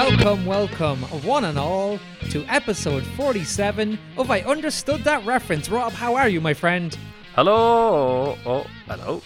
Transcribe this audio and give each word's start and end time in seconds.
Welcome, 0.00 0.46
welcome, 0.46 0.98
one 1.24 1.44
and 1.44 1.58
all, 1.58 2.00
to 2.30 2.42
episode 2.46 3.04
47 3.04 3.98
of 4.16 4.30
I 4.30 4.40
Understood 4.40 5.04
That 5.04 5.26
Reference. 5.26 5.68
Rob, 5.68 5.92
how 5.92 6.14
are 6.14 6.26
you, 6.26 6.40
my 6.40 6.54
friend? 6.54 6.96
Hello. 7.34 8.34
Oh, 8.46 8.66
hello. 8.86 9.20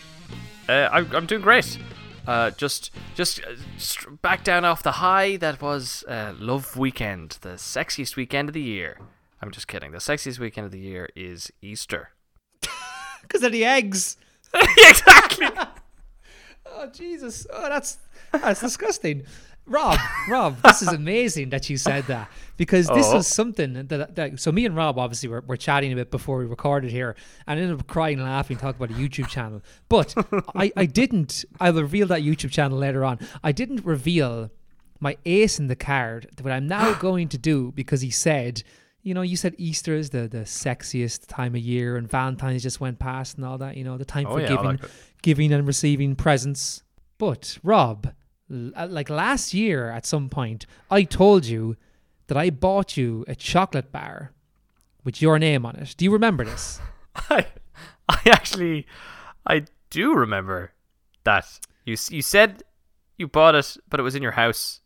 Uh, 0.68 0.88
I'm, 0.90 1.14
I'm 1.14 1.26
doing 1.26 1.42
great. 1.42 1.78
Uh, 2.26 2.50
just, 2.50 2.90
just 3.14 3.40
uh, 3.44 4.10
back 4.20 4.42
down 4.42 4.64
off 4.64 4.82
the 4.82 4.90
high 4.90 5.36
that 5.36 5.62
was 5.62 6.02
uh, 6.08 6.34
Love 6.40 6.76
Weekend, 6.76 7.38
the 7.42 7.50
sexiest 7.50 8.16
weekend 8.16 8.48
of 8.48 8.54
the 8.54 8.60
year. 8.60 8.98
I'm 9.40 9.52
just 9.52 9.68
kidding. 9.68 9.92
The 9.92 9.98
sexiest 9.98 10.40
weekend 10.40 10.64
of 10.64 10.72
the 10.72 10.80
year 10.80 11.08
is 11.14 11.52
Easter. 11.62 12.10
Because 13.22 13.44
of 13.44 13.52
the 13.52 13.64
eggs. 13.64 14.16
exactly. 14.52 15.46
Oh, 16.76 16.88
Jesus. 16.88 17.46
Oh, 17.52 17.68
that's, 17.68 17.98
that's 18.32 18.60
disgusting. 18.60 19.24
Rob, 19.66 19.98
Rob, 20.28 20.60
this 20.62 20.82
is 20.82 20.88
amazing 20.88 21.48
that 21.50 21.70
you 21.70 21.78
said 21.78 22.04
that 22.08 22.30
because 22.58 22.86
this 22.88 23.06
Oh. 23.06 23.14
was 23.16 23.26
something 23.26 23.72
that, 23.86 24.14
that 24.14 24.38
so 24.38 24.52
me 24.52 24.66
and 24.66 24.76
Rob 24.76 24.98
obviously 24.98 25.28
were, 25.30 25.40
were 25.46 25.56
chatting 25.56 25.90
a 25.92 25.96
bit 25.96 26.10
before 26.10 26.38
we 26.38 26.44
recorded 26.44 26.90
here 26.90 27.16
and 27.46 27.58
ended 27.58 27.80
up 27.80 27.86
crying 27.86 28.20
laughing 28.22 28.58
talking 28.58 28.82
about 28.82 28.94
a 28.96 29.00
YouTube 29.00 29.28
channel. 29.28 29.62
But 29.88 30.14
I, 30.54 30.70
I 30.76 30.84
didn't 30.86 31.44
I 31.60 31.70
will 31.70 31.82
reveal 31.82 32.06
that 32.08 32.20
YouTube 32.22 32.50
channel 32.50 32.76
later 32.76 33.04
on. 33.04 33.18
I 33.42 33.52
didn't 33.52 33.84
reveal 33.86 34.50
my 35.00 35.16
ace 35.24 35.58
in 35.58 35.66
the 35.68 35.76
card 35.76 36.28
that 36.36 36.46
I'm 36.50 36.66
now 36.66 36.92
going 37.00 37.28
to 37.28 37.38
do 37.38 37.72
because 37.72 38.02
he 38.02 38.10
said 38.10 38.62
you 39.02 39.12
know, 39.12 39.20
you 39.20 39.36
said 39.36 39.54
Easter 39.58 39.94
is 39.94 40.08
the, 40.10 40.26
the 40.28 40.38
sexiest 40.46 41.26
time 41.26 41.54
of 41.54 41.60
year 41.60 41.96
and 41.98 42.08
Valentine's 42.08 42.62
just 42.62 42.80
went 42.80 42.98
past 42.98 43.36
and 43.36 43.44
all 43.44 43.58
that, 43.58 43.76
you 43.76 43.84
know, 43.84 43.98
the 43.98 44.04
time 44.06 44.26
Oh, 44.26 44.32
for 44.34 44.40
yeah, 44.40 44.48
giving 44.48 44.64
like 44.64 44.80
giving 45.22 45.52
and 45.52 45.66
receiving 45.66 46.16
presents. 46.16 46.82
But 47.18 47.58
Rob, 47.62 48.14
Uh, 48.52 48.86
like 48.90 49.08
last 49.08 49.54
year 49.54 49.90
at 49.90 50.04
some 50.04 50.28
point, 50.28 50.66
I 50.90 51.04
told 51.04 51.46
you 51.46 51.76
that 52.26 52.36
I 52.36 52.50
bought 52.50 52.96
you 52.96 53.24
a 53.26 53.34
chocolate 53.34 53.90
bar 53.90 54.32
with 55.02 55.22
your 55.22 55.38
name 55.38 55.64
on 55.64 55.76
it. 55.76 55.94
Do 55.96 56.04
you 56.04 56.12
remember 56.12 56.44
this? 56.44 56.80
I, 57.30 57.46
I 58.08 58.20
actually, 58.26 58.86
I 59.46 59.64
do 59.90 60.14
remember 60.14 60.72
that 61.24 61.46
you 61.84 61.96
you 62.10 62.22
said 62.22 62.62
you 63.16 63.28
bought 63.28 63.54
it, 63.54 63.76
but 63.88 64.00
it 64.00 64.02
was 64.02 64.14
in 64.14 64.22
your 64.22 64.32
house, 64.32 64.80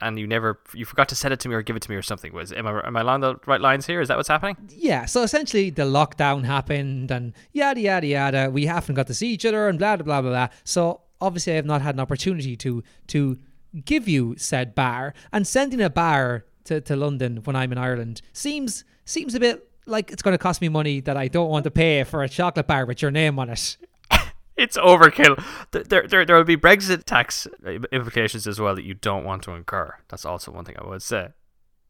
and 0.00 0.18
you 0.18 0.26
never 0.26 0.60
you 0.74 0.84
forgot 0.84 1.08
to 1.10 1.16
send 1.16 1.32
it 1.32 1.40
to 1.40 1.48
me 1.48 1.54
or 1.54 1.62
give 1.62 1.76
it 1.76 1.82
to 1.82 1.90
me 1.90 1.96
or 1.96 2.02
something. 2.02 2.32
Was 2.32 2.52
am 2.52 2.66
I 2.66 2.86
am 2.86 2.96
I 2.96 3.00
along 3.00 3.20
the 3.20 3.36
right 3.46 3.60
lines 3.60 3.86
here? 3.86 4.00
Is 4.00 4.08
that 4.08 4.16
what's 4.16 4.28
happening? 4.28 4.56
Yeah, 4.68 5.06
so 5.06 5.22
essentially 5.22 5.70
the 5.70 5.82
lockdown 5.82 6.44
happened 6.44 7.10
and 7.10 7.34
yada 7.52 7.80
yada 7.80 8.06
yada. 8.06 8.50
We 8.50 8.66
haven't 8.66 8.94
got 8.94 9.06
to 9.08 9.14
see 9.14 9.28
each 9.28 9.44
other 9.44 9.68
and 9.68 9.78
blah 9.78 9.96
blah 9.96 10.04
blah 10.04 10.22
blah 10.22 10.30
blah. 10.30 10.48
So 10.64 11.02
obviously 11.20 11.52
I 11.52 11.56
have 11.56 11.66
not 11.66 11.82
had 11.82 11.94
an 11.94 12.00
opportunity 12.00 12.56
to 12.56 12.82
to 13.08 13.38
give 13.84 14.08
you 14.08 14.34
said 14.38 14.74
bar 14.74 15.14
and 15.32 15.46
sending 15.46 15.80
a 15.80 15.90
bar 15.90 16.44
to, 16.64 16.80
to 16.80 16.96
London 16.96 17.38
when 17.44 17.56
I'm 17.56 17.72
in 17.72 17.78
Ireland 17.78 18.22
seems 18.32 18.84
seems 19.04 19.34
a 19.34 19.40
bit 19.40 19.68
like 19.86 20.10
it's 20.10 20.22
going 20.22 20.34
to 20.34 20.38
cost 20.38 20.60
me 20.60 20.68
money 20.68 21.00
that 21.00 21.16
I 21.16 21.28
don't 21.28 21.50
want 21.50 21.64
to 21.64 21.70
pay 21.70 22.02
for 22.04 22.22
a 22.22 22.28
chocolate 22.28 22.66
bar 22.66 22.86
with 22.86 23.02
your 23.02 23.10
name 23.10 23.38
on 23.38 23.50
it. 23.50 23.76
It's 24.56 24.78
overkill. 24.78 25.44
There, 25.70 26.06
there, 26.08 26.24
there 26.24 26.34
will 26.34 26.44
be 26.44 26.56
Brexit 26.56 27.04
tax 27.04 27.46
implications 27.92 28.46
as 28.46 28.58
well 28.58 28.74
that 28.74 28.84
you 28.84 28.94
don't 28.94 29.22
want 29.22 29.42
to 29.42 29.50
incur. 29.50 29.94
That's 30.08 30.24
also 30.24 30.50
one 30.50 30.64
thing 30.64 30.76
I 30.78 30.86
would 30.86 31.02
say. 31.02 31.28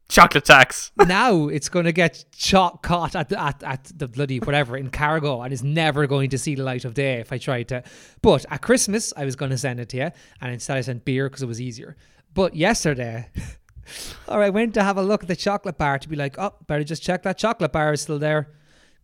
Chocolate 0.09 0.45
tax. 0.45 0.91
now 1.07 1.47
it's 1.49 1.67
going 1.67 1.85
to 1.85 1.91
get 1.91 2.23
cho- 2.31 2.79
caught 2.81 3.15
at 3.15 3.29
the, 3.29 3.39
at, 3.41 3.61
at 3.61 3.91
the 3.95 4.07
bloody 4.07 4.39
whatever 4.39 4.77
in 4.77 4.89
cargo 4.89 5.41
and 5.41 5.51
is 5.51 5.63
never 5.63 6.07
going 6.07 6.29
to 6.29 6.37
see 6.37 6.55
the 6.55 6.63
light 6.63 6.85
of 6.85 6.93
day 6.93 7.19
if 7.19 7.33
I 7.33 7.37
tried 7.37 7.67
to. 7.69 7.83
But 8.21 8.45
at 8.49 8.61
Christmas, 8.61 9.11
I 9.17 9.25
was 9.25 9.35
going 9.35 9.51
to 9.51 9.57
send 9.57 9.81
it 9.81 9.89
to 9.89 9.97
you, 9.97 10.11
and 10.39 10.53
instead 10.53 10.77
I 10.77 10.81
sent 10.81 11.03
beer 11.03 11.29
because 11.29 11.41
it 11.41 11.47
was 11.47 11.59
easier. 11.59 11.97
But 12.33 12.55
yesterday, 12.55 13.29
or 14.27 14.41
I 14.41 14.49
went 14.49 14.73
to 14.75 14.83
have 14.83 14.97
a 14.97 15.03
look 15.03 15.23
at 15.23 15.27
the 15.27 15.35
chocolate 15.35 15.77
bar 15.77 15.99
to 15.99 16.07
be 16.07 16.15
like, 16.15 16.37
oh, 16.39 16.53
better 16.67 16.83
just 16.85 17.03
check 17.03 17.23
that 17.23 17.37
chocolate 17.37 17.73
bar 17.73 17.93
is 17.93 18.01
still 18.01 18.19
there. 18.19 18.53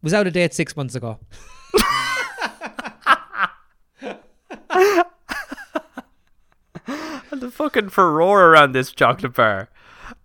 Was 0.01 0.13
out 0.13 0.28
of 0.28 0.33
date 0.33 0.53
six 0.53 0.75
months 0.75 0.95
ago. 0.95 1.19
and 4.01 4.19
the 7.41 7.51
fucking 7.51 7.89
furore 7.89 8.45
around 8.47 8.73
this 8.73 8.91
chocolate 8.91 9.33
bar. 9.33 9.69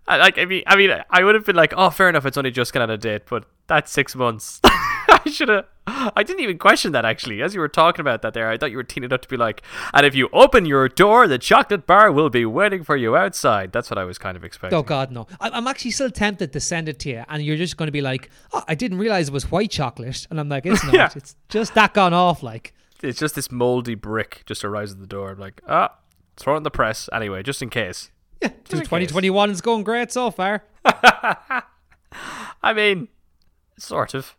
I, 0.09 0.17
like, 0.17 0.37
I 0.39 0.45
mean, 0.45 0.63
I 0.65 0.75
mean, 0.75 0.91
I 1.09 1.23
would 1.23 1.35
have 1.35 1.45
been 1.45 1.55
like, 1.55 1.73
oh, 1.77 1.89
fair 1.91 2.09
enough. 2.09 2.25
It's 2.25 2.35
only 2.37 2.51
just 2.51 2.73
got 2.73 2.81
out 2.81 2.89
of 2.89 2.99
date, 2.99 3.23
but 3.29 3.45
that's 3.67 3.91
six 3.91 4.15
months. 4.15 4.59
I 4.65 5.29
should 5.29 5.49
have. 5.49 5.65
I 5.85 6.23
didn't 6.23 6.41
even 6.41 6.57
question 6.57 6.91
that 6.93 7.05
actually. 7.05 7.41
As 7.41 7.53
you 7.53 7.59
were 7.59 7.67
talking 7.67 8.01
about 8.01 8.21
that 8.21 8.33
there, 8.33 8.49
I 8.49 8.57
thought 8.57 8.71
you 8.71 8.77
were 8.77 8.83
teeing 8.83 9.11
up 9.11 9.21
to 9.21 9.27
be 9.27 9.37
like, 9.37 9.61
and 9.93 10.05
if 10.05 10.15
you 10.15 10.29
open 10.33 10.65
your 10.65 10.87
door, 10.87 11.27
the 11.27 11.37
chocolate 11.37 11.85
bar 11.87 12.11
will 12.11 12.29
be 12.29 12.45
waiting 12.45 12.83
for 12.83 12.95
you 12.95 13.15
outside. 13.15 13.71
That's 13.71 13.89
what 13.89 13.97
I 13.97 14.03
was 14.03 14.17
kind 14.17 14.37
of 14.37 14.43
expecting. 14.43 14.77
Oh 14.77 14.83
God, 14.83 15.11
no! 15.11 15.27
I'm 15.39 15.67
actually 15.67 15.91
still 15.91 16.11
tempted 16.11 16.53
to 16.53 16.59
send 16.59 16.89
it 16.89 16.99
to 16.99 17.09
you, 17.09 17.23
and 17.27 17.43
you're 17.43 17.57
just 17.57 17.77
going 17.77 17.87
to 17.87 17.91
be 17.91 18.01
like, 18.01 18.29
"Oh, 18.53 18.63
I 18.67 18.75
didn't 18.75 18.99
realize 18.99 19.29
it 19.29 19.33
was 19.33 19.51
white 19.51 19.71
chocolate," 19.71 20.27
and 20.29 20.39
I'm 20.39 20.49
like, 20.49 20.65
"It's 20.65 20.83
not. 20.85 20.93
Yeah. 20.93 21.09
It's 21.15 21.35
just 21.49 21.73
that 21.75 21.93
gone 21.93 22.13
off." 22.13 22.43
Like, 22.43 22.73
It's 23.01 23.19
just 23.19 23.35
this 23.35 23.51
moldy 23.51 23.95
brick 23.95 24.43
just 24.45 24.63
arrives 24.63 24.91
at 24.91 24.99
the 24.99 25.07
door. 25.07 25.31
I'm 25.31 25.39
like, 25.39 25.61
ah, 25.67 25.95
throw 26.37 26.53
it 26.53 26.57
in 26.57 26.63
the 26.63 26.71
press 26.71 27.09
anyway, 27.11 27.43
just 27.43 27.61
in 27.61 27.69
case. 27.69 28.11
Yeah, 28.41 28.49
2021 28.49 29.51
is 29.51 29.61
going 29.61 29.83
great 29.83 30.11
so 30.11 30.31
far. 30.31 30.63
I 30.85 32.73
mean, 32.73 33.07
sort 33.77 34.13
of. 34.13 34.35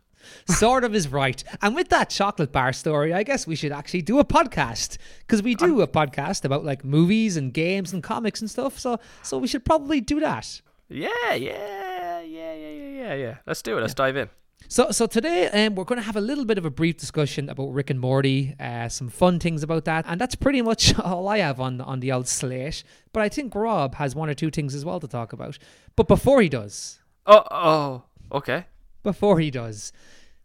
sort 0.47 0.83
of 0.83 0.93
is 0.93 1.07
right. 1.07 1.43
And 1.61 1.75
with 1.75 1.89
that 1.89 2.09
chocolate 2.09 2.51
bar 2.51 2.73
story, 2.73 3.13
I 3.13 3.23
guess 3.23 3.47
we 3.47 3.55
should 3.55 3.71
actually 3.71 4.01
do 4.03 4.19
a 4.19 4.25
podcast 4.25 4.97
because 5.19 5.41
we 5.41 5.55
do 5.55 5.75
um, 5.75 5.81
a 5.81 5.87
podcast 5.87 6.45
about 6.45 6.63
like 6.63 6.83
movies 6.83 7.37
and 7.37 7.53
games 7.53 7.93
and 7.93 8.03
comics 8.03 8.41
and 8.41 8.49
stuff. 8.49 8.79
So, 8.79 8.99
so 9.23 9.37
we 9.37 9.47
should 9.47 9.65
probably 9.65 10.01
do 10.01 10.19
that. 10.19 10.61
Yeah, 10.89 11.09
yeah, 11.33 12.21
yeah, 12.21 12.21
yeah, 12.21 12.53
yeah, 12.53 12.89
yeah, 12.89 13.13
yeah. 13.13 13.37
Let's 13.45 13.61
do 13.61 13.77
it. 13.77 13.81
Let's 13.81 13.93
dive 13.93 14.17
in. 14.17 14.29
So, 14.67 14.89
so 14.91 15.05
today 15.05 15.47
um, 15.49 15.75
we're 15.75 15.83
going 15.83 15.99
to 15.99 16.05
have 16.05 16.15
a 16.15 16.21
little 16.21 16.45
bit 16.45 16.57
of 16.57 16.63
a 16.65 16.69
brief 16.69 16.95
discussion 16.97 17.49
about 17.49 17.73
Rick 17.73 17.89
and 17.89 17.99
Morty, 17.99 18.55
uh, 18.57 18.87
some 18.87 19.09
fun 19.09 19.37
things 19.37 19.63
about 19.63 19.83
that, 19.85 20.05
and 20.07 20.19
that's 20.19 20.35
pretty 20.35 20.61
much 20.61 20.97
all 20.99 21.27
I 21.27 21.39
have 21.39 21.59
on 21.59 21.81
on 21.81 21.99
the 21.99 22.11
old 22.13 22.27
slate. 22.27 22.83
But 23.11 23.21
I 23.21 23.27
think 23.29 23.53
Rob 23.53 23.95
has 23.95 24.15
one 24.15 24.29
or 24.29 24.33
two 24.33 24.49
things 24.49 24.73
as 24.73 24.85
well 24.85 24.99
to 25.01 25.07
talk 25.09 25.33
about. 25.33 25.57
But 25.97 26.07
before 26.07 26.41
he 26.41 26.47
does, 26.47 26.99
Oh, 27.25 27.43
oh, 27.51 28.03
okay. 28.31 28.65
before 29.03 29.39
he 29.39 29.51
does, 29.51 29.91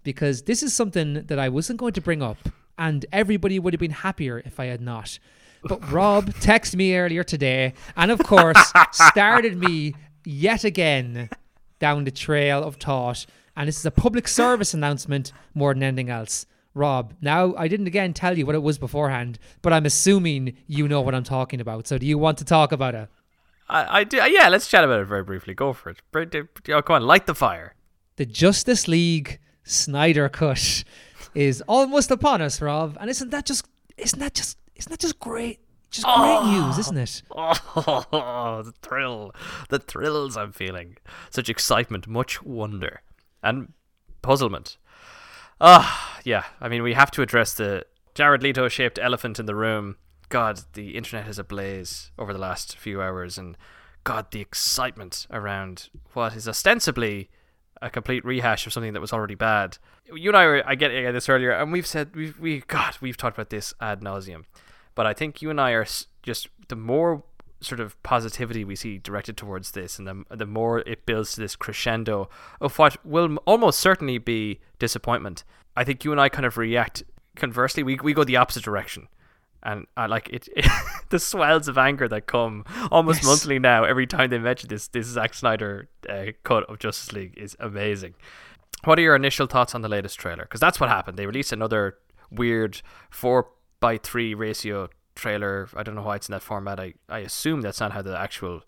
because 0.02 0.42
this 0.42 0.60
is 0.62 0.72
something 0.74 1.24
that 1.26 1.38
I 1.38 1.48
wasn't 1.48 1.78
going 1.78 1.92
to 1.92 2.00
bring 2.00 2.20
up, 2.20 2.48
and 2.76 3.06
everybody 3.12 3.60
would 3.60 3.74
have 3.74 3.80
been 3.80 3.90
happier 3.92 4.42
if 4.44 4.58
I 4.58 4.64
had 4.66 4.80
not. 4.80 5.20
But 5.62 5.88
Rob 5.92 6.30
texted 6.34 6.74
me 6.74 6.96
earlier 6.96 7.22
today, 7.22 7.74
and 7.96 8.10
of 8.10 8.18
course, 8.24 8.72
started 8.90 9.56
me 9.56 9.94
yet 10.24 10.64
again 10.64 11.30
down 11.78 12.02
the 12.02 12.10
trail 12.10 12.64
of 12.64 12.74
thought. 12.74 13.24
And 13.56 13.68
this 13.68 13.78
is 13.78 13.86
a 13.86 13.90
public 13.90 14.28
service 14.28 14.74
announcement 14.74 15.32
more 15.54 15.72
than 15.72 15.82
anything 15.82 16.10
else. 16.10 16.46
Rob, 16.74 17.14
now 17.22 17.54
I 17.56 17.68
didn't 17.68 17.86
again 17.86 18.12
tell 18.12 18.36
you 18.36 18.44
what 18.44 18.54
it 18.54 18.62
was 18.62 18.78
beforehand, 18.78 19.38
but 19.62 19.72
I'm 19.72 19.86
assuming 19.86 20.58
you 20.66 20.86
know 20.86 21.00
what 21.00 21.14
I'm 21.14 21.24
talking 21.24 21.60
about. 21.60 21.86
So 21.86 21.96
do 21.96 22.04
you 22.04 22.18
want 22.18 22.36
to 22.38 22.44
talk 22.44 22.70
about 22.70 22.94
it? 22.94 23.08
I, 23.68 24.00
I 24.00 24.04
do. 24.04 24.20
Uh, 24.20 24.26
yeah, 24.26 24.48
let's 24.48 24.68
chat 24.68 24.84
about 24.84 25.00
it 25.00 25.06
very 25.06 25.24
briefly. 25.24 25.54
Go 25.54 25.72
for 25.72 25.90
it. 25.90 26.02
Oh, 26.68 26.82
come 26.82 26.96
on, 26.96 27.02
light 27.02 27.26
the 27.26 27.34
fire. 27.34 27.74
the 28.16 28.26
Justice 28.26 28.86
League 28.86 29.40
Snyder 29.64 30.28
cut 30.28 30.84
is 31.34 31.62
almost 31.62 32.10
upon 32.10 32.42
us, 32.42 32.60
Rob. 32.60 32.96
And 33.00 33.10
isn't 33.10 33.30
that 33.30 33.46
just 33.46 33.66
isn't 33.96 34.18
that 34.18 34.34
just 34.34 34.58
isn't 34.74 34.90
that 34.90 35.00
just 35.00 35.18
great? 35.18 35.60
Just 35.90 36.06
great 36.06 36.14
oh. 36.16 36.66
news, 36.66 36.78
isn't 36.78 36.98
it? 36.98 37.22
Oh, 37.32 38.62
the 38.62 38.72
thrill, 38.82 39.32
the 39.68 39.78
thrills 39.78 40.36
I'm 40.36 40.52
feeling. 40.52 40.96
Such 41.30 41.48
excitement, 41.48 42.06
much 42.06 42.42
wonder, 42.42 43.00
and 43.46 43.72
puzzlement. 44.22 44.76
Ah, 45.60 46.20
yeah. 46.24 46.44
I 46.60 46.68
mean, 46.68 46.82
we 46.82 46.94
have 46.94 47.10
to 47.12 47.22
address 47.22 47.54
the 47.54 47.86
Jared 48.14 48.42
Leto-shaped 48.42 48.98
elephant 48.98 49.38
in 49.38 49.46
the 49.46 49.54
room. 49.54 49.96
God, 50.28 50.60
the 50.72 50.96
internet 50.96 51.28
is 51.28 51.38
ablaze 51.38 52.10
over 52.18 52.32
the 52.32 52.38
last 52.38 52.76
few 52.76 53.00
hours, 53.00 53.38
and 53.38 53.56
God, 54.04 54.32
the 54.32 54.40
excitement 54.40 55.26
around 55.30 55.88
what 56.14 56.34
is 56.34 56.48
ostensibly 56.48 57.30
a 57.80 57.90
complete 57.90 58.24
rehash 58.24 58.66
of 58.66 58.72
something 58.72 58.92
that 58.94 59.00
was 59.00 59.12
already 59.12 59.34
bad. 59.34 59.78
You 60.12 60.30
and 60.30 60.36
I 60.36 60.46
were, 60.46 60.62
I 60.66 60.74
get 60.74 60.90
this 61.12 61.28
earlier, 61.28 61.52
and 61.52 61.72
we've 61.72 61.86
said 61.86 62.16
we've 62.16 62.38
we 62.40 62.60
God, 62.66 62.96
we've 63.00 63.16
talked 63.16 63.36
about 63.36 63.50
this 63.50 63.74
ad 63.80 64.00
nauseum, 64.00 64.44
but 64.94 65.06
I 65.06 65.12
think 65.12 65.42
you 65.42 65.50
and 65.50 65.60
I 65.60 65.72
are 65.72 65.86
just 66.22 66.48
the 66.68 66.76
more 66.76 67.22
sort 67.66 67.80
of 67.80 68.00
positivity 68.02 68.64
we 68.64 68.76
see 68.76 68.98
directed 68.98 69.36
towards 69.36 69.72
this, 69.72 69.98
and 69.98 70.06
the 70.06 70.24
the 70.36 70.46
more 70.46 70.80
it 70.80 71.04
builds 71.06 71.34
to 71.34 71.40
this 71.40 71.56
crescendo 71.56 72.28
of 72.60 72.78
what 72.78 72.96
will 73.04 73.36
almost 73.46 73.80
certainly 73.80 74.18
be 74.18 74.60
disappointment. 74.78 75.44
I 75.76 75.84
think 75.84 76.04
you 76.04 76.12
and 76.12 76.20
I 76.20 76.28
kind 76.28 76.46
of 76.46 76.56
react 76.56 77.02
conversely. 77.36 77.82
We 77.82 77.96
we 78.02 78.14
go 78.14 78.24
the 78.24 78.36
opposite 78.36 78.62
direction. 78.64 79.08
And 79.62 79.86
I 79.96 80.06
like 80.06 80.28
it, 80.28 80.48
the 81.10 81.18
swells 81.18 81.66
of 81.66 81.76
anger 81.76 82.06
that 82.08 82.26
come 82.26 82.64
almost 82.92 83.18
Yes. 83.22 83.26
monthly 83.26 83.58
now. 83.58 83.82
Every 83.82 84.06
time 84.06 84.30
they 84.30 84.38
mention 84.38 84.68
this, 84.68 84.86
this 84.86 85.06
Zack 85.08 85.34
Snyder 85.34 85.88
uh, 86.08 86.26
cut 86.44 86.64
of 86.70 86.78
Justice 86.78 87.12
League 87.12 87.34
is 87.36 87.56
amazing. 87.58 88.14
What 88.84 88.96
are 88.98 89.02
your 89.02 89.16
initial 89.16 89.48
thoughts 89.48 89.74
on 89.74 89.82
the 89.82 89.88
latest 89.88 90.20
trailer? 90.20 90.44
Because 90.44 90.60
that's 90.60 90.78
what 90.78 90.88
happened. 90.88 91.16
They 91.18 91.26
released 91.26 91.52
another 91.52 91.96
weird 92.30 92.80
four 93.10 93.48
by 93.80 93.98
three 93.98 94.34
ratio 94.34 94.88
trailer. 95.16 95.68
I 95.74 95.82
don't 95.82 95.96
know 95.96 96.02
why 96.02 96.16
it's 96.16 96.28
in 96.28 96.32
that 96.32 96.42
format. 96.42 96.78
I, 96.78 96.94
I 97.08 97.20
assume 97.20 97.62
that's 97.62 97.80
not 97.80 97.92
how 97.92 98.02
the 98.02 98.16
actual 98.16 98.62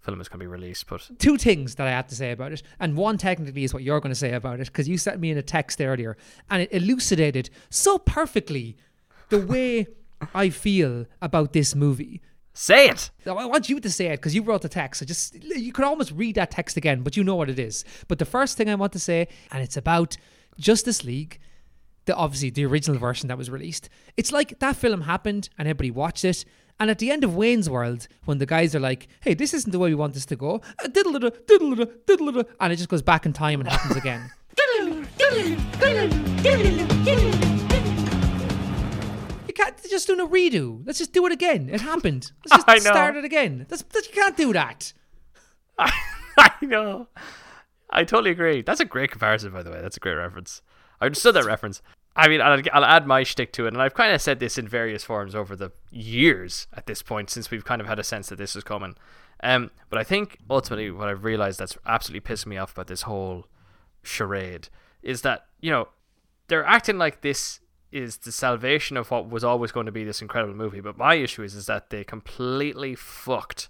film 0.00 0.20
is 0.20 0.28
going 0.28 0.38
to 0.40 0.42
be 0.42 0.46
released. 0.46 0.86
But 0.86 1.08
two 1.18 1.38
things 1.38 1.76
that 1.76 1.86
I 1.86 1.90
have 1.90 2.06
to 2.08 2.14
say 2.14 2.32
about 2.32 2.52
it, 2.52 2.62
and 2.78 2.96
one 2.96 3.16
technically 3.16 3.64
is 3.64 3.72
what 3.72 3.82
you're 3.82 4.00
going 4.00 4.12
to 4.12 4.18
say 4.18 4.34
about 4.34 4.60
it 4.60 4.66
because 4.66 4.88
you 4.88 4.98
sent 4.98 5.20
me 5.20 5.30
in 5.30 5.38
a 5.38 5.42
text 5.42 5.80
earlier, 5.80 6.16
and 6.50 6.62
it 6.62 6.72
elucidated 6.72 7.48
so 7.70 7.98
perfectly 7.98 8.76
the 9.30 9.38
way 9.40 9.86
I 10.34 10.50
feel 10.50 11.06
about 11.22 11.52
this 11.52 11.74
movie. 11.74 12.20
say 12.52 12.88
it. 12.88 13.10
I 13.26 13.46
want 13.46 13.68
you 13.68 13.80
to 13.80 13.90
say 13.90 14.06
it 14.06 14.16
because 14.16 14.34
you 14.34 14.42
wrote 14.42 14.62
the 14.62 14.68
text. 14.68 15.00
So 15.00 15.06
just 15.06 15.34
you 15.42 15.72
could 15.72 15.84
almost 15.84 16.12
read 16.12 16.36
that 16.36 16.50
text 16.50 16.76
again, 16.76 17.02
but 17.02 17.16
you 17.16 17.24
know 17.24 17.34
what 17.34 17.50
it 17.50 17.58
is. 17.58 17.84
But 18.08 18.18
the 18.18 18.24
first 18.24 18.56
thing 18.56 18.68
I 18.68 18.74
want 18.74 18.92
to 18.92 18.98
say, 18.98 19.28
and 19.50 19.62
it's 19.62 19.76
about 19.76 20.16
Justice 20.58 21.04
League, 21.04 21.40
the 22.06 22.14
obviously 22.14 22.50
the 22.50 22.64
original 22.66 22.98
version 22.98 23.28
that 23.28 23.38
was 23.38 23.50
released. 23.50 23.88
It's 24.16 24.32
like 24.32 24.58
that 24.58 24.76
film 24.76 25.02
happened 25.02 25.48
and 25.58 25.66
everybody 25.68 25.90
watched 25.90 26.24
it. 26.24 26.44
And 26.80 26.90
at 26.90 26.98
the 26.98 27.10
end 27.10 27.22
of 27.22 27.36
Wayne's 27.36 27.70
World, 27.70 28.08
when 28.24 28.38
the 28.38 28.46
guys 28.46 28.74
are 28.74 28.80
like, 28.80 29.06
"Hey, 29.20 29.34
this 29.34 29.54
isn't 29.54 29.70
the 29.70 29.78
way 29.78 29.90
we 29.90 29.94
want 29.94 30.14
this 30.14 30.26
to 30.26 30.36
go," 30.36 30.60
uh, 30.82 30.88
and 32.60 32.72
it 32.72 32.76
just 32.76 32.88
goes 32.88 33.02
back 33.02 33.24
in 33.26 33.32
time 33.32 33.60
and 33.60 33.68
happens 33.68 33.96
again. 33.96 34.30
You 39.46 39.52
can't 39.54 39.76
just 39.88 40.06
do 40.06 40.14
a 40.14 40.28
redo. 40.28 40.82
Let's 40.84 40.98
just 40.98 41.12
do 41.12 41.24
it 41.26 41.32
again. 41.32 41.68
It 41.68 41.80
happened. 41.80 42.32
Let's 42.44 42.64
just 42.66 42.68
I 42.68 42.74
know. 42.74 42.80
start 42.80 43.16
it 43.16 43.24
again. 43.24 43.66
That's, 43.68 43.82
that, 43.82 44.06
you 44.06 44.12
can't 44.12 44.36
do 44.36 44.52
that. 44.52 44.92
I 45.78 46.50
know. 46.62 47.08
I 47.90 48.04
totally 48.04 48.32
agree. 48.32 48.62
That's 48.62 48.80
a 48.80 48.84
great 48.84 49.10
comparison, 49.12 49.52
by 49.52 49.62
the 49.62 49.70
way. 49.70 49.80
That's 49.80 49.96
a 49.96 50.00
great 50.00 50.14
reference. 50.14 50.62
I 51.04 51.06
understood 51.06 51.34
that 51.34 51.44
reference. 51.44 51.82
I 52.16 52.28
mean, 52.28 52.40
I'll, 52.40 52.62
I'll 52.72 52.84
add 52.84 53.06
my 53.06 53.24
shtick 53.24 53.52
to 53.54 53.66
it, 53.66 53.74
and 53.74 53.82
I've 53.82 53.94
kind 53.94 54.14
of 54.14 54.22
said 54.22 54.40
this 54.40 54.56
in 54.56 54.66
various 54.66 55.04
forms 55.04 55.34
over 55.34 55.54
the 55.54 55.70
years 55.90 56.66
at 56.72 56.86
this 56.86 57.02
point, 57.02 57.28
since 57.28 57.50
we've 57.50 57.64
kind 57.64 57.80
of 57.80 57.86
had 57.86 57.98
a 57.98 58.04
sense 58.04 58.28
that 58.28 58.36
this 58.36 58.56
is 58.56 58.64
coming. 58.64 58.96
Um, 59.42 59.70
but 59.90 59.98
I 59.98 60.04
think 60.04 60.38
ultimately, 60.48 60.90
what 60.90 61.08
I've 61.08 61.24
realized 61.24 61.58
that's 61.58 61.76
absolutely 61.86 62.26
pissing 62.26 62.46
me 62.46 62.56
off 62.56 62.72
about 62.72 62.86
this 62.86 63.02
whole 63.02 63.46
charade 64.02 64.68
is 65.02 65.22
that 65.22 65.46
you 65.60 65.70
know 65.70 65.88
they're 66.48 66.64
acting 66.64 66.98
like 66.98 67.20
this 67.20 67.60
is 67.90 68.18
the 68.18 68.32
salvation 68.32 68.96
of 68.96 69.10
what 69.10 69.28
was 69.28 69.44
always 69.44 69.72
going 69.72 69.86
to 69.86 69.92
be 69.92 70.04
this 70.04 70.22
incredible 70.22 70.54
movie. 70.54 70.80
But 70.80 70.96
my 70.96 71.16
issue 71.16 71.42
is 71.42 71.54
is 71.54 71.66
that 71.66 71.90
they 71.90 72.04
completely 72.04 72.94
fucked 72.94 73.68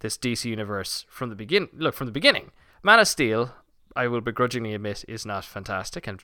this 0.00 0.16
DC 0.16 0.44
universe 0.44 1.06
from 1.08 1.30
the 1.30 1.36
begin. 1.36 1.68
Look 1.72 1.94
from 1.94 2.06
the 2.06 2.12
beginning. 2.12 2.52
Man 2.82 3.00
of 3.00 3.08
Steel, 3.08 3.52
I 3.96 4.08
will 4.08 4.20
begrudgingly 4.20 4.74
admit, 4.74 5.04
is 5.08 5.24
not 5.24 5.44
fantastic, 5.44 6.06
and 6.06 6.22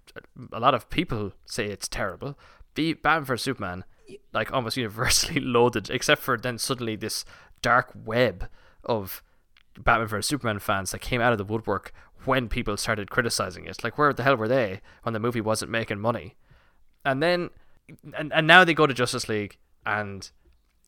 a 0.52 0.60
lot 0.60 0.74
of 0.74 0.90
people 0.90 1.32
say 1.46 1.66
it's 1.66 1.88
terrible. 1.88 2.38
Be 2.74 2.92
Batman 2.92 3.24
vs 3.24 3.42
Superman, 3.42 3.84
like 4.32 4.52
almost 4.52 4.76
universally 4.86 5.40
loaded, 5.40 5.90
except 5.90 6.22
for 6.22 6.36
then 6.36 6.58
suddenly 6.58 6.96
this 6.96 7.24
dark 7.62 7.90
web 7.94 8.48
of 8.84 9.22
Batman 9.78 10.08
vs 10.08 10.26
Superman 10.26 10.58
fans 10.58 10.90
that 10.92 11.00
came 11.00 11.20
out 11.20 11.32
of 11.32 11.38
the 11.38 11.44
woodwork 11.44 11.92
when 12.24 12.48
people 12.48 12.76
started 12.76 13.10
criticizing 13.10 13.64
it. 13.64 13.82
Like, 13.82 13.98
where 13.98 14.12
the 14.12 14.22
hell 14.22 14.36
were 14.36 14.48
they 14.48 14.80
when 15.02 15.14
the 15.14 15.20
movie 15.20 15.40
wasn't 15.40 15.70
making 15.70 15.98
money? 15.98 16.36
And 17.04 17.22
then, 17.22 17.50
and, 18.16 18.32
and 18.32 18.46
now 18.46 18.64
they 18.64 18.74
go 18.74 18.86
to 18.86 18.94
Justice 18.94 19.28
League, 19.28 19.56
and 19.86 20.30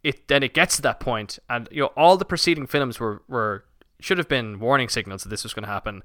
it 0.02 0.28
then 0.28 0.42
it 0.42 0.52
gets 0.52 0.76
to 0.76 0.82
that 0.82 1.00
point, 1.00 1.38
and 1.48 1.66
you 1.72 1.80
know 1.80 1.90
all 1.96 2.16
the 2.16 2.24
preceding 2.26 2.66
films 2.66 3.00
were 3.00 3.22
were 3.26 3.64
should 4.00 4.18
have 4.18 4.28
been 4.28 4.60
warning 4.60 4.88
signals 4.88 5.22
that 5.22 5.30
this 5.30 5.42
was 5.42 5.54
going 5.54 5.64
to 5.64 5.68
happen, 5.68 6.02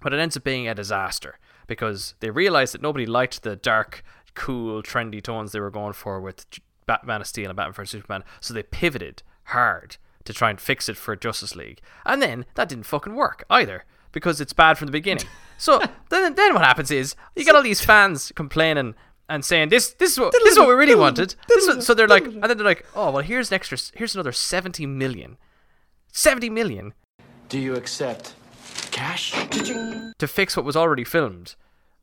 but 0.00 0.12
it 0.12 0.18
ends 0.20 0.36
up 0.36 0.44
being 0.44 0.68
a 0.68 0.74
disaster 0.74 1.38
because 1.66 2.14
they 2.20 2.30
realized 2.30 2.74
that 2.74 2.82
nobody 2.82 3.06
liked 3.06 3.42
the 3.42 3.56
dark, 3.56 4.02
cool, 4.34 4.82
trendy 4.82 5.22
tones 5.22 5.52
they 5.52 5.60
were 5.60 5.70
going 5.70 5.92
for 5.92 6.20
with 6.20 6.46
Batman 6.86 7.20
of 7.20 7.26
Steel 7.26 7.50
and 7.50 7.56
Batman 7.56 7.72
vs 7.72 7.90
Superman, 7.90 8.24
so 8.40 8.52
they 8.52 8.62
pivoted 8.62 9.22
hard 9.44 9.96
to 10.24 10.32
try 10.32 10.50
and 10.50 10.60
fix 10.60 10.88
it 10.88 10.96
for 10.96 11.14
Justice 11.16 11.54
League, 11.56 11.80
and 12.04 12.20
then 12.20 12.44
that 12.54 12.68
didn't 12.68 12.84
fucking 12.86 13.14
work 13.14 13.44
either 13.48 13.84
because 14.12 14.40
it's 14.40 14.52
bad 14.52 14.76
from 14.78 14.86
the 14.86 14.92
beginning. 14.92 15.26
So 15.60 15.78
then, 16.08 16.34
then 16.36 16.54
what 16.54 16.64
happens 16.64 16.90
is 16.90 17.14
you 17.36 17.44
get 17.44 17.54
all 17.54 17.62
these 17.62 17.82
fans 17.82 18.32
complaining 18.34 18.94
and 19.28 19.44
saying 19.44 19.68
this, 19.68 19.92
this 19.92 20.12
is 20.12 20.18
what 20.18 20.32
this 20.32 20.52
is 20.52 20.58
what 20.58 20.68
we 20.68 20.72
really 20.72 20.94
wanted. 20.94 21.34
This 21.48 21.66
is, 21.66 21.84
so 21.84 21.92
they're 21.92 22.08
like, 22.08 22.24
and 22.24 22.42
then 22.42 22.56
they're 22.56 22.66
like, 22.66 22.86
oh 22.96 23.10
well, 23.10 23.22
here's 23.22 23.50
an 23.50 23.56
extra, 23.56 23.76
here's 23.94 24.14
another 24.14 24.32
seventy 24.32 24.86
million, 24.86 25.36
seventy 26.12 26.48
million 26.48 26.94
Do 27.50 27.58
you 27.58 27.74
accept 27.76 28.32
cash? 29.00 29.32
to 30.18 30.28
fix 30.28 30.56
what 30.56 30.66
was 30.66 30.76
already 30.76 31.04
filmed, 31.04 31.54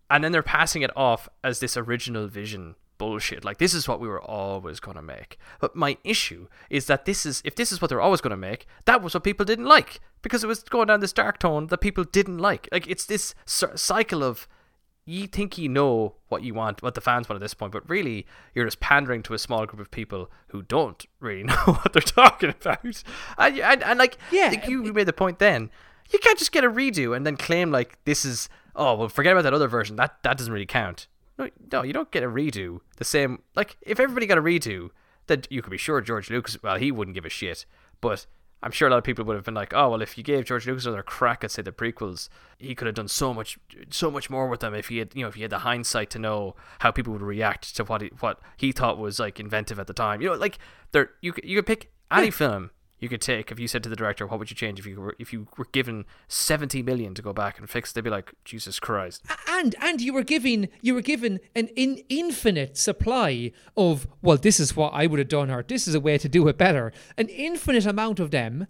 and 0.09 0.23
then 0.23 0.31
they're 0.31 0.41
passing 0.41 0.81
it 0.81 0.95
off 0.95 1.29
as 1.43 1.59
this 1.59 1.77
original 1.77 2.27
vision 2.27 2.75
bullshit. 2.97 3.45
Like 3.45 3.59
this 3.59 3.73
is 3.73 3.87
what 3.87 3.99
we 3.99 4.07
were 4.07 4.21
always 4.21 4.79
gonna 4.79 5.03
make. 5.03 5.37
But 5.59 5.75
my 5.75 5.97
issue 6.03 6.47
is 6.69 6.87
that 6.87 7.05
this 7.05 7.25
is 7.25 7.41
if 7.45 7.55
this 7.55 7.71
is 7.71 7.81
what 7.81 7.89
they're 7.89 8.01
always 8.01 8.21
gonna 8.21 8.37
make, 8.37 8.65
that 8.85 9.01
was 9.03 9.13
what 9.13 9.23
people 9.23 9.45
didn't 9.45 9.65
like 9.65 9.99
because 10.23 10.43
it 10.43 10.47
was 10.47 10.63
going 10.63 10.87
down 10.87 10.99
this 10.99 11.13
dark 11.13 11.37
tone 11.39 11.67
that 11.67 11.77
people 11.79 12.03
didn't 12.03 12.39
like. 12.39 12.67
Like 12.71 12.87
it's 12.87 13.05
this 13.05 13.35
cycle 13.45 14.23
of 14.23 14.47
you 15.05 15.25
think 15.25 15.57
you 15.57 15.69
know 15.69 16.15
what 16.27 16.43
you 16.43 16.53
want, 16.53 16.81
what 16.83 16.93
the 16.93 17.01
fans 17.01 17.29
want 17.29 17.37
at 17.37 17.45
this 17.45 17.53
point, 17.53 17.71
but 17.71 17.89
really 17.89 18.25
you're 18.53 18.65
just 18.65 18.81
pandering 18.81 19.23
to 19.23 19.33
a 19.33 19.39
small 19.39 19.65
group 19.65 19.79
of 19.79 19.89
people 19.89 20.29
who 20.49 20.61
don't 20.63 21.05
really 21.19 21.43
know 21.51 21.55
what 21.65 21.93
they're 21.93 22.01
talking 22.01 22.49
about. 22.49 23.03
And, 23.37 23.59
and, 23.59 23.83
and 23.83 23.99
like, 23.99 24.17
Yeah, 24.31 24.49
like 24.49 24.67
you 24.67 24.83
made 24.93 25.07
the 25.07 25.13
point 25.13 25.39
then, 25.39 25.69
you 26.11 26.19
can't 26.19 26.39
just 26.39 26.51
get 26.51 26.63
a 26.63 26.69
redo 26.69 27.15
and 27.15 27.25
then 27.25 27.37
claim 27.37 27.71
like 27.71 27.97
this 28.05 28.25
is 28.25 28.49
oh 28.75 28.95
well 28.95 29.09
forget 29.09 29.33
about 29.33 29.43
that 29.43 29.53
other 29.53 29.67
version 29.67 29.95
that 29.95 30.17
that 30.23 30.37
doesn't 30.37 30.53
really 30.53 30.65
count. 30.65 31.07
No, 31.37 31.49
no, 31.71 31.83
you 31.83 31.93
don't 31.93 32.09
get 32.11 32.23
a 32.23 32.27
redo 32.27 32.79
the 32.97 33.03
same. 33.03 33.43
Like 33.55 33.77
if 33.81 33.99
everybody 33.99 34.25
got 34.25 34.39
a 34.39 34.41
redo, 34.41 34.89
then 35.27 35.43
you 35.49 35.61
could 35.61 35.71
be 35.71 35.77
sure 35.77 36.01
George 36.01 36.29
Lucas. 36.29 36.61
Well, 36.61 36.77
he 36.77 36.91
wouldn't 36.91 37.15
give 37.15 37.25
a 37.25 37.29
shit, 37.29 37.65
but 38.01 38.25
I'm 38.63 38.71
sure 38.71 38.87
a 38.87 38.91
lot 38.91 38.97
of 38.97 39.03
people 39.03 39.23
would 39.25 39.35
have 39.35 39.45
been 39.45 39.53
like, 39.53 39.73
oh 39.73 39.91
well, 39.91 40.01
if 40.01 40.17
you 40.17 40.23
gave 40.23 40.45
George 40.45 40.65
Lucas 40.65 40.85
another 40.85 41.03
crack 41.03 41.43
at 41.43 41.51
say 41.51 41.61
the 41.61 41.71
prequels, 41.71 42.29
he 42.57 42.73
could 42.73 42.87
have 42.87 42.95
done 42.95 43.07
so 43.07 43.33
much, 43.33 43.59
so 43.91 44.09
much 44.09 44.29
more 44.29 44.47
with 44.47 44.61
them 44.61 44.73
if 44.73 44.87
he 44.87 44.97
had, 44.97 45.13
you 45.13 45.21
know, 45.21 45.27
if 45.27 45.35
he 45.35 45.43
had 45.43 45.51
the 45.51 45.59
hindsight 45.59 46.09
to 46.11 46.19
know 46.19 46.55
how 46.79 46.89
people 46.89 47.13
would 47.13 47.21
react 47.21 47.75
to 47.75 47.83
what 47.83 48.01
he, 48.01 48.11
what 48.19 48.39
he 48.57 48.71
thought 48.71 48.97
was 48.97 49.19
like 49.19 49.39
inventive 49.39 49.79
at 49.79 49.85
the 49.85 49.93
time. 49.93 50.21
You 50.21 50.29
know, 50.29 50.35
like 50.35 50.57
there, 50.91 51.11
you 51.21 51.33
you 51.43 51.57
could 51.57 51.67
pick 51.67 51.91
any 52.11 52.31
film 52.31 52.71
you 52.99 53.09
could 53.09 53.21
take 53.21 53.51
if 53.51 53.59
you 53.59 53.67
said 53.67 53.83
to 53.83 53.89
the 53.89 53.95
director, 53.95 54.25
"What 54.25 54.39
would 54.39 54.49
you 54.49 54.55
change 54.55 54.79
if 54.79 54.85
you 54.85 54.99
were 54.99 55.15
if 55.19 55.31
you 55.31 55.47
were 55.57 55.67
given 55.71 56.05
seventy 56.27 56.81
million 56.81 57.13
to 57.13 57.21
go 57.21 57.33
back 57.33 57.59
and 57.59 57.69
fix?" 57.69 57.91
They'd 57.91 58.03
be 58.03 58.09
like, 58.09 58.33
"Jesus 58.43 58.79
Christ." 58.79 59.23
and 59.57 59.75
and 59.81 60.01
you 60.01 60.13
were 60.13 60.23
giving 60.23 60.69
you 60.81 60.93
were 60.93 61.01
given 61.01 61.39
an 61.55 61.67
in, 61.69 62.03
infinite 62.09 62.77
supply 62.77 63.51
of 63.75 64.07
well 64.21 64.37
this 64.37 64.59
is 64.59 64.75
what 64.75 64.93
I 64.93 65.07
would 65.07 65.19
have 65.19 65.27
done 65.27 65.49
or 65.49 65.63
this 65.63 65.87
is 65.87 65.95
a 65.95 65.99
way 65.99 66.17
to 66.17 66.29
do 66.29 66.47
it 66.47 66.57
better 66.57 66.91
an 67.17 67.27
infinite 67.29 67.85
amount 67.85 68.19
of 68.19 68.31
them 68.31 68.67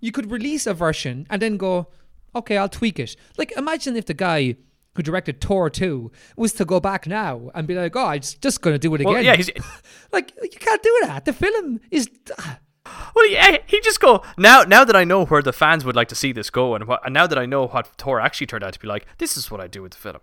you 0.00 0.12
could 0.12 0.30
release 0.30 0.66
a 0.66 0.74
version 0.74 1.26
and 1.30 1.40
then 1.40 1.56
go 1.56 1.88
okay 2.34 2.56
I'll 2.56 2.68
tweak 2.68 2.98
it 2.98 3.16
like 3.38 3.52
imagine 3.56 3.96
if 3.96 4.06
the 4.06 4.14
guy 4.14 4.56
who 4.94 5.02
directed 5.02 5.40
Thor 5.40 5.68
2 5.68 6.10
was 6.36 6.52
to 6.54 6.64
go 6.64 6.80
back 6.80 7.06
now 7.06 7.50
and 7.54 7.66
be 7.66 7.74
like 7.74 7.96
oh 7.96 8.06
I'm 8.06 8.20
just 8.20 8.60
going 8.60 8.74
to 8.74 8.78
do 8.78 8.94
it 8.94 9.00
again 9.00 9.12
Well, 9.12 9.22
yeah, 9.22 9.36
he's, 9.36 9.50
like 10.12 10.32
you 10.42 10.48
can't 10.50 10.82
do 10.82 10.98
that 11.02 11.24
the 11.24 11.32
film 11.32 11.80
is 11.90 12.10
ah, 12.38 12.58
Well, 13.14 13.28
yeah, 13.28 13.46
eh, 13.48 13.58
he 13.66 13.80
just 13.80 14.00
go 14.00 14.22
now. 14.36 14.62
Now 14.62 14.84
that 14.84 14.96
I 14.96 15.04
know 15.04 15.24
where 15.24 15.42
the 15.42 15.52
fans 15.52 15.84
would 15.84 15.96
like 15.96 16.08
to 16.08 16.14
see 16.14 16.32
this 16.32 16.50
go, 16.50 16.74
and 16.74 16.86
what, 16.86 17.04
and 17.04 17.14
now 17.14 17.26
that 17.26 17.38
I 17.38 17.46
know 17.46 17.66
what 17.66 17.86
Thor 17.98 18.20
actually 18.20 18.46
turned 18.46 18.64
out 18.64 18.72
to 18.74 18.80
be 18.80 18.88
like, 18.88 19.06
this 19.18 19.36
is 19.36 19.50
what 19.50 19.60
I 19.60 19.66
do 19.66 19.82
with 19.82 19.92
the 19.92 19.98
film. 19.98 20.18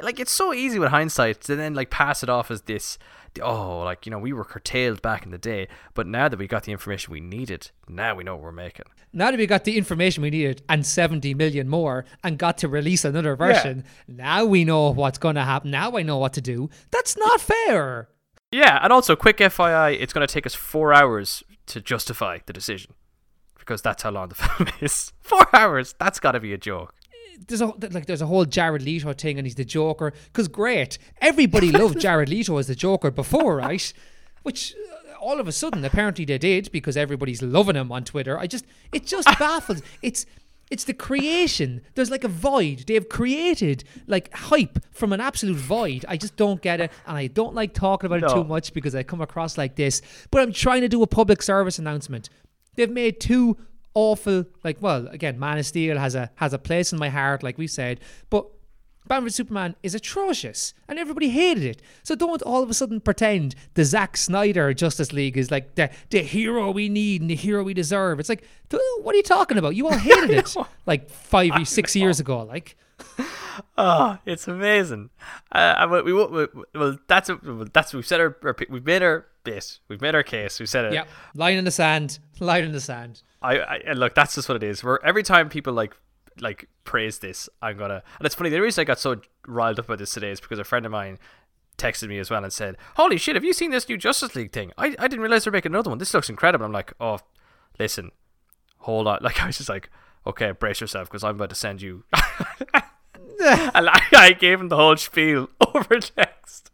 Like 0.00 0.20
it's 0.20 0.32
so 0.32 0.52
easy 0.52 0.78
with 0.78 0.90
hindsight 0.90 1.40
to 1.42 1.56
then 1.56 1.74
like 1.74 1.90
pass 1.90 2.22
it 2.22 2.28
off 2.28 2.50
as 2.50 2.62
this. 2.62 2.98
Oh, 3.42 3.80
like 3.80 4.06
you 4.06 4.10
know, 4.10 4.18
we 4.18 4.32
were 4.32 4.44
curtailed 4.44 5.02
back 5.02 5.24
in 5.24 5.30
the 5.30 5.38
day, 5.38 5.68
but 5.94 6.06
now 6.06 6.28
that 6.28 6.38
we 6.38 6.46
got 6.46 6.64
the 6.64 6.72
information 6.72 7.12
we 7.12 7.20
needed, 7.20 7.70
now 7.88 8.14
we 8.14 8.24
know 8.24 8.34
what 8.34 8.42
we're 8.42 8.52
making. 8.52 8.86
now 9.12 9.30
that 9.30 9.38
we 9.38 9.46
got 9.46 9.64
the 9.64 9.76
information 9.78 10.22
we 10.22 10.30
needed 10.30 10.62
and 10.68 10.84
70 10.84 11.32
million 11.34 11.68
more 11.68 12.04
and 12.22 12.38
got 12.38 12.58
to 12.58 12.68
release 12.68 13.04
another 13.04 13.36
version, 13.36 13.84
now 14.06 14.44
we 14.44 14.64
know 14.64 14.90
what's 14.90 15.18
going 15.18 15.36
to 15.36 15.42
happen. 15.42 15.70
Now 15.70 15.96
I 15.96 16.02
know 16.02 16.18
what 16.18 16.34
to 16.34 16.40
do. 16.40 16.68
That's 16.90 17.16
not 17.16 17.40
fair. 17.40 18.08
Yeah, 18.52 18.78
and 18.82 18.92
also 18.92 19.16
quick 19.16 19.38
FYI, 19.38 19.98
it's 20.00 20.12
going 20.12 20.26
to 20.26 20.32
take 20.32 20.46
us 20.46 20.54
four 20.54 20.92
hours 20.94 21.42
to 21.66 21.80
justify 21.80 22.38
the 22.46 22.52
decision 22.52 22.94
because 23.58 23.82
that's 23.82 24.02
how 24.02 24.10
long 24.10 24.28
the 24.28 24.34
film 24.36 24.68
is. 24.80 25.12
Four 25.20 25.46
hours. 25.52 25.94
That's 25.98 26.20
got 26.20 26.32
to 26.32 26.40
be 26.40 26.52
a 26.52 26.58
joke. 26.58 26.94
There's 27.48 27.60
a 27.60 27.66
like 27.66 28.06
there's 28.06 28.22
a 28.22 28.26
whole 28.26 28.46
Jared 28.46 28.82
Leto 28.82 29.12
thing 29.12 29.36
and 29.38 29.46
he's 29.46 29.56
the 29.56 29.64
Joker 29.64 30.12
cuz 30.32 30.48
great. 30.48 30.96
Everybody 31.20 31.70
loved 31.70 32.00
Jared 32.06 32.30
Leto 32.30 32.56
as 32.56 32.66
the 32.66 32.74
Joker 32.74 33.10
before, 33.10 33.56
right? 33.56 33.92
Which 34.42 34.74
uh, 34.74 35.18
all 35.18 35.38
of 35.38 35.46
a 35.46 35.52
sudden 35.52 35.84
apparently 35.84 36.24
they 36.24 36.38
did 36.38 36.72
because 36.72 36.96
everybody's 36.96 37.42
loving 37.42 37.76
him 37.76 37.92
on 37.92 38.04
Twitter. 38.04 38.38
I 38.38 38.46
just 38.46 38.64
it 38.90 39.04
just 39.06 39.26
baffles. 39.38 39.82
It's 40.00 40.24
it's 40.70 40.84
the 40.84 40.94
creation. 40.94 41.82
There's 41.94 42.10
like 42.10 42.24
a 42.24 42.28
void. 42.28 42.84
They 42.86 42.94
have 42.94 43.08
created 43.08 43.84
like 44.06 44.32
hype 44.34 44.78
from 44.90 45.12
an 45.12 45.20
absolute 45.20 45.56
void. 45.56 46.04
I 46.08 46.16
just 46.16 46.36
don't 46.36 46.60
get 46.60 46.80
it. 46.80 46.90
And 47.06 47.16
I 47.16 47.28
don't 47.28 47.54
like 47.54 47.72
talking 47.72 48.06
about 48.06 48.22
it 48.22 48.34
too 48.34 48.44
much 48.44 48.72
because 48.72 48.94
I 48.94 49.02
come 49.02 49.20
across 49.20 49.56
like 49.56 49.76
this. 49.76 50.02
But 50.30 50.42
I'm 50.42 50.52
trying 50.52 50.80
to 50.80 50.88
do 50.88 51.02
a 51.02 51.06
public 51.06 51.42
service 51.42 51.78
announcement. 51.78 52.28
They've 52.74 52.90
made 52.90 53.20
two 53.20 53.56
awful 53.94 54.44
like 54.62 54.76
well, 54.80 55.06
again, 55.08 55.38
Man 55.38 55.58
of 55.58 55.66
Steel 55.66 55.98
has 55.98 56.14
a 56.14 56.30
has 56.36 56.52
a 56.52 56.58
place 56.58 56.92
in 56.92 56.98
my 56.98 57.08
heart, 57.08 57.42
like 57.42 57.58
we 57.58 57.66
said, 57.66 58.00
but 58.28 58.46
Batman 59.08 59.24
vs 59.24 59.36
Superman 59.36 59.76
is 59.82 59.94
atrocious, 59.94 60.74
and 60.88 60.98
everybody 60.98 61.28
hated 61.28 61.64
it. 61.64 61.82
So 62.02 62.14
don't 62.14 62.42
all 62.42 62.62
of 62.62 62.70
a 62.70 62.74
sudden 62.74 63.00
pretend 63.00 63.54
the 63.74 63.84
Zack 63.84 64.16
Snyder 64.16 64.72
Justice 64.74 65.12
League 65.12 65.36
is 65.36 65.50
like 65.50 65.74
the 65.74 65.90
the 66.10 66.22
hero 66.22 66.70
we 66.70 66.88
need 66.88 67.20
and 67.20 67.30
the 67.30 67.34
hero 67.36 67.62
we 67.62 67.74
deserve. 67.74 68.20
It's 68.20 68.28
like, 68.28 68.44
what 69.02 69.14
are 69.14 69.16
you 69.16 69.22
talking 69.22 69.58
about? 69.58 69.76
You 69.76 69.86
all 69.86 69.96
hated 69.98 70.30
it 70.30 70.54
like 70.86 71.10
five, 71.10 71.68
six 71.68 71.94
years 71.94 72.20
ago. 72.20 72.42
Like, 72.42 72.76
Oh, 73.78 74.18
it's 74.26 74.48
amazing. 74.48 75.10
Uh, 75.52 75.86
we, 76.04 76.12
we, 76.12 76.26
we, 76.26 76.46
well, 76.74 76.98
that's 77.08 77.28
a, 77.28 77.38
that's 77.72 77.94
we've 77.94 78.06
said 78.06 78.20
our, 78.20 78.36
our 78.42 78.56
we've 78.68 78.84
made 78.84 79.02
our 79.02 79.26
bit, 79.44 79.78
we've 79.88 80.00
made 80.00 80.14
our 80.14 80.22
case, 80.22 80.60
we 80.60 80.66
said 80.66 80.86
it. 80.86 80.92
yeah, 80.92 81.04
line 81.34 81.56
in 81.56 81.64
the 81.64 81.70
sand, 81.70 82.18
line 82.40 82.64
in 82.64 82.72
the 82.72 82.80
sand. 82.80 83.22
I, 83.42 83.58
I 83.88 83.92
look, 83.92 84.14
that's 84.14 84.34
just 84.34 84.48
what 84.48 84.56
it 84.56 84.62
is. 84.62 84.82
Where 84.82 85.02
every 85.04 85.22
time 85.22 85.48
people 85.48 85.72
like 85.72 85.96
like 86.40 86.68
praise 86.84 87.18
this, 87.18 87.48
I'm 87.62 87.76
gonna. 87.76 88.02
And 88.18 88.26
it's 88.26 88.34
funny. 88.34 88.50
The 88.50 88.60
reason 88.60 88.82
I 88.82 88.84
got 88.84 88.98
so 88.98 89.20
riled 89.46 89.78
up 89.78 89.86
about 89.86 89.98
this 89.98 90.12
today 90.12 90.30
is 90.30 90.40
because 90.40 90.58
a 90.58 90.64
friend 90.64 90.86
of 90.86 90.92
mine 90.92 91.18
texted 91.78 92.08
me 92.08 92.18
as 92.18 92.30
well 92.30 92.42
and 92.42 92.52
said, 92.52 92.76
"Holy 92.96 93.18
shit, 93.18 93.36
have 93.36 93.44
you 93.44 93.52
seen 93.52 93.70
this 93.70 93.88
new 93.88 93.96
Justice 93.96 94.34
League 94.34 94.52
thing? 94.52 94.72
I, 94.78 94.94
I 94.98 95.08
didn't 95.08 95.20
realize 95.20 95.44
they're 95.44 95.52
making 95.52 95.72
another 95.72 95.90
one. 95.90 95.98
This 95.98 96.14
looks 96.14 96.30
incredible." 96.30 96.66
I'm 96.66 96.72
like, 96.72 96.92
"Oh, 97.00 97.18
listen, 97.78 98.10
hold 98.78 99.06
on." 99.06 99.18
Like 99.22 99.42
I 99.42 99.46
was 99.46 99.58
just 99.58 99.68
like, 99.68 99.90
"Okay, 100.26 100.52
brace 100.52 100.80
yourself 100.80 101.08
because 101.08 101.24
I'm 101.24 101.36
about 101.36 101.50
to 101.50 101.56
send 101.56 101.82
you." 101.82 102.04
and 103.40 103.88
I, 103.88 104.00
I 104.12 104.32
gave 104.32 104.60
him 104.60 104.68
the 104.68 104.76
whole 104.76 104.96
spiel 104.96 105.50
over 105.74 106.00
text. 106.00 106.70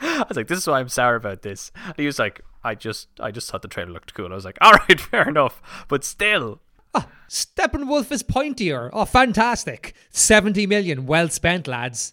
I 0.00 0.24
was 0.28 0.36
like, 0.36 0.46
"This 0.46 0.58
is 0.58 0.66
why 0.66 0.78
I'm 0.80 0.88
sour 0.88 1.16
about 1.16 1.42
this." 1.42 1.72
And 1.84 1.94
he 1.96 2.06
was 2.06 2.18
like, 2.18 2.40
"I 2.62 2.74
just, 2.74 3.08
I 3.18 3.30
just 3.30 3.50
thought 3.50 3.62
the 3.62 3.68
trailer 3.68 3.90
looked 3.90 4.14
cool." 4.14 4.30
I 4.30 4.34
was 4.34 4.44
like, 4.44 4.58
"All 4.60 4.72
right, 4.72 5.00
fair 5.00 5.28
enough, 5.28 5.60
but 5.88 6.04
still." 6.04 6.60
Steppenwolf 7.28 8.12
is 8.12 8.22
pointier. 8.22 8.90
Oh, 8.92 9.04
fantastic! 9.04 9.94
Seventy 10.10 10.66
million, 10.66 11.06
well 11.06 11.28
spent, 11.28 11.66
lads. 11.66 12.12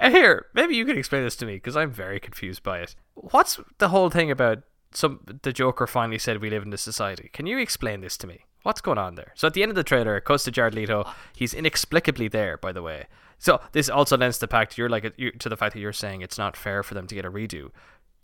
Uh, 0.00 0.10
Here, 0.10 0.46
maybe 0.54 0.76
you 0.76 0.84
can 0.84 0.96
explain 0.96 1.24
this 1.24 1.36
to 1.36 1.46
me 1.46 1.54
because 1.54 1.76
I'm 1.76 1.90
very 1.90 2.20
confused 2.20 2.62
by 2.62 2.78
it. 2.78 2.94
What's 3.14 3.60
the 3.78 3.88
whole 3.88 4.10
thing 4.10 4.30
about 4.30 4.62
some 4.92 5.20
the 5.42 5.52
Joker 5.52 5.86
finally 5.86 6.18
said 6.18 6.40
we 6.40 6.50
live 6.50 6.62
in 6.62 6.70
this 6.70 6.82
society? 6.82 7.30
Can 7.32 7.46
you 7.46 7.58
explain 7.58 8.00
this 8.00 8.16
to 8.18 8.26
me? 8.26 8.46
What's 8.62 8.80
going 8.80 8.98
on 8.98 9.16
there? 9.16 9.32
So 9.34 9.48
at 9.48 9.54
the 9.54 9.62
end 9.62 9.70
of 9.70 9.76
the 9.76 9.84
trailer, 9.84 10.16
it 10.16 10.24
goes 10.24 10.44
to 10.44 10.50
Jared 10.50 10.74
Leto. 10.74 11.04
He's 11.34 11.52
inexplicably 11.52 12.28
there, 12.28 12.56
by 12.56 12.72
the 12.72 12.82
way. 12.82 13.06
So 13.38 13.60
this 13.72 13.88
also 13.88 14.16
lends 14.16 14.38
the 14.38 14.46
fact 14.46 14.78
you're 14.78 14.88
like 14.88 15.12
you, 15.16 15.32
to 15.32 15.48
the 15.48 15.56
fact 15.56 15.74
that 15.74 15.80
you're 15.80 15.92
saying 15.92 16.22
it's 16.22 16.38
not 16.38 16.56
fair 16.56 16.84
for 16.84 16.94
them 16.94 17.08
to 17.08 17.14
get 17.14 17.24
a 17.24 17.30
redo. 17.30 17.70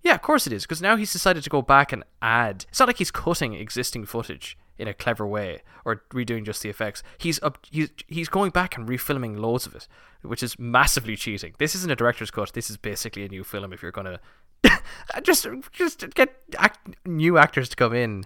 Yeah, 0.02 0.14
of 0.14 0.22
course 0.22 0.46
it 0.46 0.52
is, 0.52 0.62
because 0.62 0.80
now 0.80 0.96
he's 0.96 1.12
decided 1.12 1.42
to 1.42 1.50
go 1.50 1.60
back 1.60 1.92
and 1.92 2.04
add. 2.22 2.66
It's 2.68 2.78
not 2.78 2.88
like 2.88 2.98
he's 2.98 3.10
cutting 3.10 3.54
existing 3.54 4.06
footage 4.06 4.56
in 4.78 4.88
a 4.88 4.94
clever 4.94 5.26
way 5.26 5.62
or 5.84 6.02
redoing 6.10 6.44
just 6.44 6.62
the 6.62 6.68
effects. 6.68 7.02
He's 7.18 7.42
up, 7.42 7.58
he's 7.70 7.90
he's 8.06 8.28
going 8.28 8.50
back 8.50 8.76
and 8.76 8.88
refilming 8.88 9.38
loads 9.38 9.66
of 9.66 9.74
it, 9.74 9.88
which 10.22 10.42
is 10.42 10.58
massively 10.58 11.16
cheating. 11.16 11.54
This 11.58 11.74
isn't 11.74 11.90
a 11.90 11.96
director's 11.96 12.30
cut. 12.30 12.52
This 12.52 12.70
is 12.70 12.76
basically 12.76 13.24
a 13.24 13.28
new 13.28 13.44
film. 13.44 13.72
If 13.72 13.82
you're 13.82 13.92
gonna 13.92 14.20
just 15.22 15.46
just 15.72 16.14
get 16.14 16.36
act, 16.58 16.96
new 17.06 17.38
actors 17.38 17.68
to 17.70 17.76
come 17.76 17.94
in, 17.94 18.24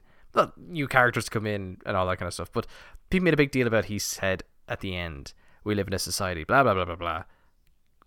new 0.57 0.89
characters 0.89 1.25
to 1.25 1.31
come 1.31 1.47
in, 1.47 1.79
and 1.87 1.97
all 1.97 2.07
that 2.07 2.19
kind 2.19 2.27
of 2.29 2.35
stuff. 2.35 2.53
But 2.53 2.67
people 3.11 3.25
made 3.25 3.35
a 3.35 3.39
big 3.39 3.51
deal 3.51 3.67
about. 3.67 3.87
He 3.87 3.99
said 3.99 4.45
at 4.69 4.81
the 4.81 4.97
end, 4.97 5.33
"We 5.65 5.75
live 5.75 5.89
in 5.89 5.95
a 5.95 5.99
society." 5.99 6.45
Blah 6.45 6.63
blah 6.63 6.75
blah 6.75 6.85
blah 6.85 6.97
blah. 6.97 7.25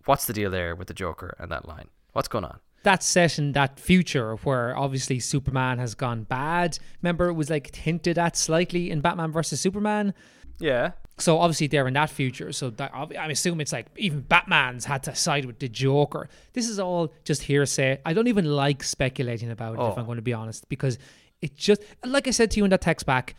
What's 0.05 0.25
the 0.25 0.33
deal 0.33 0.51
there 0.51 0.75
with 0.75 0.87
the 0.87 0.93
Joker 0.93 1.35
and 1.39 1.51
that 1.51 1.67
line? 1.67 1.87
What's 2.13 2.27
going 2.27 2.45
on? 2.45 2.59
That's 2.85 3.05
set 3.05 3.39
in 3.39 3.53
that 3.53 3.79
future 3.79 4.35
where 4.43 4.77
obviously 4.77 5.19
Superman 5.19 5.79
has 5.79 5.95
gone 5.95 6.21
bad. 6.23 6.77
Remember, 7.01 7.29
it 7.29 7.33
was 7.33 7.49
like 7.49 7.75
hinted 7.75 8.19
at 8.19 8.37
slightly 8.37 8.91
in 8.91 9.01
Batman 9.01 9.31
versus 9.31 9.59
Superman. 9.59 10.13
Yeah. 10.59 10.91
So 11.17 11.39
obviously 11.39 11.65
they're 11.65 11.87
in 11.87 11.95
that 11.95 12.11
future. 12.11 12.51
So 12.51 12.69
that, 12.69 12.91
I 12.93 13.27
assume 13.27 13.59
it's 13.59 13.73
like 13.73 13.87
even 13.97 14.21
Batman's 14.21 14.85
had 14.85 15.01
to 15.03 15.15
side 15.15 15.45
with 15.45 15.57
the 15.57 15.67
Joker. 15.67 16.29
This 16.53 16.69
is 16.69 16.77
all 16.77 17.11
just 17.23 17.41
hearsay. 17.41 17.99
I 18.05 18.13
don't 18.13 18.27
even 18.27 18.45
like 18.45 18.83
speculating 18.83 19.49
about 19.49 19.73
it 19.73 19.79
if 19.79 19.79
Oh. 19.79 19.95
I'm 19.97 20.05
going 20.05 20.17
to 20.17 20.21
be 20.21 20.33
honest, 20.33 20.69
because 20.69 20.99
it 21.41 21.55
just 21.55 21.81
like 22.05 22.27
I 22.27 22.31
said 22.31 22.51
to 22.51 22.57
you 22.59 22.65
in 22.65 22.69
that 22.69 22.81
text 22.81 23.07
back. 23.07 23.35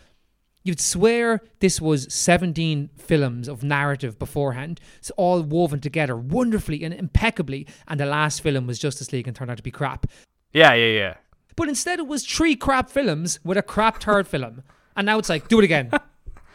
You'd 0.67 0.81
swear 0.81 1.43
this 1.61 1.81
was 1.81 2.13
17 2.13 2.91
films 2.97 3.47
of 3.47 3.63
narrative 3.63 4.19
beforehand, 4.19 4.81
it's 4.99 5.13
all 5.13 5.41
woven 5.43 5.79
together 5.79 6.17
wonderfully 6.17 6.83
and 6.83 6.93
impeccably, 6.93 7.69
and 7.87 8.01
the 8.01 8.07
last 8.07 8.41
film 8.41 8.67
was 8.67 8.81
Justice 8.81 9.13
League 9.13 9.29
and 9.29 9.37
turned 9.37 9.49
out 9.49 9.59
to 9.59 9.63
be 9.63 9.71
crap. 9.71 10.07
Yeah, 10.53 10.75
yeah, 10.75 10.99
yeah. 10.99 11.15
But 11.55 11.69
instead, 11.69 12.01
it 12.01 12.09
was 12.09 12.27
three 12.27 12.57
crap 12.57 12.91
films 12.91 13.39
with 13.45 13.57
a 13.57 13.63
crap 13.63 14.03
third 14.03 14.27
film. 14.35 14.65
And 14.97 15.07
now 15.07 15.21
it's 15.21 15.29
like, 15.29 15.47
do 15.47 15.61
it 15.61 15.65
again. 15.65 15.93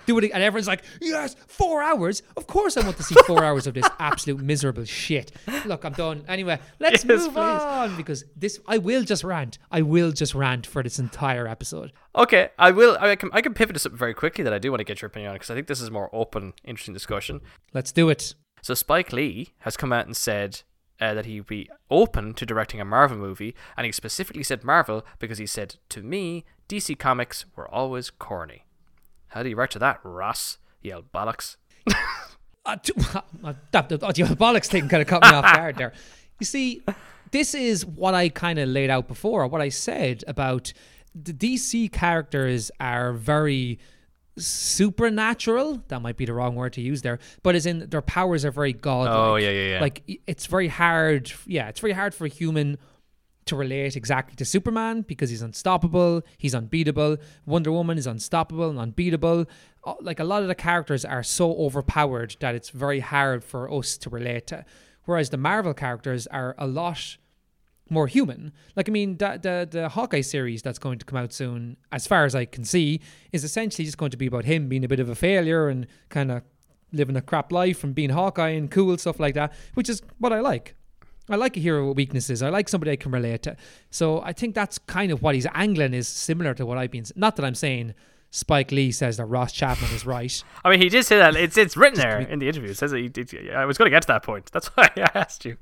Do 0.05 0.17
it. 0.17 0.31
And 0.34 0.41
everyone's 0.43 0.67
like, 0.67 0.84
yes, 1.01 1.36
four 1.48 1.81
hours. 1.81 2.24
Of 2.38 2.48
course, 2.48 2.77
I 2.77 2.84
want 2.84 2.98
to 2.98 3.03
see 3.03 3.15
four 3.27 3.43
hours 3.43 3.67
of 3.67 3.74
this 3.74 3.88
absolute 4.00 4.39
miserable 4.41 4.86
shit. 4.86 5.31
Look, 5.65 5.84
I'm 5.86 5.93
done. 5.93 6.24
Anyway, 6.27 6.60
let's 6.79 7.03
Yes, 7.03 7.05
move 7.05 7.34
please. 7.34 7.62
on 7.62 7.98
because 7.98 8.24
this, 8.36 8.60
I 8.67 8.77
will 8.77 9.03
just 9.03 9.24
rant. 9.24 9.58
I 9.72 9.81
will 9.81 10.12
just 10.12 10.34
rant 10.36 10.65
for 10.65 10.81
this 10.84 11.00
entire 11.00 11.48
episode. 11.48 11.91
Okay, 12.15 12.50
I 12.60 12.72
will. 12.72 12.98
I 13.00 13.15
can. 13.15 13.29
I 13.34 13.41
can 13.41 13.53
pivot 13.53 13.74
to 13.75 13.79
something 13.79 13.98
very 14.00 14.13
quickly 14.13 14.43
that 14.43 14.53
I 14.53 14.60
do 14.60 14.72
want 14.72 14.79
to 14.79 14.84
get 14.86 15.01
your 15.01 15.08
opinion 15.08 15.29
on 15.31 15.36
because 15.36 15.50
I 15.50 15.55
think 15.55 15.67
this 15.67 15.81
is 15.81 15.89
more 15.91 16.10
open, 16.13 16.53
interesting 16.65 16.93
discussion. 16.93 17.41
Let's 17.74 17.91
do 17.91 18.10
it. 18.10 18.34
So 18.62 18.74
Spike 18.74 19.12
Lee 19.13 19.53
has 19.60 19.77
come 19.77 19.93
out 19.93 20.05
and 20.05 20.15
said 20.15 20.62
uh, 21.00 21.13
that 21.13 21.25
he'd 21.25 21.48
be 21.48 21.70
open 21.89 22.34
to 22.36 22.46
directing 22.46 22.79
a 22.81 22.86
Marvel 22.86 23.17
movie, 23.17 23.55
and 23.77 23.86
he 23.86 23.91
specifically 23.91 24.43
said 24.43 24.63
Marvel 24.63 25.05
because 25.20 25.38
he 25.38 25.46
said 25.48 25.77
to 25.89 26.01
me, 26.03 26.43
DC 26.70 27.00
Comics 27.00 27.46
were 27.55 27.67
always 27.74 28.10
corny. 28.10 28.65
How 29.31 29.43
do 29.43 29.50
you 29.50 29.55
react 29.55 29.73
to 29.73 29.79
that, 29.79 30.00
Ross? 30.03 30.57
Yelled 30.81 31.11
bollocks. 31.11 31.55
Uh, 32.63 32.75
t- 32.75 32.93
that, 33.71 33.89
the, 33.89 33.97
the 33.97 34.35
bollocks 34.35 34.67
thing 34.67 34.88
kind 34.88 35.01
of 35.01 35.07
caught 35.07 35.23
me 35.23 35.29
off 35.29 35.55
guard 35.55 35.77
there. 35.77 35.93
You 36.39 36.45
see, 36.45 36.81
this 37.31 37.55
is 37.55 37.85
what 37.85 38.13
I 38.13 38.29
kind 38.29 38.59
of 38.59 38.69
laid 38.69 38.89
out 38.89 39.07
before, 39.07 39.47
what 39.47 39.61
I 39.61 39.69
said 39.69 40.23
about 40.27 40.73
the 41.15 41.33
DC 41.33 41.91
characters 41.91 42.71
are 42.79 43.13
very 43.13 43.79
supernatural. 44.38 45.81
That 45.88 46.01
might 46.01 46.17
be 46.17 46.25
the 46.25 46.33
wrong 46.33 46.55
word 46.55 46.73
to 46.73 46.81
use 46.81 47.01
there, 47.01 47.19
but 47.41 47.55
as 47.55 47.65
in 47.65 47.89
their 47.89 48.01
powers 48.01 48.45
are 48.45 48.51
very 48.51 48.73
godlike. 48.73 49.13
Oh, 49.13 49.35
yeah, 49.38 49.50
yeah, 49.50 49.69
yeah. 49.75 49.81
Like 49.81 50.03
it's 50.27 50.45
very 50.45 50.67
hard. 50.67 51.31
Yeah, 51.45 51.69
it's 51.69 51.79
very 51.79 51.93
hard 51.93 52.13
for 52.13 52.25
a 52.25 52.29
human 52.29 52.77
to 53.51 53.55
relate 53.58 53.96
exactly 53.98 54.36
to 54.38 54.46
Superman 54.46 55.01
because 55.01 55.29
he's 55.29 55.41
unstoppable, 55.41 56.24
he's 56.38 56.55
unbeatable. 56.55 57.17
Wonder 57.46 57.72
Woman 57.72 57.98
is 57.98 58.08
unstoppable 58.08 58.70
and 58.70 58.79
unbeatable. 58.79 59.46
Uh, 59.84 59.96
Like 60.01 60.20
a 60.20 60.24
lot 60.24 60.41
of 60.41 60.48
the 60.48 60.55
characters 60.55 61.03
are 61.05 61.24
so 61.24 61.51
overpowered 61.65 62.38
that 62.39 62.55
it's 62.55 62.70
very 62.70 63.01
hard 63.01 63.43
for 63.43 63.72
us 63.72 63.98
to 63.98 64.10
relate 64.10 64.48
to. 64.48 64.63
Whereas 65.05 65.29
the 65.31 65.38
Marvel 65.38 65.74
characters 65.74 66.27
are 66.27 66.55
a 66.58 66.65
lot 66.65 67.17
more 67.89 68.08
human. 68.08 68.53
Like 68.77 68.88
I 68.88 68.91
mean, 68.91 69.17
the, 69.17 69.39
the 69.46 69.55
the 69.79 69.89
Hawkeye 69.89 70.22
series 70.22 70.62
that's 70.62 70.79
going 70.79 71.00
to 71.00 71.05
come 71.05 71.20
out 71.24 71.34
soon, 71.34 71.75
as 71.91 72.08
far 72.08 72.24
as 72.24 72.34
I 72.34 72.46
can 72.46 72.63
see, 72.63 73.01
is 73.34 73.43
essentially 73.43 73.86
just 73.86 73.98
going 73.98 74.12
to 74.12 74.17
be 74.17 74.27
about 74.27 74.46
him 74.46 74.70
being 74.70 74.86
a 74.86 74.88
bit 74.88 75.01
of 75.01 75.10
a 75.10 75.15
failure 75.15 75.67
and 75.67 75.88
kind 76.08 76.31
of 76.31 76.43
living 76.93 77.17
a 77.17 77.22
crap 77.22 77.51
life 77.51 77.84
and 77.84 77.93
being 77.93 78.12
Hawkeye 78.12 78.55
and 78.60 78.72
cool 78.72 78.98
stuff 78.98 79.20
like 79.20 79.36
that, 79.36 79.51
which 79.74 79.89
is 79.89 80.01
what 80.20 80.31
I 80.31 80.39
like. 80.39 80.75
I 81.31 81.38
like 81.38 81.57
a 81.57 81.59
hero 81.59 81.88
with 81.88 81.97
weaknesses. 81.97 82.41
I 82.41 82.50
like 82.50 82.69
somebody 82.69 82.91
I 82.91 82.95
can 82.95 83.11
relate 83.11 83.43
to. 83.43 83.55
So 83.89 84.21
I 84.21 84.33
think 84.33 84.55
that's 84.55 84.77
kind 84.77 85.11
of 85.11 85.21
what 85.21 85.35
he's 85.35 85.47
angling 85.53 85.93
is 85.93 86.07
similar 86.07 86.53
to 86.55 86.65
what 86.65 86.77
I've 86.77 86.91
been. 86.91 87.05
Not 87.15 87.35
that 87.38 87.45
I'm 87.45 87.55
saying 87.55 87.93
Spike 88.31 88.71
Lee 88.71 88.91
says 88.91 89.17
that 89.17 89.25
Ross 89.25 89.51
Chapman 89.51 89.91
is 89.91 90.05
right. 90.05 90.43
I 90.65 90.69
mean, 90.69 90.81
he 90.81 90.89
did 90.89 91.05
say 91.05 91.17
that. 91.17 91.35
It's 91.35 91.57
it's 91.57 91.75
written 91.75 92.00
there 92.00 92.19
in 92.19 92.39
the 92.39 92.47
interview. 92.47 92.71
It 92.71 92.77
says 92.77 92.91
that 92.91 93.00
he 93.00 93.09
did. 93.09 93.51
I 93.53 93.65
was 93.65 93.77
going 93.77 93.88
to 93.88 93.95
get 93.95 94.03
to 94.03 94.07
that 94.07 94.23
point. 94.23 94.51
That's 94.51 94.67
why 94.75 94.89
I 94.95 95.09
asked 95.13 95.45
you. 95.45 95.57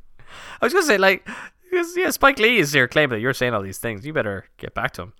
I 0.61 0.65
was 0.65 0.73
going 0.73 0.83
to 0.83 0.87
say 0.87 0.97
like, 0.97 1.27
because 1.69 1.97
yeah, 1.97 2.11
Spike 2.11 2.39
Lee 2.39 2.59
is 2.59 2.73
here 2.73 2.87
claiming 2.87 3.17
that 3.17 3.19
you're 3.19 3.33
saying 3.33 3.53
all 3.53 3.61
these 3.61 3.79
things. 3.79 4.05
You 4.05 4.13
better 4.13 4.45
get 4.57 4.73
back 4.73 4.91
to 4.93 5.03
him. 5.03 5.13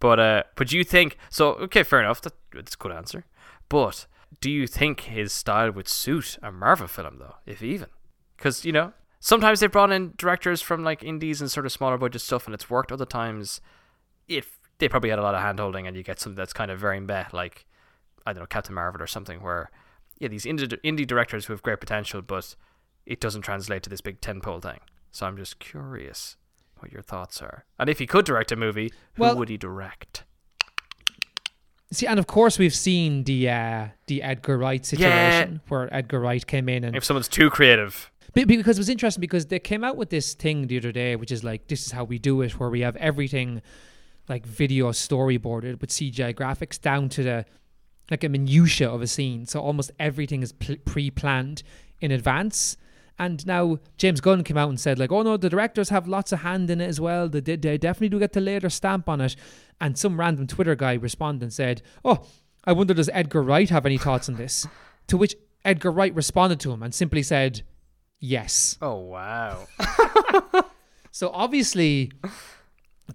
But 0.00 0.20
uh, 0.20 0.42
but 0.56 0.68
do 0.68 0.76
you 0.76 0.84
think 0.84 1.18
so? 1.30 1.54
Okay, 1.54 1.82
fair 1.82 2.00
enough. 2.00 2.20
That, 2.22 2.34
that's 2.52 2.74
a 2.74 2.78
good 2.78 2.92
answer. 2.92 3.24
But 3.68 4.06
do 4.40 4.50
you 4.50 4.66
think 4.66 5.00
his 5.00 5.32
style 5.32 5.70
would 5.72 5.88
suit 5.88 6.38
a 6.42 6.52
Marvel 6.52 6.86
film 6.86 7.18
though, 7.18 7.36
if 7.46 7.62
even? 7.62 7.88
Because 8.36 8.64
you 8.64 8.72
know 8.72 8.92
sometimes 9.20 9.60
they've 9.60 9.70
brought 9.72 9.92
in 9.92 10.14
directors 10.16 10.60
from 10.62 10.84
like 10.84 11.02
indies 11.02 11.40
and 11.40 11.50
sort 11.50 11.66
of 11.66 11.72
smaller 11.72 11.98
budget 11.98 12.20
stuff, 12.22 12.46
and 12.46 12.54
it's 12.54 12.68
worked. 12.70 12.92
Other 12.92 13.06
times, 13.06 13.60
if 14.28 14.58
they 14.78 14.88
probably 14.88 15.10
had 15.10 15.18
a 15.18 15.22
lot 15.22 15.34
of 15.34 15.40
hand 15.40 15.58
holding, 15.58 15.86
and 15.86 15.96
you 15.96 16.02
get 16.02 16.20
something 16.20 16.36
that's 16.36 16.52
kind 16.52 16.70
of 16.70 16.78
very 16.78 17.00
meh, 17.00 17.24
like 17.32 17.66
I 18.26 18.32
don't 18.32 18.42
know 18.42 18.46
Captain 18.46 18.74
Marvel 18.74 19.02
or 19.02 19.06
something, 19.06 19.42
where 19.42 19.70
yeah, 20.18 20.28
these 20.28 20.44
indie 20.44 20.68
indie 20.84 21.06
directors 21.06 21.46
who 21.46 21.52
have 21.52 21.62
great 21.62 21.80
potential, 21.80 22.22
but 22.22 22.54
it 23.04 23.20
doesn't 23.20 23.42
translate 23.42 23.82
to 23.84 23.90
this 23.90 24.00
big 24.00 24.20
tentpole 24.20 24.60
thing. 24.62 24.80
So 25.12 25.26
I'm 25.26 25.36
just 25.36 25.58
curious 25.58 26.36
what 26.80 26.92
your 26.92 27.02
thoughts 27.02 27.40
are. 27.40 27.64
And 27.78 27.88
if 27.88 27.98
he 27.98 28.06
could 28.06 28.24
direct 28.26 28.52
a 28.52 28.56
movie, 28.56 28.92
who 29.14 29.22
Well- 29.22 29.36
would 29.38 29.48
he 29.48 29.56
direct? 29.56 30.24
See, 31.92 32.06
and 32.06 32.18
of 32.18 32.26
course 32.26 32.58
we've 32.58 32.74
seen 32.74 33.22
the 33.24 33.48
uh, 33.48 33.88
the 34.08 34.20
Edgar 34.22 34.58
Wright 34.58 34.84
situation 34.84 35.60
where 35.68 35.88
Edgar 35.94 36.18
Wright 36.18 36.44
came 36.44 36.68
in 36.68 36.82
and 36.82 36.96
If 36.96 37.04
someone's 37.04 37.28
too 37.28 37.48
creative, 37.48 38.10
because 38.44 38.76
it 38.76 38.80
was 38.80 38.88
interesting 38.88 39.20
because 39.20 39.46
they 39.46 39.58
came 39.58 39.84
out 39.84 39.96
with 39.96 40.10
this 40.10 40.34
thing 40.34 40.66
the 40.66 40.78
other 40.78 40.92
day, 40.92 41.16
which 41.16 41.32
is 41.32 41.42
like 41.42 41.68
this 41.68 41.86
is 41.86 41.92
how 41.92 42.04
we 42.04 42.18
do 42.18 42.42
it, 42.42 42.58
where 42.58 42.70
we 42.70 42.80
have 42.80 42.96
everything 42.96 43.62
like 44.28 44.44
video 44.44 44.90
storyboarded 44.90 45.80
with 45.80 45.90
CGI 45.90 46.34
graphics 46.34 46.80
down 46.80 47.08
to 47.10 47.22
the 47.22 47.46
like 48.10 48.24
a 48.24 48.28
minutia 48.28 48.88
of 48.88 49.02
a 49.02 49.06
scene. 49.06 49.46
So 49.46 49.60
almost 49.60 49.90
everything 49.98 50.42
is 50.42 50.52
pl- 50.52 50.76
pre-planned 50.84 51.62
in 52.00 52.10
advance. 52.10 52.76
And 53.18 53.44
now 53.46 53.78
James 53.96 54.20
Gunn 54.20 54.44
came 54.44 54.58
out 54.58 54.68
and 54.68 54.78
said, 54.78 54.98
like, 54.98 55.10
oh 55.10 55.22
no, 55.22 55.36
the 55.36 55.48
directors 55.48 55.88
have 55.88 56.06
lots 56.06 56.32
of 56.32 56.40
hand 56.40 56.70
in 56.70 56.80
it 56.80 56.86
as 56.86 57.00
well. 57.00 57.28
They, 57.28 57.40
they, 57.40 57.56
they 57.56 57.78
definitely 57.78 58.10
do 58.10 58.18
get 58.18 58.32
to 58.34 58.40
lay 58.40 58.58
their 58.58 58.70
stamp 58.70 59.08
on 59.08 59.20
it. 59.22 59.34
And 59.80 59.98
some 59.98 60.20
random 60.20 60.46
Twitter 60.46 60.76
guy 60.76 60.94
responded 60.94 61.42
and 61.42 61.52
said, 61.52 61.82
oh, 62.04 62.26
I 62.64 62.72
wonder 62.72 62.94
does 62.94 63.10
Edgar 63.12 63.42
Wright 63.42 63.70
have 63.70 63.86
any 63.86 63.98
thoughts 63.98 64.28
on 64.28 64.36
this? 64.36 64.66
to 65.08 65.16
which 65.16 65.36
Edgar 65.64 65.90
Wright 65.90 66.14
responded 66.14 66.60
to 66.60 66.72
him 66.72 66.82
and 66.82 66.94
simply 66.94 67.22
said, 67.22 67.62
yes. 68.20 68.78
Oh 68.80 68.96
wow. 68.96 69.66
So 71.16 71.30
obviously, 71.32 72.12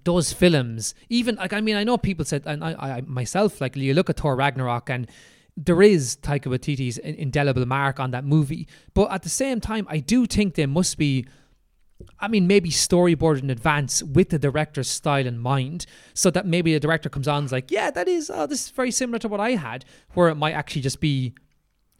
those 0.02 0.32
films, 0.32 0.92
even 1.08 1.36
like 1.36 1.52
I 1.52 1.60
mean, 1.60 1.76
I 1.76 1.84
know 1.84 1.96
people 1.96 2.24
said, 2.24 2.42
and 2.46 2.64
I, 2.64 2.72
I 2.72 3.00
myself, 3.02 3.60
like 3.60 3.76
you 3.76 3.94
look 3.94 4.10
at 4.10 4.16
Thor 4.16 4.34
Ragnarok, 4.34 4.90
and 4.90 5.08
there 5.56 5.80
is 5.80 6.16
Taika 6.16 6.46
Waititi's 6.46 6.98
indelible 6.98 7.64
mark 7.64 8.00
on 8.00 8.10
that 8.10 8.24
movie, 8.24 8.66
but 8.92 9.12
at 9.12 9.22
the 9.22 9.28
same 9.28 9.60
time, 9.60 9.86
I 9.88 9.98
do 10.00 10.26
think 10.26 10.56
there 10.56 10.66
must 10.66 10.98
be. 10.98 11.26
I 12.18 12.26
mean, 12.26 12.48
maybe 12.48 12.70
storyboard 12.70 13.40
in 13.40 13.50
advance 13.50 14.02
with 14.02 14.30
the 14.30 14.38
director's 14.40 14.90
style 14.90 15.24
in 15.24 15.38
mind, 15.38 15.86
so 16.12 16.28
that 16.32 16.44
maybe 16.44 16.72
the 16.72 16.80
director 16.80 17.08
comes 17.08 17.28
on 17.28 17.38
and 17.38 17.46
is 17.46 17.52
like, 17.52 17.70
"Yeah, 17.70 17.92
that 17.92 18.08
is, 18.08 18.32
oh, 18.34 18.48
this 18.48 18.64
is 18.64 18.70
very 18.70 18.90
similar 18.90 19.20
to 19.20 19.28
what 19.28 19.38
I 19.38 19.50
had," 19.50 19.84
where 20.14 20.28
it 20.28 20.34
might 20.34 20.54
actually 20.54 20.82
just 20.82 20.98
be 20.98 21.34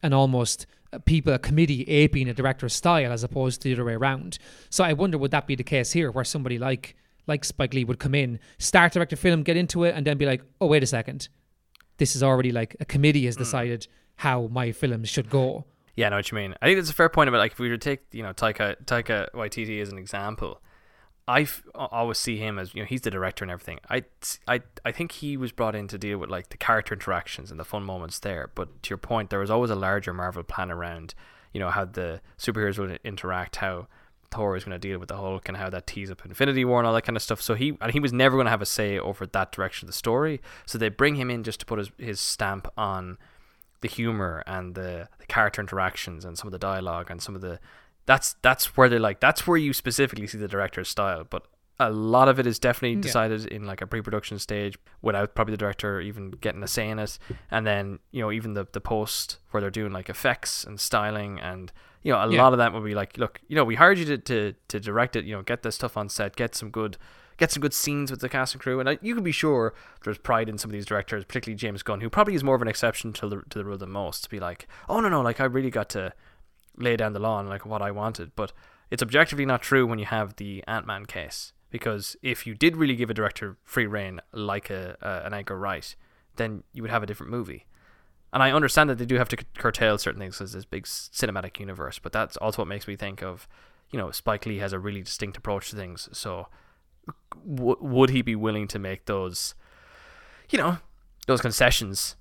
an 0.02 0.12
almost 0.12 0.66
people 1.00 1.32
a 1.32 1.38
committee 1.38 1.82
aping 1.84 2.28
a 2.28 2.34
director's 2.34 2.74
style 2.74 3.12
as 3.12 3.24
opposed 3.24 3.62
to 3.62 3.68
the 3.68 3.74
other 3.74 3.84
way 3.84 3.94
around. 3.94 4.38
So 4.70 4.84
I 4.84 4.92
wonder 4.92 5.18
would 5.18 5.30
that 5.30 5.46
be 5.46 5.54
the 5.54 5.64
case 5.64 5.92
here, 5.92 6.10
where 6.10 6.24
somebody 6.24 6.58
like 6.58 6.96
like 7.26 7.44
Spike 7.44 7.72
Lee 7.72 7.84
would 7.84 8.00
come 8.00 8.14
in, 8.14 8.40
start 8.58 8.92
direct 8.92 9.12
a 9.12 9.16
film, 9.16 9.42
get 9.42 9.56
into 9.56 9.84
it, 9.84 9.94
and 9.94 10.06
then 10.06 10.18
be 10.18 10.26
like, 10.26 10.42
"Oh, 10.60 10.66
wait 10.66 10.82
a 10.82 10.86
second, 10.86 11.28
this 11.98 12.16
is 12.16 12.22
already 12.22 12.50
like 12.50 12.76
a 12.80 12.84
committee 12.84 13.26
has 13.26 13.36
hmm. 13.36 13.42
decided 13.42 13.86
how 14.16 14.48
my 14.48 14.72
films 14.72 15.08
should 15.08 15.30
go." 15.30 15.64
Yeah, 15.94 16.06
I 16.06 16.10
know 16.10 16.16
what 16.16 16.30
you 16.30 16.36
mean. 16.36 16.54
I 16.62 16.66
think 16.66 16.78
it's 16.78 16.90
a 16.90 16.94
fair 16.94 17.08
point 17.08 17.28
about 17.28 17.38
like 17.38 17.52
if 17.52 17.58
we 17.58 17.68
were 17.68 17.76
to 17.76 17.78
take 17.78 18.00
you 18.12 18.22
know 18.22 18.32
Taika 18.32 18.82
Taika 18.84 19.30
Waititi 19.32 19.80
as 19.80 19.90
an 19.90 19.98
example, 19.98 20.60
I 21.28 21.46
always 21.74 22.18
see 22.18 22.36
him 22.36 22.58
as 22.58 22.74
you 22.74 22.82
know 22.82 22.86
he's 22.86 23.02
the 23.02 23.10
director 23.10 23.44
and 23.44 23.50
everything. 23.50 23.78
I, 23.88 24.04
I 24.48 24.60
I 24.84 24.92
think 24.92 25.12
he 25.12 25.36
was 25.36 25.52
brought 25.52 25.74
in 25.74 25.86
to 25.88 25.98
deal 25.98 26.18
with 26.18 26.30
like 26.30 26.48
the 26.48 26.56
character 26.56 26.94
interactions 26.94 27.50
and 27.50 27.60
the 27.60 27.64
fun 27.64 27.84
moments 27.84 28.18
there. 28.18 28.50
But 28.54 28.82
to 28.82 28.90
your 28.90 28.98
point, 28.98 29.30
there 29.30 29.38
was 29.38 29.50
always 29.50 29.70
a 29.70 29.76
larger 29.76 30.12
Marvel 30.12 30.42
plan 30.42 30.70
around 30.70 31.14
you 31.52 31.60
know 31.60 31.70
how 31.70 31.84
the 31.84 32.20
superheroes 32.38 32.78
would 32.78 32.98
interact, 33.04 33.56
how 33.56 33.86
Thor 34.32 34.56
is 34.56 34.64
going 34.64 34.78
to 34.78 34.88
deal 34.88 34.98
with 34.98 35.08
the 35.08 35.16
Hulk, 35.16 35.48
and 35.48 35.56
how 35.56 35.70
that 35.70 35.86
tees 35.86 36.10
up 36.10 36.24
Infinity 36.24 36.64
War 36.64 36.80
and 36.80 36.86
all 36.86 36.94
that 36.94 37.02
kind 37.02 37.16
of 37.16 37.22
stuff. 37.22 37.40
So 37.40 37.54
he 37.54 37.76
and 37.80 37.92
he 37.92 38.00
was 38.00 38.12
never 38.12 38.36
going 38.36 38.46
to 38.46 38.50
have 38.50 38.62
a 38.62 38.66
say 38.66 38.98
over 38.98 39.26
that 39.26 39.52
direction 39.52 39.86
of 39.86 39.88
the 39.88 39.96
story. 39.96 40.40
So 40.66 40.76
they 40.76 40.88
bring 40.88 41.14
him 41.14 41.30
in 41.30 41.44
just 41.44 41.60
to 41.60 41.66
put 41.66 41.78
his 41.78 41.90
his 41.98 42.20
stamp 42.20 42.66
on 42.76 43.18
the 43.82 43.88
humor 43.88 44.42
and 44.46 44.74
the, 44.74 45.08
the 45.18 45.26
character 45.26 45.60
interactions 45.60 46.24
and 46.24 46.38
some 46.38 46.46
of 46.46 46.52
the 46.52 46.58
dialogue 46.58 47.10
and 47.10 47.20
some 47.20 47.34
of 47.34 47.40
the 47.40 47.58
that's 48.06 48.34
that's 48.42 48.76
where 48.76 48.88
they're 48.88 48.98
like 49.00 49.20
that's 49.20 49.46
where 49.46 49.56
you 49.58 49.72
specifically 49.72 50.26
see 50.26 50.38
the 50.38 50.48
director's 50.48 50.88
style 50.88 51.24
but 51.28 51.46
a 51.80 51.90
lot 51.90 52.28
of 52.28 52.38
it 52.38 52.46
is 52.46 52.58
definitely 52.58 52.96
Yeah. 52.96 53.00
decided 53.02 53.46
in 53.46 53.64
like 53.66 53.80
a 53.80 53.86
pre-production 53.86 54.38
stage 54.38 54.76
without 55.00 55.34
probably 55.34 55.52
the 55.52 55.58
director 55.58 56.00
even 56.00 56.30
getting 56.32 56.62
a 56.62 56.68
say 56.68 56.88
in 56.88 56.98
it 56.98 57.18
and 57.50 57.66
then 57.66 57.98
you 58.10 58.20
know 58.20 58.30
even 58.30 58.54
the 58.54 58.66
the 58.72 58.80
post 58.80 59.38
where 59.50 59.60
they're 59.60 59.70
doing 59.70 59.92
like 59.92 60.08
effects 60.08 60.64
and 60.64 60.78
styling 60.78 61.40
and 61.40 61.72
you 62.02 62.12
know 62.12 62.18
a 62.18 62.30
Yeah. 62.30 62.42
lot 62.42 62.52
of 62.52 62.58
that 62.58 62.72
would 62.72 62.84
be 62.84 62.94
like 62.94 63.16
look 63.18 63.40
you 63.48 63.56
know 63.56 63.64
we 63.64 63.76
hired 63.76 63.98
you 63.98 64.04
to, 64.04 64.18
to 64.18 64.54
to 64.68 64.80
direct 64.80 65.16
it 65.16 65.24
you 65.24 65.34
know 65.34 65.42
get 65.42 65.62
this 65.62 65.74
stuff 65.76 65.96
on 65.96 66.08
set 66.08 66.36
get 66.36 66.54
some 66.54 66.70
good 66.70 66.98
get 67.38 67.50
some 67.50 67.60
good 67.62 67.72
scenes 67.74 68.10
with 68.10 68.20
the 68.20 68.28
cast 68.28 68.54
and 68.54 68.62
crew 68.62 68.78
and 68.78 68.88
uh, 68.88 68.96
you 69.00 69.14
can 69.14 69.24
be 69.24 69.32
sure 69.32 69.72
there's 70.04 70.18
pride 70.18 70.48
in 70.48 70.58
some 70.58 70.70
of 70.70 70.72
these 70.72 70.84
directors 70.86 71.24
particularly 71.24 71.56
James 71.56 71.82
Gunn 71.82 72.00
who 72.00 72.10
probably 72.10 72.34
is 72.34 72.44
more 72.44 72.54
of 72.54 72.62
an 72.62 72.68
exception 72.68 73.12
to 73.14 73.28
the 73.28 73.42
to 73.50 73.58
the 73.58 73.64
rule 73.64 73.78
than 73.78 73.90
most 73.90 74.24
to 74.24 74.30
be 74.30 74.38
like 74.38 74.68
oh 74.88 75.00
no 75.00 75.08
no 75.08 75.20
like 75.22 75.40
I 75.40 75.44
really 75.44 75.70
got 75.70 75.88
to 75.90 76.12
lay 76.76 76.96
down 76.96 77.12
the 77.12 77.18
law 77.18 77.40
like 77.40 77.66
what 77.66 77.82
I 77.82 77.90
wanted. 77.90 78.32
But 78.36 78.52
it's 78.90 79.02
objectively 79.02 79.46
not 79.46 79.62
true 79.62 79.86
when 79.86 79.98
you 79.98 80.06
have 80.06 80.36
the 80.36 80.62
Ant 80.66 80.86
Man 80.86 81.06
case. 81.06 81.52
Because 81.70 82.16
if 82.22 82.46
you 82.46 82.54
did 82.54 82.76
really 82.76 82.94
give 82.94 83.08
a 83.08 83.14
director 83.14 83.56
free 83.64 83.86
reign 83.86 84.20
like 84.32 84.68
a, 84.68 84.96
an 85.24 85.32
Edgar 85.32 85.58
Wright, 85.58 85.96
then 86.36 86.64
you 86.72 86.82
would 86.82 86.90
have 86.90 87.02
a 87.02 87.06
different 87.06 87.32
movie. 87.32 87.66
And 88.32 88.42
I 88.42 88.50
understand 88.50 88.88
that 88.90 88.98
they 88.98 89.04
do 89.04 89.16
have 89.16 89.28
to 89.30 89.36
curtail 89.56 89.98
certain 89.98 90.20
things 90.20 90.40
as 90.40 90.52
this 90.52 90.64
big 90.64 90.84
cinematic 90.84 91.58
universe, 91.60 91.98
but 91.98 92.12
that's 92.12 92.36
also 92.38 92.62
what 92.62 92.68
makes 92.68 92.88
me 92.88 92.96
think 92.96 93.22
of, 93.22 93.46
you 93.90 93.98
know, 93.98 94.10
Spike 94.10 94.46
Lee 94.46 94.58
has 94.58 94.72
a 94.72 94.78
really 94.78 95.02
distinct 95.02 95.36
approach 95.36 95.70
to 95.70 95.76
things. 95.76 96.08
So, 96.12 96.48
w- 97.46 97.76
would 97.80 98.10
he 98.10 98.22
be 98.22 98.34
willing 98.34 98.68
to 98.68 98.78
make 98.78 99.04
those, 99.04 99.54
you 100.48 100.58
know, 100.58 100.78
those 101.26 101.42
concessions 101.42 102.16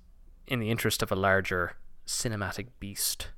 in 0.46 0.60
the 0.60 0.70
interest 0.70 1.02
of 1.02 1.10
a 1.10 1.16
larger 1.16 1.76
cinematic 2.06 2.68
beast? 2.78 3.28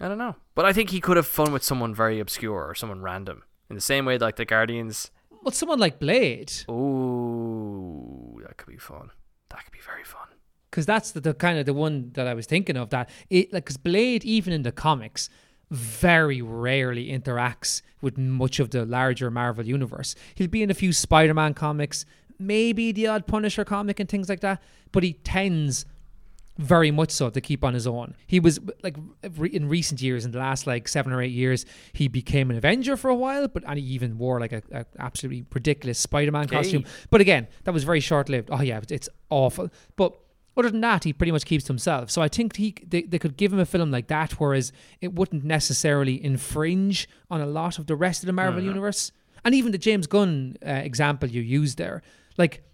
I 0.00 0.08
don't 0.08 0.18
know. 0.18 0.36
But 0.54 0.64
I 0.64 0.72
think 0.72 0.90
he 0.90 1.00
could 1.00 1.16
have 1.16 1.26
fun 1.26 1.52
with 1.52 1.62
someone 1.64 1.94
very 1.94 2.20
obscure 2.20 2.66
or 2.68 2.74
someone 2.74 3.02
random. 3.02 3.42
In 3.68 3.74
the 3.74 3.82
same 3.82 4.04
way 4.04 4.16
like 4.18 4.36
the 4.36 4.44
Guardians. 4.44 5.10
Well, 5.42 5.52
someone 5.52 5.78
like 5.78 5.98
Blade, 5.98 6.52
Ooh, 6.70 8.40
that 8.46 8.56
could 8.56 8.68
be 8.68 8.76
fun. 8.78 9.10
That 9.50 9.64
could 9.64 9.72
be 9.72 9.80
very 9.80 10.04
fun. 10.04 10.28
because 10.70 10.86
that's 10.86 11.12
the, 11.12 11.20
the 11.20 11.34
kind 11.34 11.58
of 11.58 11.66
the 11.66 11.74
one 11.74 12.10
that 12.14 12.26
I 12.26 12.34
was 12.34 12.46
thinking 12.46 12.76
of. 12.76 12.90
That 12.90 13.08
it 13.30 13.52
like 13.52 13.64
because 13.64 13.76
Blade, 13.76 14.24
even 14.24 14.52
in 14.52 14.62
the 14.62 14.72
comics, 14.72 15.28
very 15.70 16.40
rarely 16.42 17.08
interacts 17.08 17.82
with 18.00 18.16
much 18.18 18.58
of 18.60 18.70
the 18.70 18.84
larger 18.86 19.30
Marvel 19.30 19.66
universe. 19.66 20.14
He'll 20.34 20.48
be 20.48 20.62
in 20.62 20.70
a 20.70 20.74
few 20.74 20.92
Spider-Man 20.92 21.54
comics, 21.54 22.04
maybe 22.38 22.92
the 22.92 23.06
odd 23.08 23.26
Punisher 23.26 23.64
comic 23.64 24.00
and 24.00 24.08
things 24.08 24.28
like 24.28 24.40
that, 24.40 24.62
but 24.92 25.02
he 25.02 25.12
tends 25.14 25.84
very 26.58 26.90
much 26.90 27.12
so 27.12 27.30
to 27.30 27.40
keep 27.40 27.64
on 27.64 27.72
his 27.72 27.86
own. 27.86 28.14
He 28.26 28.40
was 28.40 28.58
like 28.82 28.96
re- 29.36 29.48
in 29.48 29.68
recent 29.68 30.02
years, 30.02 30.24
in 30.24 30.32
the 30.32 30.38
last 30.38 30.66
like 30.66 30.88
seven 30.88 31.12
or 31.12 31.22
eight 31.22 31.32
years, 31.32 31.64
he 31.92 32.08
became 32.08 32.50
an 32.50 32.56
Avenger 32.56 32.96
for 32.96 33.08
a 33.08 33.14
while, 33.14 33.46
but 33.48 33.62
and 33.66 33.78
he 33.78 33.84
even 33.86 34.18
wore 34.18 34.40
like 34.40 34.52
a, 34.52 34.62
a 34.72 34.84
absolutely 34.98 35.46
ridiculous 35.54 35.98
Spider-Man 35.98 36.48
costume. 36.48 36.84
But 37.10 37.20
again, 37.20 37.46
that 37.64 37.72
was 37.72 37.84
very 37.84 38.00
short-lived. 38.00 38.50
Oh 38.52 38.60
yeah, 38.60 38.80
it's 38.90 39.08
awful. 39.30 39.70
But 39.96 40.18
other 40.56 40.70
than 40.70 40.80
that, 40.80 41.04
he 41.04 41.12
pretty 41.12 41.30
much 41.30 41.44
keeps 41.44 41.64
to 41.64 41.68
himself. 41.68 42.10
So 42.10 42.20
I 42.20 42.28
think 42.28 42.56
he 42.56 42.74
they, 42.84 43.02
they 43.02 43.20
could 43.20 43.36
give 43.36 43.52
him 43.52 43.60
a 43.60 43.66
film 43.66 43.92
like 43.92 44.08
that, 44.08 44.32
whereas 44.32 44.72
it 45.00 45.14
wouldn't 45.14 45.44
necessarily 45.44 46.22
infringe 46.22 47.08
on 47.30 47.40
a 47.40 47.46
lot 47.46 47.78
of 47.78 47.86
the 47.86 47.94
rest 47.94 48.24
of 48.24 48.26
the 48.26 48.32
Marvel 48.32 48.62
universe. 48.62 49.12
And 49.44 49.54
even 49.54 49.70
the 49.70 49.78
James 49.78 50.08
Gunn 50.08 50.56
uh, 50.66 50.70
example 50.70 51.28
you 51.28 51.40
used 51.40 51.78
there, 51.78 52.02
like 52.36 52.64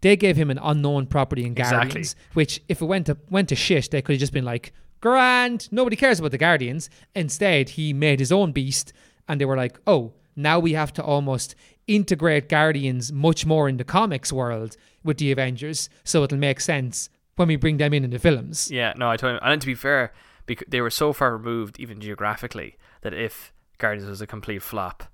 they 0.00 0.16
gave 0.16 0.36
him 0.36 0.50
an 0.50 0.58
unknown 0.62 1.06
property 1.06 1.44
in 1.44 1.52
Exactly. 1.52 1.78
Guardians, 1.88 2.16
which 2.34 2.60
if 2.68 2.80
it 2.80 2.86
went 2.86 3.06
to 3.06 3.16
went 3.30 3.48
to 3.48 3.56
shit, 3.56 3.90
they 3.90 4.02
could 4.02 4.14
have 4.14 4.20
just 4.20 4.32
been 4.32 4.44
like, 4.44 4.72
"Grand, 5.00 5.68
nobody 5.72 5.96
cares 5.96 6.18
about 6.20 6.30
the 6.30 6.38
Guardians." 6.38 6.88
Instead, 7.14 7.70
he 7.70 7.92
made 7.92 8.20
his 8.20 8.32
own 8.32 8.52
beast, 8.52 8.92
and 9.28 9.40
they 9.40 9.44
were 9.44 9.56
like, 9.56 9.78
"Oh, 9.86 10.12
now 10.36 10.58
we 10.58 10.72
have 10.74 10.92
to 10.94 11.02
almost 11.02 11.54
integrate 11.86 12.48
Guardians 12.48 13.12
much 13.12 13.46
more 13.46 13.68
in 13.68 13.76
the 13.76 13.84
comics 13.84 14.32
world 14.32 14.76
with 15.02 15.18
the 15.18 15.32
Avengers, 15.32 15.88
so 16.04 16.22
it'll 16.22 16.38
make 16.38 16.60
sense 16.60 17.08
when 17.36 17.48
we 17.48 17.56
bring 17.56 17.78
them 17.78 17.92
in 17.94 18.04
in 18.04 18.10
the 18.10 18.18
films." 18.18 18.70
Yeah, 18.70 18.92
no, 18.96 19.10
I 19.10 19.16
told 19.16 19.34
him. 19.34 19.40
And 19.42 19.60
to 19.60 19.66
be 19.66 19.74
fair, 19.74 20.12
because 20.46 20.66
they 20.68 20.80
were 20.80 20.90
so 20.90 21.12
far 21.12 21.36
removed, 21.36 21.78
even 21.80 22.00
geographically, 22.00 22.76
that 23.02 23.14
if 23.14 23.52
Guardians 23.78 24.08
was 24.08 24.20
a 24.20 24.26
complete 24.26 24.62
flop, 24.62 25.04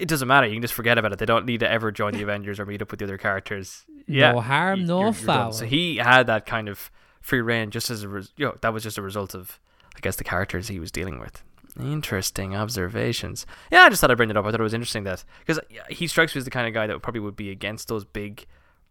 it 0.00 0.08
doesn't 0.08 0.26
matter. 0.28 0.46
You 0.46 0.54
can 0.54 0.62
just 0.62 0.74
forget 0.74 0.98
about 0.98 1.12
it. 1.12 1.18
They 1.18 1.26
don't 1.26 1.46
need 1.46 1.60
to 1.60 1.70
ever 1.70 1.90
join 1.92 2.12
the 2.14 2.22
Avengers 2.28 2.58
or 2.58 2.66
meet 2.66 2.82
up 2.82 2.90
with 2.90 2.98
the 3.00 3.04
other 3.06 3.18
characters. 3.18 3.84
Yeah, 4.06 4.32
No 4.32 4.40
harm, 4.40 4.84
no 4.86 4.98
you're- 5.00 5.04
you're 5.10 5.12
done. 5.12 5.24
foul. 5.26 5.52
So 5.52 5.64
he 5.66 5.96
had 5.96 6.26
that 6.26 6.46
kind 6.46 6.68
of 6.68 6.90
free 7.20 7.40
reign, 7.40 7.70
just 7.70 7.90
as 7.90 8.02
a 8.02 8.08
res- 8.08 8.32
you 8.36 8.46
know, 8.46 8.56
that 8.62 8.72
was 8.72 8.82
just 8.82 8.98
a 8.98 9.02
result 9.02 9.34
of, 9.34 9.60
I 9.96 10.00
guess, 10.00 10.16
the 10.16 10.24
characters 10.24 10.68
he 10.68 10.80
was 10.80 10.90
dealing 10.90 11.18
with. 11.20 11.42
Interesting 11.78 12.56
observations. 12.56 13.46
Yeah, 13.70 13.82
I 13.82 13.88
just 13.90 14.00
thought 14.00 14.10
I'd 14.10 14.16
bring 14.16 14.30
it 14.30 14.36
up. 14.36 14.44
I 14.44 14.50
thought 14.50 14.60
it 14.60 14.64
was 14.64 14.74
interesting 14.74 15.04
that 15.04 15.24
because 15.46 15.60
he 15.88 16.06
strikes 16.08 16.34
me 16.34 16.40
as 16.40 16.44
the 16.44 16.50
kind 16.50 16.66
of 16.66 16.74
guy 16.74 16.86
that 16.86 17.00
probably 17.02 17.20
would 17.20 17.36
be 17.36 17.50
against 17.50 17.88
those 17.88 18.04
big 18.04 18.46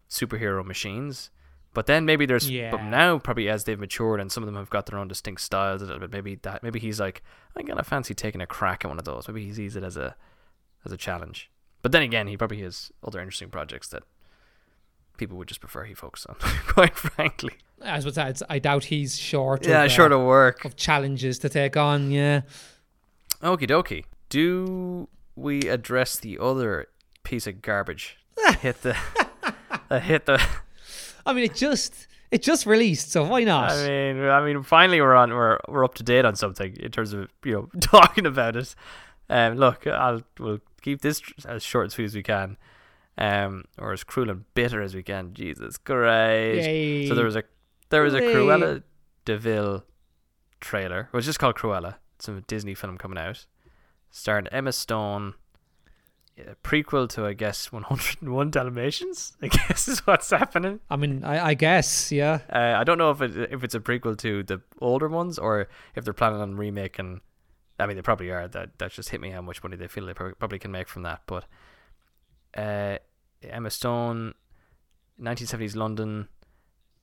superhero 0.08 0.64
machines. 0.64 1.30
But 1.72 1.86
then 1.86 2.04
maybe 2.04 2.26
there's, 2.26 2.50
but 2.72 2.82
now 2.82 3.18
probably 3.18 3.48
as 3.48 3.62
they've 3.64 3.78
matured 3.78 4.18
and 4.20 4.32
some 4.32 4.42
of 4.42 4.46
them 4.46 4.56
have 4.56 4.70
got 4.70 4.86
their 4.86 4.98
own 4.98 5.06
distinct 5.06 5.40
styles 5.42 5.82
a 5.82 5.84
little 5.84 6.00
bit, 6.00 6.10
maybe 6.10 6.34
that 6.42 6.62
maybe 6.64 6.80
he's 6.80 6.98
like, 6.98 7.22
I'm 7.56 7.64
kind 7.64 7.78
of 7.78 7.86
fancy 7.86 8.12
taking 8.12 8.40
a 8.40 8.46
crack 8.46 8.84
at 8.84 8.88
one 8.88 8.98
of 8.98 9.04
those. 9.04 9.28
Maybe 9.28 9.44
he 9.44 9.52
sees 9.54 9.76
it 9.76 9.84
as 9.84 9.96
a 9.96 10.16
as 10.84 10.92
a 10.92 10.96
challenge. 10.96 11.50
But 11.82 11.92
then 11.92 12.02
again, 12.02 12.26
he 12.26 12.36
probably 12.36 12.60
has 12.62 12.90
other 13.04 13.20
interesting 13.20 13.48
projects 13.48 13.88
that 13.88 14.02
people 15.16 15.36
would 15.38 15.48
just 15.48 15.60
prefer 15.60 15.84
he 15.84 15.94
focus 15.94 16.26
on. 16.26 16.34
Quite 16.66 16.96
frankly, 16.96 17.52
As 17.82 18.04
was 18.04 18.14
that, 18.16 18.40
I 18.48 18.58
doubt 18.58 18.84
he's 18.84 19.18
short. 19.18 19.66
yeah, 19.66 19.80
of, 19.82 19.86
uh, 19.86 19.88
short 19.88 20.12
of 20.12 20.20
work. 20.20 20.64
of 20.64 20.76
challenges 20.76 21.38
to 21.40 21.48
take 21.48 21.76
on. 21.76 22.10
Yeah. 22.10 22.42
Okie 23.42 23.68
dokie. 23.68 24.04
Do 24.28 25.08
we 25.36 25.60
address 25.62 26.18
the 26.18 26.38
other 26.38 26.86
piece 27.22 27.46
of 27.46 27.62
garbage? 27.62 28.16
hit 28.60 28.82
the 28.82 28.96
that 29.88 30.02
hit 30.02 30.26
the. 30.26 30.42
I 31.26 31.32
mean, 31.32 31.44
it 31.44 31.54
just 31.54 32.06
it 32.30 32.42
just 32.42 32.64
released, 32.66 33.10
so 33.10 33.24
why 33.24 33.44
not? 33.44 33.72
I 33.72 33.88
mean, 33.88 34.24
I 34.24 34.44
mean, 34.44 34.62
finally 34.62 35.00
we're 35.00 35.14
on. 35.14 35.30
We're 35.30 35.58
we're 35.68 35.84
up 35.84 35.94
to 35.96 36.02
date 36.02 36.24
on 36.24 36.36
something 36.36 36.76
in 36.76 36.90
terms 36.90 37.12
of 37.12 37.28
you 37.44 37.52
know 37.52 37.68
talking 37.80 38.26
about 38.26 38.56
it. 38.56 38.74
Um, 39.28 39.54
look, 39.56 39.86
I'll 39.86 40.22
we'll 40.38 40.60
keep 40.80 41.00
this 41.02 41.22
as 41.46 41.62
short 41.62 41.84
and 41.84 41.92
sweet 41.92 42.06
as 42.06 42.14
we 42.14 42.22
can, 42.22 42.56
um, 43.18 43.64
or 43.78 43.92
as 43.92 44.04
cruel 44.04 44.30
and 44.30 44.44
bitter 44.54 44.82
as 44.82 44.94
we 44.94 45.02
can. 45.02 45.34
Jesus 45.34 45.76
Christ! 45.76 46.66
Yay. 46.66 47.06
So 47.08 47.14
there 47.14 47.24
was 47.24 47.36
a 47.36 47.44
there 47.90 48.02
was 48.02 48.14
a. 48.14 48.20
Cruella 48.20 48.82
de 49.24 49.36
Vil 49.38 49.84
trailer. 50.60 51.08
It 51.12 51.16
was 51.16 51.26
just 51.26 51.38
called 51.38 51.56
Cruella. 51.56 51.96
It's 52.16 52.28
a 52.28 52.40
Disney 52.42 52.74
film 52.74 52.98
coming 52.98 53.18
out. 53.18 53.46
starring 54.10 54.46
Emma 54.48 54.72
Stone. 54.72 55.34
A 56.38 56.54
prequel 56.62 57.06
to, 57.10 57.26
I 57.26 57.34
guess, 57.34 57.70
101 57.72 58.50
Dalmatians. 58.50 59.36
I 59.42 59.48
guess 59.48 59.88
is 59.88 60.06
what's 60.06 60.30
happening. 60.30 60.80
I 60.88 60.96
mean, 60.96 61.22
I, 61.22 61.48
I 61.48 61.54
guess, 61.54 62.10
yeah. 62.10 62.38
Uh, 62.50 62.78
I 62.78 62.84
don't 62.84 62.96
know 62.96 63.10
if 63.10 63.20
it 63.20 63.52
if 63.52 63.62
it's 63.62 63.74
a 63.74 63.80
prequel 63.80 64.16
to 64.18 64.42
the 64.42 64.62
older 64.80 65.08
ones 65.08 65.38
or 65.38 65.68
if 65.94 66.04
they're 66.04 66.14
planning 66.14 66.40
on 66.40 66.56
remaking. 66.56 67.20
I 67.80 67.86
mean, 67.86 67.96
they 67.96 68.02
probably 68.02 68.30
are. 68.30 68.46
That 68.48 68.78
that 68.78 68.92
just 68.92 69.08
hit 69.08 69.20
me 69.20 69.30
how 69.30 69.42
much 69.42 69.62
money 69.62 69.76
they 69.76 69.88
feel 69.88 70.06
they 70.06 70.14
probably 70.14 70.58
can 70.58 70.70
make 70.70 70.88
from 70.88 71.02
that. 71.02 71.22
But 71.26 71.44
uh, 72.56 72.98
Emma 73.42 73.70
Stone, 73.70 74.34
1970s 75.20 75.76
London, 75.76 76.28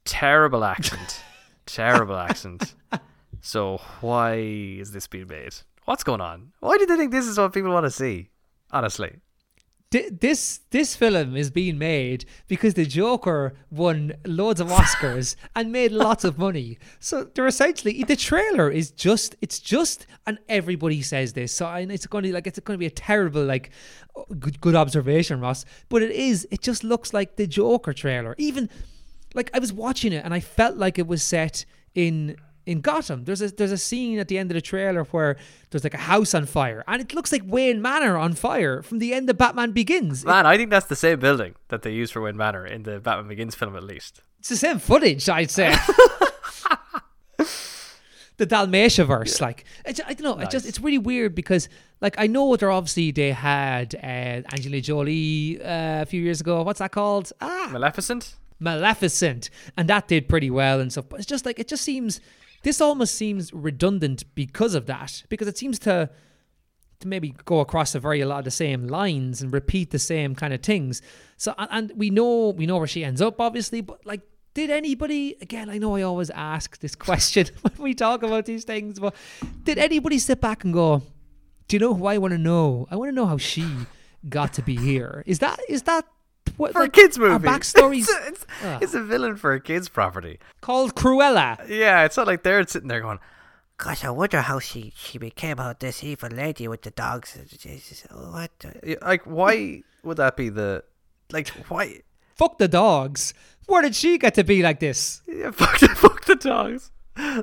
terrible 0.06 0.63
accent, 0.63 1.22
terrible 1.66 2.18
accent. 2.18 2.76
So 3.42 3.80
why 4.02 4.36
is 4.36 4.92
this 4.92 5.08
being 5.08 5.28
made? 5.28 5.56
What's 5.86 6.04
going 6.04 6.22
on? 6.22 6.52
Why 6.60 6.78
do 6.78 6.86
they 6.86 6.98
think 6.98 7.12
this 7.12 7.28
is 7.28 7.38
what 7.38 7.54
people 7.54 7.72
want 7.72 7.86
to 7.86 7.92
see? 7.92 8.30
Honestly, 8.72 9.22
this 9.89 10.60
this 10.71 10.95
film 10.97 11.36
is 11.38 11.50
being 11.50 11.78
made 11.78 12.26
because 12.47 12.73
the 12.73 12.86
Joker 12.86 13.54
won 13.71 14.13
loads 14.26 14.60
of 14.60 14.67
Oscars 14.67 15.36
and 15.56 15.71
made 15.71 15.93
lots 15.93 16.26
of 16.26 16.38
money. 16.38 16.78
So 17.00 17.23
they're 17.23 17.47
essentially 17.47 18.04
the 18.04 18.17
trailer 18.17 18.69
is 18.69 18.91
just 18.91 19.36
it's 19.41 19.60
just 19.60 20.06
and 20.26 20.39
everybody 20.50 21.02
says 21.02 21.34
this. 21.34 21.54
So 21.54 21.67
and 21.67 21.91
it's 21.91 22.06
going 22.06 22.23
to 22.23 22.30
be 22.30 22.34
like 22.34 22.47
it's 22.47 22.60
going 22.60 22.76
to 22.76 22.80
be 22.80 22.86
a 22.86 22.91
terrible 22.91 23.45
like 23.45 23.71
good 24.39 24.60
good 24.60 24.76
observation, 24.76 25.39
Ross. 25.39 25.63
But 25.88 26.02
it 26.02 26.12
is. 26.12 26.45
It 26.52 26.62
just 26.62 26.84
looks 26.84 27.13
like 27.13 27.38
the 27.38 27.47
Joker 27.47 27.93
trailer. 27.93 28.36
Even 28.38 28.69
like 29.34 29.50
I 29.54 29.60
was 29.60 29.71
watching 29.71 30.12
it 30.12 30.26
and 30.26 30.34
I 30.34 30.41
felt 30.41 30.76
like 30.76 31.00
it 31.00 31.08
was 31.08 31.23
set 31.23 31.65
in 31.95 32.36
in 32.68 32.82
Gotham. 32.82 33.24
There's 33.24 33.42
a 33.42 33.48
there's 33.50 33.72
a 33.72 33.78
scene 33.78 34.20
at 34.20 34.28
the 34.28 34.38
end 34.38 34.52
of 34.52 34.56
the 34.56 34.62
trailer 34.62 35.06
where 35.06 35.38
there's 35.70 35.86
like 35.86 35.94
a 35.94 35.98
house 35.98 36.34
on 36.36 36.46
fire 36.46 36.84
and 36.86 37.02
it 37.02 37.14
looks 37.14 37.32
like 37.32 37.42
Wayne 37.46 37.82
Manor 37.82 38.18
on 38.18 38.34
fire 38.34 38.82
from 38.82 39.00
the 39.00 39.14
end 39.14 39.30
of 39.30 39.38
Batman 39.38 39.72
Begins. 39.72 40.26
man, 40.26 40.46
I 40.46 40.58
think 40.58 40.70
that's 40.70 40.88
the 40.88 40.96
same 40.96 41.20
building 41.20 41.56
that 41.70 41.82
they 41.82 41.94
used 41.94 42.12
for 42.12 42.22
Wayne 42.22 42.36
Manor 42.38 42.66
in 42.66 42.84
the 42.84 43.00
Batman 43.00 43.30
Begins 43.30 43.56
film, 43.56 43.76
at 43.78 43.84
least. 43.84 44.22
It's 44.40 44.50
the 44.50 44.58
same 44.58 44.80
footage, 44.80 45.30
I'd 45.30 45.50
say. 45.50 45.74
the 48.38 48.46
Dalmatia 48.46 49.06
verse, 49.06 49.40
like 49.40 49.64
I, 49.86 49.94
I 50.06 50.14
don't 50.14 50.38
know, 50.38 50.44
it 50.44 50.52
just 50.52 50.68
it's 50.68 50.82
really 50.82 51.00
weird 51.00 51.34
because 51.34 51.70
like 52.02 52.16
I 52.20 52.28
know 52.28 52.54
they're 52.58 52.70
obviously 52.70 53.12
they 53.12 53.32
had 53.32 53.96
uh, 53.96 54.44
Angelina 54.54 54.82
Jolie 54.82 55.62
uh, 55.62 56.02
a 56.02 56.06
few 56.06 56.22
years 56.22 56.42
ago. 56.42 56.62
What's 56.64 56.80
that 56.80 56.92
called? 56.92 57.32
Ah, 57.40 57.70
Maleficent. 57.72 58.36
Maleficent, 58.60 59.50
and 59.78 59.88
that 59.88 60.08
did 60.08 60.28
pretty 60.28 60.50
well 60.50 60.80
and 60.80 60.92
stuff. 60.92 61.06
But 61.10 61.20
it's 61.20 61.28
just 61.28 61.46
like 61.46 61.60
it 61.60 61.68
just 61.68 61.84
seems 61.84 62.20
this 62.68 62.82
almost 62.82 63.16
seems 63.16 63.54
redundant 63.54 64.26
because 64.36 64.76
of 64.76 64.88
that 64.88 65.24
because 65.30 65.48
it 65.48 65.58
seems 65.58 65.80
to 65.80 66.10
to 67.00 67.08
maybe 67.08 67.34
go 67.46 67.62
across 67.62 67.96
a 67.96 68.00
very 68.00 68.26
lot 68.26 68.40
of 68.40 68.44
the 68.44 68.52
same 68.52 68.88
lines 68.88 69.42
and 69.42 69.54
repeat 69.54 69.92
the 69.92 70.00
same 70.00 70.36
kind 70.36 70.54
of 70.54 70.62
things. 70.62 71.02
So 71.38 71.56
and, 71.58 71.70
and 71.72 71.94
we 71.96 72.10
know 72.10 72.50
we 72.50 72.66
know 72.66 72.78
where 72.78 72.88
she 72.88 73.06
ends 73.06 73.22
up 73.22 73.40
obviously, 73.40 73.80
but 73.80 74.06
like 74.06 74.20
did 74.54 74.70
anybody 74.70 75.38
again 75.42 75.70
I 75.70 75.78
know 75.78 75.96
I 75.96 76.02
always 76.02 76.30
ask 76.30 76.78
this 76.80 76.94
question 77.08 77.46
when 77.62 77.76
we 77.80 77.94
talk 77.94 78.22
about 78.22 78.46
these 78.46 78.66
things, 78.66 79.00
but 79.00 79.16
did 79.64 79.78
anybody 79.78 80.20
sit 80.20 80.42
back 80.42 80.66
and 80.66 80.74
go, 80.74 81.04
Do 81.70 81.78
you 81.78 81.80
know 81.80 81.94
who 81.94 82.06
I 82.06 82.18
want 82.18 82.34
to 82.34 82.38
know? 82.38 82.86
I 82.92 82.98
want 82.98 83.08
to 83.12 83.16
know 83.16 83.28
how 83.28 83.38
she 83.38 83.66
got 84.28 84.52
to 84.56 84.62
be 84.62 84.76
here. 84.76 85.24
Is 85.26 85.40
that 85.40 85.58
is 85.70 85.84
that 85.84 86.06
what 86.58 86.74
For 86.74 86.80
like, 86.82 86.89
a 86.89 86.91
kids 86.91 87.17
our 87.17 87.30
movie. 87.30 87.48
backstories 87.48 88.00
it's, 88.10 88.12
a, 88.12 88.28
it's, 88.28 88.46
it's 88.84 88.93
a 88.93 89.02
villain 89.04 89.36
for 89.38 89.54
a 89.54 89.60
kids 89.62 89.89
property. 89.89 90.39
called 90.62 90.96
Cruella? 90.96 91.67
Yeah, 91.70 92.04
it's 92.06 92.17
not 92.17 92.28
like 92.28 92.43
they're 92.43 92.65
sitting 92.67 92.88
there 92.89 93.02
going, 93.02 93.20
Gosh, 93.78 94.04
I 94.04 94.10
wonder 94.10 94.41
how 94.41 94.58
she, 94.60 94.91
she 94.98 95.20
became 95.20 95.60
out 95.60 95.80
this 95.80 96.04
evil 96.04 96.30
lady 96.30 96.67
with 96.67 96.82
the 96.82 96.89
dogs. 96.89 97.38
Jesus, 97.60 98.06
what? 98.12 98.50
the- 98.60 98.98
like, 99.04 99.22
why 99.24 99.84
would 100.04 100.17
that 100.17 100.36
be 100.36 100.50
the, 100.50 100.84
like, 101.32 101.48
why? 101.70 102.00
Fuck 102.36 102.58
the 102.58 102.67
dogs. 102.67 103.36
Where 103.67 103.82
did 103.84 103.96
she 103.96 104.17
get 104.17 104.34
to 104.36 104.43
be 104.43 104.63
like 104.63 104.80
this? 104.80 105.22
Yeah, 105.28 105.52
fuck, 105.52 105.80
the, 105.80 105.89
fuck 105.89 106.26
the 106.26 106.36
dogs, 106.36 106.89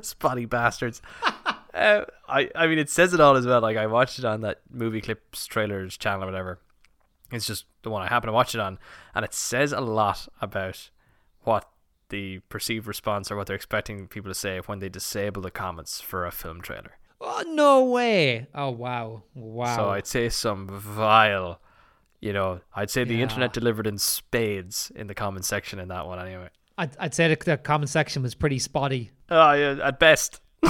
spotty 0.01 0.45
bastards. 0.45 1.01
uh, 1.73 2.03
I, 2.27 2.49
I 2.53 2.67
mean, 2.67 2.79
it 2.79 2.89
says 2.89 3.13
it 3.13 3.21
all 3.21 3.35
as 3.37 3.45
well. 3.45 3.61
Like, 3.61 3.77
I 3.77 3.87
watched 3.87 4.19
it 4.19 4.25
on 4.25 4.41
that 4.41 4.59
movie 4.69 4.99
clips 5.01 5.45
trailers 5.45 5.95
channel 5.97 6.23
or 6.23 6.25
whatever. 6.25 6.59
It's 7.31 7.45
just 7.47 7.65
the 7.81 7.89
one 7.89 8.01
I 8.01 8.07
happen 8.07 8.27
to 8.27 8.33
watch 8.33 8.53
it 8.55 8.61
on, 8.61 8.77
and 9.13 9.25
it 9.25 9.33
says 9.33 9.71
a 9.73 9.81
lot 9.81 10.27
about 10.41 10.89
what 11.41 11.69
the 12.09 12.39
perceived 12.49 12.85
response 12.87 13.31
or 13.31 13.35
what 13.35 13.47
they're 13.47 13.55
expecting 13.55 14.07
people 14.07 14.29
to 14.29 14.35
say 14.35 14.59
when 14.65 14.79
they 14.79 14.89
disable 14.89 15.41
the 15.41 15.49
comments 15.51 16.01
for 16.01 16.25
a 16.25 16.31
film 16.31 16.61
trailer. 16.61 16.97
Oh 17.19 17.43
no 17.47 17.83
way! 17.85 18.47
Oh 18.53 18.69
wow, 18.69 19.23
wow. 19.33 19.75
So 19.75 19.89
I'd 19.89 20.05
say 20.05 20.29
some 20.29 20.67
vile, 20.69 21.59
you 22.19 22.31
know, 22.33 22.61
I'd 22.75 22.89
say 22.91 23.03
the 23.05 23.15
Yeah. 23.15 23.23
internet 23.23 23.53
delivered 23.53 23.87
in 23.87 23.97
spades 23.97 24.91
in 24.95 25.07
the 25.07 25.15
comment 25.15 25.45
section 25.45 25.79
in 25.79 25.87
that 25.87 26.05
one 26.05 26.19
anyway. 26.19 26.49
I'd, 26.77 26.95
I'd 26.99 27.13
say 27.15 27.33
the, 27.33 27.43
the 27.43 27.57
comment 27.57 27.89
section 27.89 28.21
was 28.21 28.35
pretty 28.35 28.59
spotty. 28.59 29.11
Oh, 29.29 29.53
yeah, 29.53 29.77
at 29.81 29.97
best. 29.97 30.41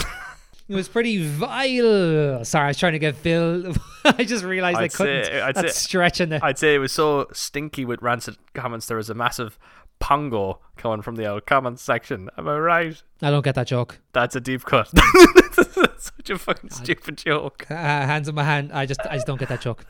It 0.68 0.76
was 0.76 0.88
pretty 0.88 1.26
vile. 1.28 2.44
Sorry, 2.44 2.66
I 2.66 2.68
was 2.70 2.78
trying 2.78 2.94
to 2.94 3.00
get 3.00 3.16
Phil. 3.16 3.74
I 4.06 4.24
just 4.24 4.44
realized 4.44 4.78
I 4.80 4.84
I'd 4.84 4.94
couldn't. 4.94 5.26
say- 5.26 5.42
I'd 5.42 5.56
That's 5.56 5.76
say- 5.76 5.84
stretching 5.88 6.32
it. 6.32 6.42
I'd 6.44 6.58
say 6.58 6.76
it 6.76 6.80
was 6.80 6.92
so 6.92 7.28
stinky 7.34 7.86
with 7.86 8.02
rancid 8.02 8.38
comments. 8.54 8.88
There 8.88 8.98
was 8.98 9.10
a 9.10 9.14
massive 9.14 9.60
pongo 10.00 10.60
coming 10.76 11.02
from 11.02 11.16
the 11.16 11.26
old 11.28 11.46
comments 11.46 11.82
section. 11.82 12.30
Am 12.38 12.48
I 12.48 12.58
right? 12.58 13.04
I 13.22 13.30
don't 13.30 13.44
get 13.46 13.56
that 13.56 13.68
joke. 13.68 14.00
That's 14.14 14.36
a 14.36 14.42
deep 14.42 14.64
cut. 14.66 14.90
That's 14.92 16.04
such 16.18 16.30
a 16.32 16.38
fucking 16.40 16.72
stupid 16.72 17.18
joke. 17.18 17.66
Uh, 17.70 17.76
hands 17.76 18.28
in 18.28 18.36
my 18.36 18.44
hand. 18.44 18.72
I 18.74 18.86
just, 18.86 19.02
I 19.06 19.14
just 19.16 19.28
don't 19.28 19.40
get 19.40 19.50
that 19.50 19.62
joke. 19.62 19.86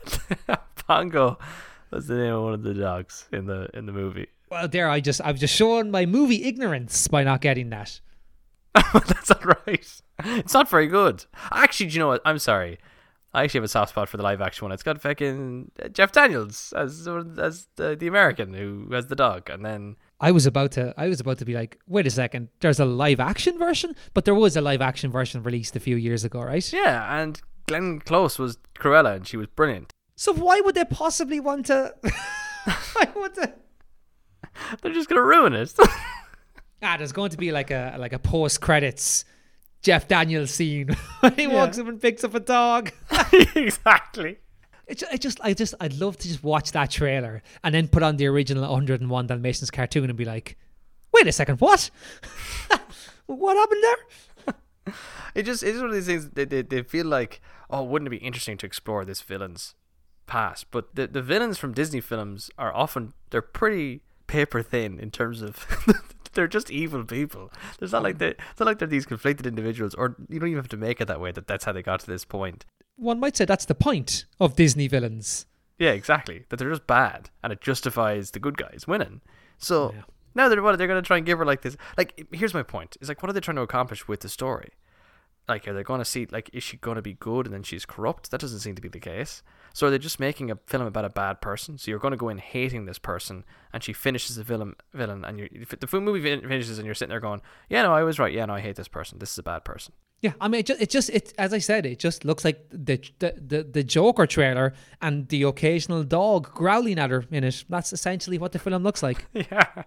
pongo 0.86 1.38
was 1.90 2.06
the 2.06 2.16
name 2.16 2.34
of 2.34 2.42
one 2.44 2.52
of 2.54 2.62
the 2.62 2.74
dogs 2.74 3.26
in 3.32 3.46
the 3.46 3.68
in 3.74 3.86
the 3.86 3.92
movie. 3.92 4.26
Well, 4.50 4.68
there, 4.68 4.88
I 4.88 5.00
just, 5.00 5.20
I've 5.24 5.38
just 5.38 5.54
shown 5.54 5.90
my 5.90 6.06
movie 6.06 6.44
ignorance 6.44 7.08
by 7.08 7.24
not 7.24 7.40
getting 7.40 7.70
that. 7.70 8.00
That's 8.92 9.30
not 9.30 9.44
right. 9.66 10.00
It's 10.24 10.54
not 10.54 10.68
very 10.68 10.86
good. 10.86 11.24
Actually, 11.52 11.86
do 11.86 11.94
you 11.94 11.98
know 12.00 12.08
what? 12.08 12.22
I'm 12.24 12.38
sorry. 12.38 12.78
I 13.32 13.44
actually 13.44 13.58
have 13.58 13.64
a 13.64 13.68
soft 13.68 13.90
spot 13.90 14.08
for 14.08 14.16
the 14.16 14.22
live 14.22 14.40
action 14.40 14.64
one. 14.64 14.72
It's 14.72 14.82
got 14.82 15.00
fucking 15.00 15.70
uh, 15.82 15.88
Jeff 15.88 16.12
Daniels 16.12 16.72
as 16.74 17.06
as 17.38 17.68
the, 17.76 17.94
the 17.94 18.06
American 18.06 18.54
who 18.54 18.88
has 18.92 19.08
the 19.08 19.16
dog, 19.16 19.50
and 19.50 19.64
then 19.64 19.96
I 20.20 20.30
was 20.30 20.46
about 20.46 20.72
to, 20.72 20.94
I 20.96 21.08
was 21.08 21.20
about 21.20 21.38
to 21.38 21.44
be 21.44 21.52
like, 21.52 21.78
wait 21.86 22.06
a 22.06 22.10
second. 22.10 22.48
There's 22.60 22.80
a 22.80 22.86
live 22.86 23.20
action 23.20 23.58
version, 23.58 23.94
but 24.14 24.24
there 24.24 24.34
was 24.34 24.56
a 24.56 24.62
live 24.62 24.80
action 24.80 25.10
version 25.10 25.42
released 25.42 25.76
a 25.76 25.80
few 25.80 25.96
years 25.96 26.24
ago, 26.24 26.40
right? 26.40 26.72
yeah, 26.72 27.20
and 27.20 27.40
Glenn 27.66 28.00
Close 28.00 28.38
was 28.38 28.58
Cruella, 28.74 29.16
and 29.16 29.26
she 29.26 29.36
was 29.36 29.48
brilliant. 29.48 29.92
So 30.14 30.32
why 30.32 30.60
would 30.60 30.74
they 30.74 30.86
possibly 30.86 31.40
want 31.40 31.66
to? 31.66 31.94
why 32.94 33.08
would 33.14 33.34
they? 33.34 33.52
They're 34.80 34.94
just 34.94 35.10
gonna 35.10 35.22
ruin 35.22 35.52
it. 35.52 35.74
Ah, 36.86 36.96
there's 36.96 37.10
going 37.10 37.30
to 37.30 37.36
be 37.36 37.50
like 37.50 37.72
a 37.72 37.96
like 37.98 38.12
a 38.12 38.18
post 38.18 38.60
credits 38.60 39.24
Jeff 39.82 40.06
Daniels 40.06 40.52
scene 40.52 40.88
when 41.20 41.34
he 41.34 41.48
walks 41.48 41.78
up 41.78 41.88
and 41.88 42.00
picks 42.00 42.22
up 42.22 42.34
a 42.34 42.40
dog. 42.40 42.92
exactly. 43.56 44.38
It 44.86 44.98
just, 44.98 45.12
I 45.12 45.16
just, 45.16 45.40
I 45.42 45.52
just, 45.52 45.74
I'd 45.80 45.94
love 45.94 46.16
to 46.18 46.28
just 46.28 46.44
watch 46.44 46.70
that 46.72 46.90
trailer 46.90 47.42
and 47.64 47.74
then 47.74 47.88
put 47.88 48.04
on 48.04 48.18
the 48.18 48.26
original 48.26 48.62
101 48.70 49.26
Dalmatians 49.26 49.72
cartoon 49.72 50.04
and 50.04 50.16
be 50.16 50.24
like, 50.24 50.56
wait 51.12 51.26
a 51.26 51.32
second, 51.32 51.60
what? 51.60 51.90
what 53.26 53.56
happened 53.56 53.82
there? 53.82 54.94
It 55.34 55.42
just 55.42 55.64
it's 55.64 55.78
one 55.78 55.88
of 55.88 55.94
these 55.94 56.06
things. 56.06 56.30
They, 56.30 56.44
they 56.44 56.62
they 56.62 56.82
feel 56.82 57.06
like 57.06 57.40
oh, 57.68 57.82
wouldn't 57.82 58.06
it 58.06 58.18
be 58.20 58.24
interesting 58.24 58.56
to 58.58 58.66
explore 58.66 59.04
this 59.04 59.22
villain's 59.22 59.74
past? 60.26 60.70
But 60.70 60.94
the 60.94 61.08
the 61.08 61.20
villains 61.20 61.58
from 61.58 61.72
Disney 61.74 62.00
films 62.00 62.48
are 62.56 62.72
often 62.72 63.12
they're 63.30 63.42
pretty 63.42 64.02
paper 64.26 64.62
thin 64.62 64.98
in 64.98 65.10
terms 65.10 65.42
of. 65.42 65.66
They're 66.32 66.46
just 66.46 66.70
evil 66.70 67.02
people. 67.02 67.50
There's 67.78 67.92
not 67.92 68.02
like 68.02 68.16
mm. 68.16 68.18
they. 68.18 68.28
It's 68.28 68.60
not 68.60 68.66
like 68.66 68.78
they're 68.78 68.86
these 68.86 69.06
conflicted 69.06 69.46
individuals, 69.46 69.94
or 69.94 70.16
you 70.28 70.38
don't 70.38 70.50
even 70.50 70.58
have 70.58 70.68
to 70.68 70.76
make 70.76 71.00
it 71.00 71.08
that 71.08 71.18
way. 71.18 71.32
That 71.32 71.46
that's 71.46 71.64
how 71.64 71.72
they 71.72 71.82
got 71.82 72.00
to 72.00 72.06
this 72.06 72.26
point. 72.26 72.66
One 72.96 73.18
might 73.18 73.38
say 73.38 73.46
that's 73.46 73.64
the 73.64 73.74
point 73.74 74.26
of 74.38 74.54
Disney 74.54 74.86
villains. 74.86 75.46
Yeah, 75.78 75.92
exactly. 75.92 76.44
That 76.50 76.58
they're 76.58 76.68
just 76.68 76.86
bad, 76.86 77.30
and 77.42 77.54
it 77.54 77.62
justifies 77.62 78.32
the 78.32 78.38
good 78.38 78.58
guys 78.58 78.84
winning. 78.86 79.22
So 79.56 79.92
Yeah. 79.94 80.02
now 80.34 80.50
they're 80.50 80.62
what 80.62 80.76
they're 80.76 80.86
gonna 80.86 81.00
try 81.00 81.16
and 81.16 81.24
give 81.24 81.38
her 81.38 81.46
like 81.46 81.62
this. 81.62 81.78
Like, 81.96 82.26
here's 82.32 82.52
my 82.52 82.62
point: 82.62 82.98
is 83.00 83.08
like, 83.08 83.22
what 83.22 83.30
are 83.30 83.32
they 83.32 83.40
trying 83.40 83.56
to 83.56 83.62
accomplish 83.62 84.06
with 84.06 84.20
the 84.20 84.28
story? 84.28 84.72
Like, 85.48 85.66
are 85.68 85.72
they 85.72 85.84
going 85.84 86.00
to 86.00 86.04
see 86.04 86.26
like, 86.30 86.50
is 86.52 86.62
she 86.62 86.76
going 86.76 86.96
to 86.96 87.02
be 87.02 87.14
good 87.14 87.46
and 87.46 87.54
then 87.54 87.62
she's 87.62 87.86
corrupt? 87.86 88.30
That 88.30 88.40
doesn't 88.40 88.58
seem 88.60 88.74
to 88.74 88.82
be 88.82 88.88
the 88.88 89.00
case. 89.00 89.42
So 89.76 89.86
are 89.86 89.90
they 89.90 89.98
just 89.98 90.18
making 90.18 90.50
a 90.50 90.56
film 90.64 90.86
about 90.86 91.04
a 91.04 91.10
bad 91.10 91.42
person? 91.42 91.76
So 91.76 91.90
you're 91.90 92.00
going 92.00 92.12
to 92.12 92.16
go 92.16 92.30
in 92.30 92.38
hating 92.38 92.86
this 92.86 92.98
person, 92.98 93.44
and 93.74 93.84
she 93.84 93.92
finishes 93.92 94.36
the 94.36 94.42
villain, 94.42 94.74
villain, 94.94 95.22
and 95.22 95.38
you 95.38 95.50
the 95.78 95.86
film 95.86 96.02
movie 96.02 96.22
finishes, 96.22 96.78
and 96.78 96.86
you're 96.86 96.94
sitting 96.94 97.10
there 97.10 97.20
going, 97.20 97.42
"Yeah, 97.68 97.82
no, 97.82 97.92
I 97.92 98.02
was 98.02 98.18
right. 98.18 98.32
Yeah, 98.32 98.46
no, 98.46 98.54
I 98.54 98.60
hate 98.60 98.76
this 98.76 98.88
person. 98.88 99.18
This 99.18 99.32
is 99.32 99.38
a 99.38 99.42
bad 99.42 99.66
person." 99.66 99.92
Yeah, 100.22 100.32
I 100.40 100.48
mean, 100.48 100.60
it 100.60 100.66
just, 100.66 100.80
it 100.80 100.88
just, 100.88 101.10
it 101.10 101.34
as 101.36 101.52
I 101.52 101.58
said, 101.58 101.84
it 101.84 101.98
just 101.98 102.24
looks 102.24 102.42
like 102.42 102.66
the 102.70 103.02
the 103.18 103.34
the, 103.36 103.64
the 103.64 103.84
Joker 103.84 104.26
trailer 104.26 104.72
and 105.02 105.28
the 105.28 105.42
occasional 105.42 106.04
dog 106.04 106.50
growling 106.54 106.98
at 106.98 107.10
her 107.10 107.26
in 107.30 107.44
it. 107.44 107.62
That's 107.68 107.92
essentially 107.92 108.38
what 108.38 108.52
the 108.52 108.58
film 108.58 108.82
looks 108.82 109.02
like. 109.02 109.26
yeah. 109.34 109.82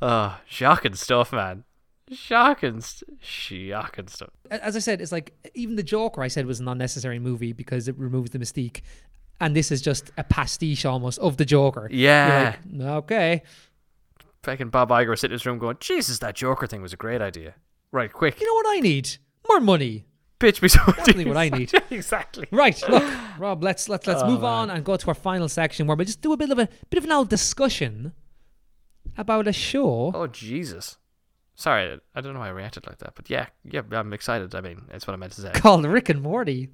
Oh, 0.00 0.38
shocking 0.46 0.94
stuff, 0.94 1.32
man. 1.32 1.64
Shocking, 2.14 2.82
shocking 3.20 4.08
stuff. 4.08 4.30
As 4.50 4.76
I 4.76 4.78
said, 4.78 5.00
it's 5.00 5.12
like 5.12 5.34
even 5.54 5.76
the 5.76 5.82
Joker 5.82 6.22
I 6.22 6.28
said 6.28 6.46
was 6.46 6.60
an 6.60 6.68
unnecessary 6.68 7.18
movie 7.18 7.52
because 7.52 7.88
it 7.88 7.96
removes 7.98 8.30
the 8.30 8.38
mystique. 8.38 8.80
And 9.40 9.54
this 9.56 9.72
is 9.72 9.82
just 9.82 10.12
a 10.16 10.24
pastiche 10.24 10.84
almost 10.84 11.18
of 11.18 11.36
the 11.36 11.44
Joker. 11.44 11.88
Yeah. 11.90 12.56
like, 12.72 12.88
okay. 13.04 13.42
Fucking 14.44 14.68
Bob 14.68 14.90
Iger 14.90 15.18
sitting 15.18 15.32
in 15.32 15.38
his 15.38 15.46
room 15.46 15.58
going, 15.58 15.76
Jesus, 15.80 16.18
that 16.20 16.34
Joker 16.36 16.66
thing 16.66 16.82
was 16.82 16.92
a 16.92 16.96
great 16.96 17.20
idea. 17.20 17.54
Right, 17.90 18.12
quick. 18.12 18.40
You 18.40 18.46
know 18.46 18.54
what 18.54 18.76
I 18.76 18.80
need? 18.80 19.16
More 19.48 19.60
money. 19.60 20.04
Pitch 20.38 20.60
me 20.62 20.68
some 20.68 20.84
Definitely 20.96 21.24
what 21.26 21.36
I 21.36 21.48
need. 21.48 21.72
exactly. 21.90 22.46
Right, 22.50 22.80
look, 22.88 23.04
Rob, 23.38 23.62
let's 23.62 23.88
let's 23.88 24.06
let's 24.06 24.22
Oh, 24.22 24.26
move 24.28 24.42
man. 24.42 24.50
on 24.50 24.70
and 24.70 24.84
go 24.84 24.96
to 24.96 25.08
our 25.08 25.14
final 25.14 25.48
section 25.48 25.86
where 25.86 25.96
we 25.96 26.04
just 26.04 26.20
do 26.20 26.32
a 26.32 26.36
bit 26.36 26.50
of 26.50 26.58
a 26.58 26.68
bit 26.90 26.98
of 26.98 27.04
an 27.04 27.12
old 27.12 27.28
discussion 27.28 28.12
about 29.16 29.46
a 29.48 29.52
show 29.52 30.12
Oh, 30.14 30.26
Jesus. 30.26 30.98
Sorry, 31.56 31.98
I 32.14 32.20
don't 32.20 32.34
know 32.34 32.40
why 32.40 32.48
I 32.48 32.52
reacted 32.52 32.86
like 32.86 32.98
that, 32.98 33.14
but 33.14 33.30
yeah, 33.30 33.46
yeah, 33.64 33.82
I'm 33.92 34.12
excited. 34.12 34.54
I 34.54 34.60
mean, 34.60 34.82
that's 34.90 35.06
what 35.06 35.14
I 35.14 35.16
meant 35.16 35.32
to 35.32 35.40
say. 35.40 35.52
called 35.52 35.84
Rick 35.84 36.08
and 36.08 36.20
Morty. 36.20 36.70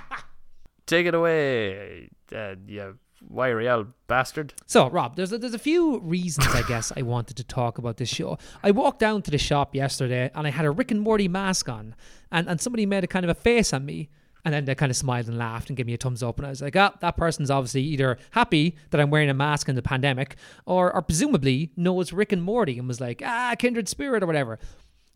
Take 0.86 1.06
it 1.06 1.14
away, 1.14 2.10
uh, 2.34 2.56
you 2.66 2.98
YRL 3.32 3.92
bastard. 4.06 4.52
So, 4.66 4.88
Rob, 4.88 5.16
there's 5.16 5.32
a, 5.32 5.38
there's 5.38 5.54
a 5.54 5.58
few 5.58 5.98
reasons 6.00 6.48
I 6.48 6.62
guess 6.62 6.92
I 6.96 7.02
wanted 7.02 7.36
to 7.38 7.44
talk 7.44 7.78
about 7.78 7.96
this 7.96 8.08
show. 8.08 8.38
I 8.62 8.70
walked 8.70 9.00
down 9.00 9.22
to 9.22 9.30
the 9.30 9.38
shop 9.38 9.74
yesterday 9.74 10.30
and 10.34 10.46
I 10.46 10.50
had 10.50 10.64
a 10.64 10.70
Rick 10.70 10.90
and 10.90 11.00
Morty 11.00 11.28
mask 11.28 11.68
on, 11.68 11.94
and 12.30 12.48
and 12.48 12.60
somebody 12.60 12.86
made 12.86 13.04
a 13.04 13.06
kind 13.06 13.24
of 13.24 13.30
a 13.30 13.34
face 13.34 13.72
at 13.72 13.82
me. 13.82 14.10
And 14.46 14.54
then 14.54 14.64
they 14.64 14.76
kind 14.76 14.90
of 14.90 14.96
smiled 14.96 15.26
and 15.26 15.36
laughed 15.36 15.70
and 15.70 15.76
gave 15.76 15.86
me 15.86 15.94
a 15.94 15.96
thumbs 15.96 16.22
up. 16.22 16.38
And 16.38 16.46
I 16.46 16.50
was 16.50 16.62
like, 16.62 16.76
ah, 16.76 16.94
that 17.00 17.16
person's 17.16 17.50
obviously 17.50 17.82
either 17.82 18.16
happy 18.30 18.76
that 18.90 19.00
I'm 19.00 19.10
wearing 19.10 19.28
a 19.28 19.34
mask 19.34 19.68
in 19.68 19.74
the 19.74 19.82
pandemic 19.82 20.36
or, 20.66 20.94
or 20.94 21.02
presumably 21.02 21.72
knows 21.76 22.12
Rick 22.12 22.30
and 22.30 22.44
Morty 22.44 22.78
and 22.78 22.86
was 22.86 23.00
like, 23.00 23.22
ah, 23.26 23.56
kindred 23.58 23.88
spirit 23.88 24.22
or 24.22 24.26
whatever. 24.26 24.60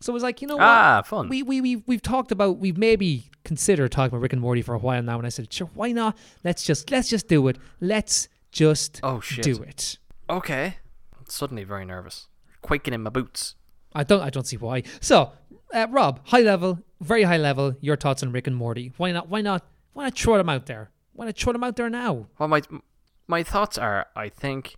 So 0.01 0.11
it 0.11 0.15
was 0.15 0.23
like, 0.23 0.41
you 0.41 0.49
know 0.49 0.57
what? 0.57 0.63
Ah, 0.67 1.01
fun. 1.05 1.29
We, 1.29 1.43
we, 1.43 1.61
we, 1.61 1.75
we've 1.87 2.01
talked 2.01 2.33
about, 2.33 2.57
we've 2.57 2.77
maybe 2.77 3.29
considered 3.45 3.93
talking 3.93 4.09
about 4.09 4.21
Rick 4.21 4.33
and 4.33 4.41
Morty 4.41 4.61
for 4.61 4.75
a 4.75 4.79
while 4.79 5.01
now. 5.01 5.17
And 5.17 5.25
I 5.25 5.29
said, 5.29 5.53
sure, 5.53 5.69
why 5.75 5.93
not? 5.93 6.17
Let's 6.43 6.63
just, 6.63 6.91
let's 6.91 7.07
just 7.07 7.29
do 7.29 7.47
it. 7.47 7.57
Let's 7.79 8.27
just 8.51 8.99
Oh, 9.01 9.21
shit. 9.21 9.45
do 9.45 9.63
it. 9.63 9.97
Okay. 10.29 10.75
Suddenly 11.29 11.63
very 11.63 11.85
nervous. 11.85 12.27
Quaking 12.61 12.93
in 12.93 13.01
my 13.01 13.09
boots. 13.11 13.55
I 13.95 14.03
don't, 14.03 14.21
I 14.21 14.29
don't 14.29 14.45
see 14.45 14.57
why. 14.57 14.83
So, 14.99 15.31
uh, 15.73 15.87
Rob, 15.89 16.19
high 16.25 16.41
level, 16.41 16.79
very 16.99 17.23
high 17.23 17.37
level. 17.37 17.75
Your 17.81 17.95
thoughts 17.95 18.23
on 18.23 18.31
Rick 18.31 18.47
and 18.47 18.55
Morty? 18.55 18.93
Why 18.97 19.11
not? 19.11 19.29
Why 19.29 19.41
not? 19.41 19.65
Why 19.93 20.05
not 20.05 20.17
throw 20.17 20.37
them 20.37 20.49
out 20.49 20.65
there? 20.65 20.91
Why 21.13 21.25
not 21.25 21.37
throw 21.37 21.53
them 21.53 21.63
out 21.63 21.75
there 21.75 21.89
now? 21.89 22.27
Well, 22.39 22.49
my 22.49 22.61
my 23.27 23.43
thoughts 23.43 23.77
are, 23.77 24.07
I 24.15 24.29
think 24.29 24.75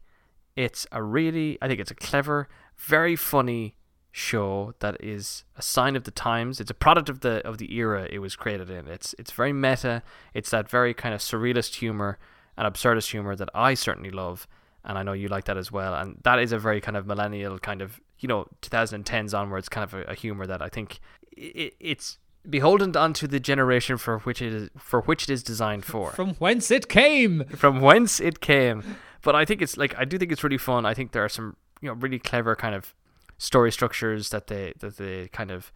it's 0.55 0.85
a 0.91 1.01
really, 1.01 1.57
I 1.61 1.67
think 1.67 1.79
it's 1.79 1.91
a 1.91 1.95
clever, 1.95 2.47
very 2.77 3.15
funny 3.15 3.75
show 4.11 4.75
that 4.79 4.95
is 5.03 5.43
a 5.57 5.61
sign 5.61 5.95
of 5.95 6.03
the 6.03 6.11
times. 6.11 6.59
It's 6.59 6.69
a 6.69 6.75
product 6.75 7.09
of 7.09 7.21
the 7.21 7.45
of 7.47 7.57
the 7.57 7.73
era 7.73 8.07
it 8.09 8.19
was 8.19 8.35
created 8.35 8.69
in. 8.69 8.87
It's 8.87 9.15
it's 9.17 9.31
very 9.31 9.53
meta. 9.53 10.03
It's 10.33 10.51
that 10.51 10.69
very 10.69 10.93
kind 10.93 11.15
of 11.15 11.21
surrealist 11.21 11.75
humor 11.75 12.19
and 12.55 12.71
absurdist 12.71 13.09
humor 13.09 13.35
that 13.35 13.49
I 13.55 13.73
certainly 13.73 14.11
love, 14.11 14.47
and 14.85 14.97
I 14.97 15.03
know 15.03 15.13
you 15.13 15.27
like 15.27 15.45
that 15.45 15.57
as 15.57 15.71
well. 15.71 15.95
And 15.95 16.19
that 16.23 16.39
is 16.39 16.51
a 16.51 16.59
very 16.59 16.79
kind 16.79 16.95
of 16.95 17.07
millennial 17.07 17.57
kind 17.57 17.81
of 17.81 17.99
you 18.23 18.27
know 18.27 18.47
2010s 18.61 19.37
onwards 19.37 19.69
kind 19.69 19.83
of 19.83 19.93
a, 19.93 20.01
a 20.03 20.15
humor 20.15 20.47
that 20.47 20.61
I 20.61 20.69
think 20.69 20.99
it, 21.31 21.75
it's 21.79 22.17
beholden 22.49 22.95
unto 22.97 23.27
the 23.27 23.39
generation 23.39 23.97
for 23.97 24.19
which 24.19 24.41
it 24.41 24.53
is 24.53 24.69
for 24.77 25.01
which 25.01 25.23
it 25.23 25.29
is 25.29 25.43
designed 25.43 25.85
for 25.85 26.11
From 26.11 26.33
whence 26.35 26.71
it 26.71 26.89
came? 26.89 27.43
from 27.55 27.81
whence 27.81 28.19
it 28.19 28.39
came. 28.41 28.83
But 29.21 29.35
I 29.35 29.45
think 29.45 29.61
it's 29.61 29.77
like 29.77 29.93
I 29.97 30.05
do 30.05 30.17
think 30.17 30.31
it's 30.31 30.43
really 30.43 30.57
fun. 30.57 30.85
I 30.85 30.93
think 30.93 31.11
there 31.11 31.23
are 31.23 31.29
some 31.29 31.55
you 31.81 31.89
know 31.89 31.95
really 31.95 32.19
clever 32.19 32.55
kind 32.55 32.75
of 32.75 32.95
story 33.37 33.71
structures 33.71 34.29
that 34.29 34.47
they 34.47 34.73
that 34.79 34.97
they 34.97 35.27
kind 35.29 35.51
of 35.51 35.71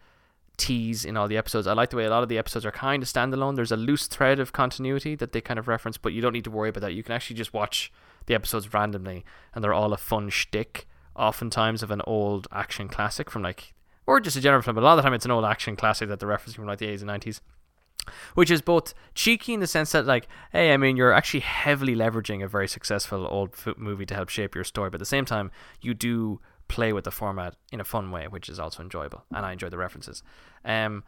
tease 0.58 1.04
in 1.04 1.16
all 1.16 1.28
the 1.28 1.36
episodes. 1.36 1.66
I 1.66 1.72
like 1.72 1.90
the 1.90 1.96
way 1.96 2.04
a 2.04 2.10
lot 2.10 2.22
of 2.22 2.28
the 2.28 2.36
episodes 2.36 2.66
are 2.66 2.72
kind 2.72 3.02
of 3.02 3.08
standalone. 3.08 3.56
There's 3.56 3.72
a 3.72 3.76
loose 3.76 4.06
thread 4.08 4.40
of 4.40 4.52
continuity 4.52 5.14
that 5.14 5.32
they 5.32 5.40
kind 5.40 5.58
of 5.58 5.68
reference, 5.68 5.96
but 5.96 6.12
you 6.12 6.20
don't 6.20 6.32
need 6.32 6.44
to 6.44 6.50
worry 6.50 6.68
about 6.70 6.80
that. 6.80 6.94
You 6.94 7.02
can 7.02 7.12
actually 7.12 7.36
just 7.36 7.54
watch 7.54 7.92
the 8.26 8.34
episodes 8.34 8.74
randomly, 8.74 9.24
and 9.54 9.62
they're 9.62 9.72
all 9.72 9.92
a 9.92 9.96
fun 9.96 10.28
shtick. 10.30 10.86
Oftentimes 11.18 11.82
of 11.82 11.90
an 11.90 12.00
old 12.06 12.46
action 12.52 12.88
classic 12.88 13.30
from 13.30 13.42
like, 13.42 13.74
or 14.06 14.20
just 14.20 14.36
a 14.36 14.40
general 14.40 14.62
film, 14.62 14.76
but 14.76 14.82
a 14.82 14.84
lot 14.84 14.92
of 14.92 14.98
the 14.98 15.02
time 15.02 15.14
it's 15.14 15.24
an 15.24 15.30
old 15.30 15.44
action 15.44 15.76
classic 15.76 16.08
that 16.08 16.20
they're 16.20 16.28
referencing 16.28 16.54
from 16.54 16.66
like 16.66 16.78
the 16.78 16.86
80s 16.86 17.00
and 17.02 17.10
90s 17.10 17.40
which 18.34 18.50
is 18.50 18.62
both 18.62 18.94
cheeky 19.14 19.52
in 19.54 19.60
the 19.60 19.66
sense 19.66 19.92
that 19.92 20.06
like 20.06 20.28
hey 20.52 20.72
i 20.72 20.76
mean 20.76 20.96
you're 20.96 21.12
actually 21.12 21.40
heavily 21.40 21.94
leveraging 21.94 22.42
a 22.42 22.48
very 22.48 22.68
successful 22.68 23.26
old 23.30 23.54
movie 23.76 24.06
to 24.06 24.14
help 24.14 24.28
shape 24.28 24.54
your 24.54 24.64
story 24.64 24.90
but 24.90 24.96
at 24.96 25.00
the 25.00 25.04
same 25.04 25.24
time 25.24 25.50
you 25.80 25.94
do 25.94 26.40
play 26.68 26.92
with 26.92 27.04
the 27.04 27.10
format 27.10 27.54
in 27.72 27.80
a 27.80 27.84
fun 27.84 28.10
way 28.10 28.26
which 28.28 28.48
is 28.48 28.58
also 28.58 28.82
enjoyable 28.82 29.24
and 29.34 29.44
i 29.44 29.52
enjoy 29.52 29.68
the 29.68 29.78
references. 29.78 30.22
Um 30.64 31.04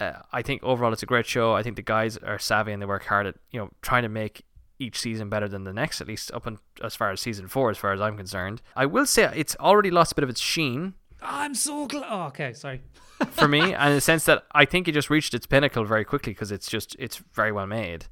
uh, 0.00 0.20
i 0.32 0.42
think 0.42 0.62
overall 0.62 0.92
it's 0.92 1.02
a 1.02 1.06
great 1.06 1.26
show. 1.26 1.54
I 1.54 1.62
think 1.62 1.76
the 1.76 1.82
guys 1.82 2.16
are 2.16 2.38
savvy 2.38 2.72
and 2.72 2.80
they 2.80 2.86
work 2.86 3.04
hard 3.04 3.26
at 3.26 3.36
you 3.50 3.60
know 3.60 3.70
trying 3.82 4.02
to 4.02 4.08
make 4.08 4.44
each 4.78 4.98
season 4.98 5.28
better 5.28 5.48
than 5.48 5.64
the 5.64 5.72
next 5.72 6.00
at 6.00 6.08
least 6.08 6.32
up 6.32 6.46
in, 6.46 6.58
as 6.82 6.96
far 6.96 7.10
as 7.10 7.20
season 7.20 7.46
four 7.48 7.70
as 7.70 7.78
far 7.78 7.92
as 7.92 8.00
i'm 8.00 8.16
concerned 8.16 8.60
i 8.76 8.86
will 8.86 9.06
say 9.06 9.30
it's 9.34 9.56
already 9.56 9.90
lost 9.90 10.12
a 10.12 10.14
bit 10.14 10.24
of 10.24 10.30
its 10.30 10.40
sheen 10.40 10.94
I'm 11.22 11.54
so 11.54 11.86
glad. 11.86 12.06
Oh, 12.08 12.22
okay, 12.24 12.52
sorry. 12.52 12.82
for 13.30 13.48
me, 13.48 13.60
and 13.74 13.90
in 13.90 13.94
the 13.94 14.00
sense 14.00 14.24
that 14.24 14.44
I 14.52 14.64
think 14.64 14.88
it 14.88 14.92
just 14.92 15.10
reached 15.10 15.34
its 15.34 15.46
pinnacle 15.46 15.84
very 15.84 16.04
quickly 16.04 16.32
because 16.32 16.50
it's 16.50 16.68
just 16.68 16.96
it's 16.98 17.22
very 17.32 17.52
well 17.52 17.66
made, 17.66 18.06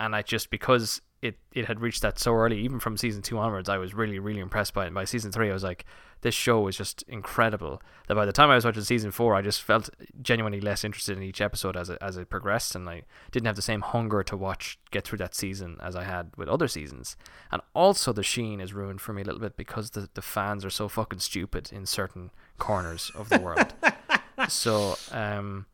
and 0.00 0.16
I 0.16 0.22
just 0.22 0.50
because 0.50 1.00
it 1.24 1.36
it 1.52 1.64
had 1.66 1.80
reached 1.80 2.02
that 2.02 2.18
so 2.18 2.34
early, 2.34 2.58
even 2.60 2.78
from 2.80 2.96
season 2.96 3.22
two 3.22 3.38
onwards, 3.38 3.68
I 3.68 3.78
was 3.78 3.94
really 3.94 4.18
really 4.18 4.40
impressed 4.40 4.74
by 4.74 4.84
it. 4.84 4.86
And 4.88 4.94
by 4.94 5.04
season 5.04 5.32
three, 5.32 5.50
I 5.50 5.52
was 5.52 5.64
like, 5.64 5.84
this 6.20 6.34
show 6.34 6.60
was 6.60 6.76
just 6.76 7.02
incredible. 7.08 7.80
That 8.08 8.14
by 8.14 8.26
the 8.26 8.32
time 8.32 8.50
I 8.50 8.54
was 8.54 8.64
watching 8.64 8.82
season 8.82 9.10
four, 9.10 9.34
I 9.34 9.42
just 9.42 9.62
felt 9.62 9.88
genuinely 10.22 10.60
less 10.60 10.84
interested 10.84 11.16
in 11.16 11.22
each 11.22 11.40
episode 11.40 11.76
as 11.76 11.88
it 11.90 11.98
as 12.00 12.16
it 12.16 12.28
progressed, 12.28 12.74
and 12.74 12.88
I 12.88 13.02
didn't 13.32 13.46
have 13.46 13.56
the 13.56 13.62
same 13.62 13.80
hunger 13.80 14.22
to 14.24 14.36
watch 14.36 14.78
get 14.90 15.04
through 15.06 15.18
that 15.18 15.34
season 15.34 15.78
as 15.82 15.96
I 15.96 16.04
had 16.04 16.30
with 16.36 16.48
other 16.48 16.68
seasons. 16.68 17.16
And 17.50 17.62
also, 17.74 18.12
the 18.12 18.22
sheen 18.22 18.60
is 18.60 18.74
ruined 18.74 19.00
for 19.00 19.12
me 19.12 19.22
a 19.22 19.24
little 19.24 19.40
bit 19.40 19.56
because 19.56 19.90
the 19.90 20.08
the 20.14 20.22
fans 20.22 20.64
are 20.64 20.70
so 20.70 20.88
fucking 20.88 21.20
stupid 21.20 21.72
in 21.72 21.86
certain 21.86 22.30
corners 22.58 23.10
of 23.14 23.28
the 23.30 23.40
world. 23.40 23.72
so 24.48 24.96
um 25.12 25.64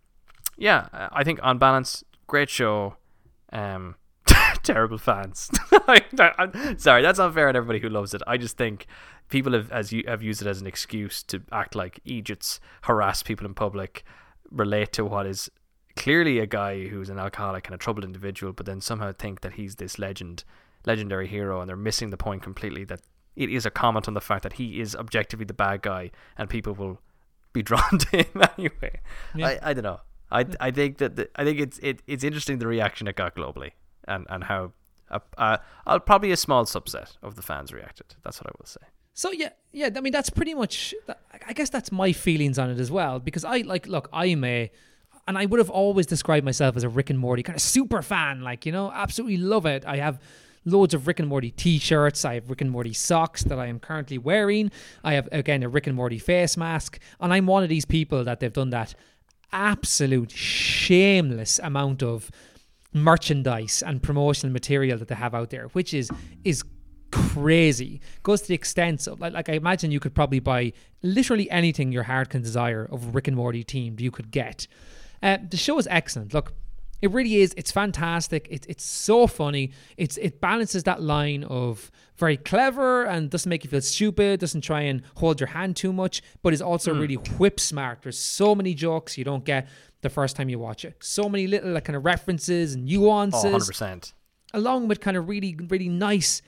yeah 0.56 0.88
I- 0.92 1.08
i 1.20 1.24
think 1.24 1.40
on 1.42 1.58
balance 1.58 2.04
great 2.26 2.50
show 2.50 2.96
um 3.52 3.96
terrible 4.62 4.98
fans 4.98 5.50
I, 5.72 6.02
am 6.38 6.78
sorry 6.78 7.02
that's 7.02 7.18
unfair 7.18 7.48
on 7.48 7.56
everybody 7.56 7.80
who 7.80 7.88
loves 7.88 8.14
it 8.14 8.22
i 8.26 8.36
just 8.36 8.56
think 8.56 8.86
people 9.28 9.52
have 9.52 9.70
as 9.70 9.92
you 9.92 10.04
have 10.06 10.22
used 10.22 10.42
it 10.42 10.48
as 10.48 10.60
an 10.60 10.66
excuse 10.66 11.22
to 11.24 11.42
act 11.52 11.74
like 11.74 12.00
idiots 12.04 12.60
harass 12.82 13.22
people 13.22 13.46
in 13.46 13.54
public 13.54 14.04
relate 14.50 14.92
to 14.92 15.04
what 15.04 15.26
is 15.26 15.50
clearly 15.96 16.38
a 16.38 16.46
guy 16.46 16.86
who's 16.88 17.10
an 17.10 17.18
alcoholic 17.18 17.66
and 17.66 17.74
a 17.74 17.78
troubled 17.78 18.04
individual 18.04 18.52
but 18.52 18.66
then 18.66 18.80
somehow 18.80 19.12
think 19.12 19.40
that 19.40 19.54
he's 19.54 19.76
this 19.76 19.98
legend 19.98 20.44
legendary 20.86 21.26
hero 21.26 21.60
and 21.60 21.68
they're 21.68 21.76
missing 21.76 22.10
the 22.10 22.16
point 22.16 22.42
completely 22.42 22.84
that 22.84 23.00
it 23.36 23.50
is 23.50 23.64
a 23.64 23.70
comment 23.70 24.08
on 24.08 24.14
the 24.14 24.20
fact 24.20 24.42
that 24.42 24.54
he 24.54 24.80
is 24.80 24.94
objectively 24.96 25.44
the 25.44 25.54
bad 25.54 25.82
guy 25.82 26.10
and 26.36 26.48
people 26.48 26.74
will 26.74 27.00
be 27.52 27.62
drawn 27.70 27.98
to 27.98 28.18
him 28.18 28.42
anyway. 28.58 29.00
Yeah. 29.34 29.46
I, 29.48 29.58
I 29.62 29.74
don't 29.74 29.84
know. 29.84 30.00
I, 30.30 30.46
I 30.60 30.70
think 30.70 30.98
that 30.98 31.16
the, 31.16 31.28
I 31.34 31.44
think 31.44 31.58
it's 31.58 31.78
it, 31.80 32.02
it's 32.06 32.22
interesting 32.22 32.58
the 32.58 32.66
reaction 32.66 33.08
it 33.08 33.16
got 33.16 33.34
globally 33.34 33.72
and 34.06 34.26
and 34.28 34.44
how 34.44 34.72
uh, 35.10 35.18
uh, 35.38 35.56
uh, 35.86 35.98
probably 35.98 36.30
a 36.30 36.36
small 36.36 36.64
subset 36.64 37.16
of 37.22 37.36
the 37.36 37.42
fans 37.42 37.72
reacted. 37.72 38.14
That's 38.22 38.40
what 38.40 38.46
I 38.48 38.52
will 38.58 38.66
say. 38.66 38.80
So 39.14 39.32
yeah, 39.32 39.50
yeah. 39.72 39.90
I 39.94 40.00
mean, 40.00 40.12
that's 40.12 40.30
pretty 40.30 40.54
much. 40.54 40.94
I 41.46 41.52
guess 41.52 41.70
that's 41.70 41.90
my 41.90 42.12
feelings 42.12 42.58
on 42.58 42.70
it 42.70 42.78
as 42.78 42.90
well. 42.90 43.18
Because 43.18 43.44
I 43.44 43.58
like, 43.58 43.86
look, 43.86 44.08
I'm 44.12 44.44
a, 44.44 44.70
and 45.26 45.36
I 45.36 45.46
would 45.46 45.58
have 45.58 45.70
always 45.70 46.06
described 46.06 46.44
myself 46.44 46.76
as 46.76 46.84
a 46.84 46.88
Rick 46.88 47.10
and 47.10 47.18
Morty 47.18 47.42
kind 47.42 47.56
of 47.56 47.62
super 47.62 48.02
fan. 48.02 48.42
Like, 48.42 48.66
you 48.66 48.72
know, 48.72 48.90
absolutely 48.92 49.38
love 49.38 49.66
it. 49.66 49.84
I 49.84 49.96
have 49.96 50.20
loads 50.64 50.94
of 50.94 51.06
Rick 51.06 51.18
and 51.18 51.28
Morty 51.28 51.50
T-shirts. 51.50 52.24
I 52.24 52.34
have 52.34 52.50
Rick 52.50 52.60
and 52.60 52.70
Morty 52.70 52.92
socks 52.92 53.42
that 53.44 53.58
I 53.58 53.66
am 53.66 53.80
currently 53.80 54.18
wearing. 54.18 54.70
I 55.02 55.14
have 55.14 55.28
again 55.32 55.62
a 55.62 55.68
Rick 55.68 55.86
and 55.86 55.96
Morty 55.96 56.18
face 56.18 56.56
mask, 56.56 56.98
and 57.20 57.32
I'm 57.32 57.46
one 57.46 57.62
of 57.62 57.68
these 57.68 57.84
people 57.84 58.24
that 58.24 58.40
they've 58.40 58.52
done 58.52 58.70
that 58.70 58.94
absolute 59.52 60.30
shameless 60.30 61.58
amount 61.58 62.02
of 62.02 62.30
merchandise 62.92 63.82
and 63.86 64.02
promotional 64.02 64.52
material 64.52 64.98
that 64.98 65.08
they 65.08 65.14
have 65.14 65.34
out 65.34 65.50
there, 65.50 65.68
which 65.68 65.94
is 65.94 66.10
is 66.44 66.64
crazy. 67.10 68.00
Goes 68.22 68.42
to 68.42 68.48
the 68.48 68.54
extent 68.54 69.06
of 69.06 69.20
like, 69.20 69.32
like 69.32 69.48
I 69.48 69.54
imagine 69.54 69.90
you 69.90 70.00
could 70.00 70.14
probably 70.14 70.40
buy 70.40 70.72
literally 71.02 71.50
anything 71.50 71.92
your 71.92 72.04
heart 72.04 72.30
can 72.30 72.42
desire 72.42 72.88
of 72.90 73.14
Rick 73.14 73.28
and 73.28 73.36
Morty 73.36 73.64
themed 73.64 74.00
you 74.00 74.10
could 74.10 74.30
get. 74.30 74.66
Uh, 75.22 75.38
the 75.48 75.56
show 75.56 75.78
is 75.78 75.86
excellent. 75.90 76.32
Look, 76.32 76.54
it 77.02 77.10
really 77.10 77.36
is. 77.36 77.54
It's 77.56 77.70
fantastic. 77.70 78.46
It's 78.50 78.66
it's 78.66 78.84
so 78.84 79.26
funny. 79.26 79.72
It's 79.96 80.16
it 80.18 80.40
balances 80.40 80.82
that 80.84 81.02
line 81.02 81.44
of 81.44 81.90
very 82.16 82.36
clever 82.36 83.04
and 83.04 83.30
doesn't 83.30 83.48
make 83.48 83.64
you 83.64 83.70
feel 83.70 83.80
stupid. 83.80 84.40
Doesn't 84.40 84.60
try 84.60 84.82
and 84.82 85.02
hold 85.16 85.40
your 85.40 85.48
hand 85.48 85.76
too 85.76 85.92
much, 85.92 86.22
but 86.42 86.52
is 86.52 86.60
also 86.60 86.94
really 86.94 87.14
whip 87.14 87.58
smart. 87.58 88.02
There's 88.02 88.18
so 88.18 88.54
many 88.54 88.74
jokes 88.74 89.16
you 89.16 89.24
don't 89.24 89.44
get 89.44 89.66
the 90.02 90.10
first 90.10 90.36
time 90.36 90.48
you 90.48 90.58
watch 90.58 90.84
it. 90.84 90.96
So 91.00 91.28
many 91.28 91.46
little 91.46 91.72
like 91.72 91.84
kind 91.84 91.96
of 91.96 92.04
references 92.04 92.74
and 92.74 92.84
nuances 92.86 93.44
Oh, 93.44 93.56
100%. 93.58 94.12
along 94.54 94.88
with 94.88 95.00
kind 95.00 95.16
of 95.16 95.28
really 95.28 95.56
really 95.68 95.88
nice 95.88 96.42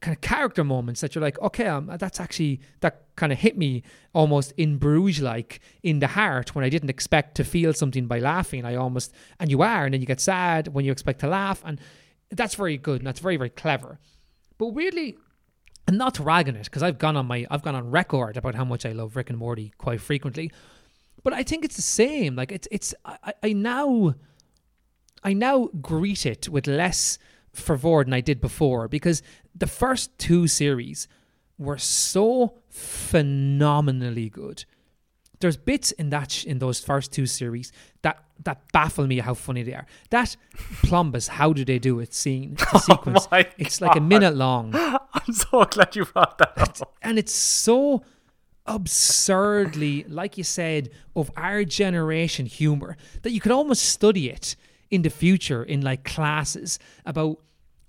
kind 0.00 0.16
of 0.16 0.20
character 0.22 0.64
moments 0.64 1.02
that 1.02 1.14
you're 1.14 1.20
like, 1.20 1.38
okay, 1.42 1.66
um, 1.66 1.90
that's 1.98 2.18
actually 2.20 2.58
that 2.80 3.04
kind 3.16 3.32
of 3.32 3.38
hit 3.38 3.58
me 3.58 3.82
almost 4.14 4.52
in 4.56 4.78
Bruges 4.78 5.20
like 5.20 5.60
in 5.82 5.98
the 5.98 6.06
heart 6.06 6.54
when 6.54 6.64
I 6.64 6.70
didn't 6.70 6.88
expect 6.88 7.34
to 7.34 7.44
feel 7.44 7.74
something 7.74 8.06
by 8.06 8.18
laughing. 8.18 8.64
I 8.64 8.76
almost 8.76 9.12
and 9.38 9.50
you 9.50 9.60
are, 9.62 9.84
and 9.84 9.92
then 9.92 10.00
you 10.00 10.06
get 10.06 10.20
sad 10.20 10.68
when 10.68 10.84
you 10.86 10.92
expect 10.92 11.20
to 11.20 11.28
laugh, 11.28 11.62
and 11.66 11.78
that's 12.30 12.54
very 12.54 12.78
good 12.78 13.00
and 13.00 13.06
that's 13.06 13.20
very 13.20 13.36
very 13.36 13.50
clever. 13.50 13.98
But 14.56 14.68
weirdly, 14.68 15.18
and 15.86 15.98
not 15.98 16.14
to 16.14 16.22
rag 16.22 16.48
on 16.48 16.56
it 16.56 16.64
because 16.64 16.82
I've 16.82 16.98
gone 16.98 17.16
on 17.18 17.26
my 17.26 17.46
I've 17.50 17.62
gone 17.62 17.74
on 17.74 17.90
record 17.90 18.38
about 18.38 18.54
how 18.54 18.64
much 18.64 18.86
I 18.86 18.92
love 18.92 19.16
Rick 19.16 19.28
and 19.28 19.38
Morty 19.38 19.72
quite 19.76 20.00
frequently, 20.00 20.50
but 21.22 21.32
I 21.32 21.42
think 21.42 21.64
it's 21.64 21.76
the 21.76 21.82
same. 21.82 22.36
Like 22.36 22.52
it's 22.52 22.68
it's 22.70 22.94
I, 23.04 23.32
I 23.42 23.52
now 23.52 24.14
I 25.22 25.32
now 25.32 25.68
greet 25.80 26.26
it 26.26 26.48
with 26.48 26.66
less 26.66 27.18
fervor 27.52 28.04
than 28.04 28.12
I 28.14 28.20
did 28.20 28.40
before 28.40 28.88
because 28.88 29.22
the 29.54 29.66
first 29.66 30.16
two 30.18 30.46
series 30.46 31.08
were 31.58 31.78
so 31.78 32.54
phenomenally 32.68 34.30
good. 34.30 34.64
There's 35.40 35.56
bits 35.56 35.90
in 35.92 36.10
that 36.10 36.30
sh- 36.30 36.44
in 36.44 36.58
those 36.58 36.80
first 36.80 37.12
two 37.12 37.26
series 37.26 37.72
that 38.02 38.22
that 38.44 38.70
baffle 38.72 39.06
me 39.06 39.18
how 39.18 39.34
funny 39.34 39.62
they 39.62 39.74
are. 39.74 39.86
That 40.10 40.36
Plumbus, 40.82 41.28
how 41.28 41.52
do 41.52 41.64
they 41.64 41.78
do 41.78 41.98
it? 42.00 42.14
Scene, 42.14 42.54
the 42.58 42.66
oh 42.74 42.78
sequence, 42.78 43.28
my 43.30 43.46
it's 43.58 43.80
like 43.80 43.96
a 43.96 44.00
minute 44.00 44.36
long, 44.36 44.74
I'm 44.74 45.32
so 45.32 45.64
glad 45.64 45.96
you 45.96 46.04
brought 46.04 46.38
that 46.38 46.58
up. 46.58 46.94
and 47.02 47.18
it's 47.18 47.32
so 47.32 48.02
absurdly, 48.70 50.04
like 50.08 50.38
you 50.38 50.44
said, 50.44 50.90
of 51.16 51.30
our 51.36 51.64
generation 51.64 52.46
humor 52.46 52.96
that 53.22 53.32
you 53.32 53.40
could 53.40 53.52
almost 53.52 53.82
study 53.82 54.30
it 54.30 54.54
in 54.90 55.02
the 55.02 55.10
future 55.10 55.62
in 55.62 55.80
like 55.80 56.04
classes 56.04 56.78
about 57.04 57.38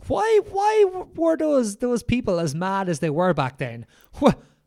why 0.07 0.39
why 0.49 1.03
were 1.15 1.37
those 1.37 1.77
those 1.77 2.01
people 2.01 2.39
as 2.39 2.55
mad 2.55 2.89
as 2.89 2.99
they 2.99 3.09
were 3.09 3.33
back 3.33 3.59
then? 3.59 3.85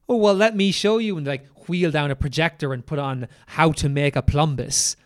Oh 0.07 0.17
well, 0.17 0.35
let 0.35 0.55
me 0.55 0.71
show 0.71 0.99
you 0.99 1.17
and 1.17 1.27
like 1.27 1.47
wheel 1.67 1.91
down 1.91 2.11
a 2.11 2.17
projector 2.17 2.73
and 2.73 2.85
put 2.87 2.99
on 2.99 3.27
how 3.47 3.73
to 3.73 3.89
make 3.89 4.17
a 4.17 4.23
plumbus. 4.23 4.97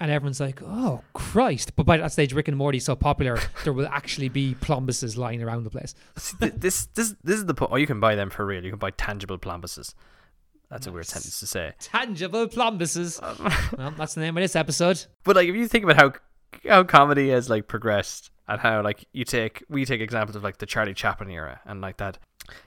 And 0.00 0.12
everyone's 0.12 0.38
like, 0.38 0.62
"Oh 0.62 1.02
Christ!" 1.12 1.74
But 1.74 1.84
by 1.84 1.96
that 1.96 2.12
stage, 2.12 2.32
Rick 2.32 2.46
and 2.46 2.56
Morty's 2.56 2.84
so 2.84 2.94
popular, 2.94 3.38
there 3.64 3.72
will 3.72 3.88
actually 3.88 4.28
be 4.28 4.54
plumbuses 4.60 5.18
lying 5.18 5.42
around 5.42 5.64
the 5.64 5.70
place. 5.70 5.94
This 6.38 6.86
this 6.94 7.16
this 7.24 7.36
is 7.36 7.46
the 7.46 7.54
point. 7.54 7.72
Oh, 7.72 7.76
you 7.76 7.86
can 7.86 7.98
buy 7.98 8.14
them 8.14 8.30
for 8.30 8.46
real. 8.46 8.64
You 8.64 8.70
can 8.70 8.78
buy 8.78 8.90
tangible 8.92 9.38
plumbuses. 9.38 9.94
That's 10.70 10.86
a 10.86 10.92
weird 10.92 11.06
sentence 11.06 11.40
to 11.40 11.46
say. 11.46 11.72
tangible 11.80 12.46
plumbuses. 12.46 13.18
Um, 13.22 13.36
well, 13.78 13.90
that's 13.92 14.14
the 14.14 14.20
name 14.20 14.36
of 14.36 14.42
this 14.42 14.54
episode. 14.54 15.04
But 15.24 15.36
like, 15.36 15.48
if 15.48 15.56
you 15.56 15.66
think 15.66 15.84
about 15.84 15.96
how 15.96 16.12
how 16.68 16.84
comedy 16.84 17.30
has 17.30 17.50
like 17.50 17.68
progressed 17.68 18.30
and 18.46 18.60
how 18.60 18.82
like 18.82 19.04
you 19.12 19.24
take 19.24 19.64
we 19.68 19.84
take 19.84 20.00
examples 20.00 20.36
of 20.36 20.44
like 20.44 20.58
the 20.58 20.66
Charlie 20.66 20.94
Chaplin 20.94 21.30
era 21.30 21.60
and 21.64 21.80
like 21.80 21.96
that, 21.96 22.18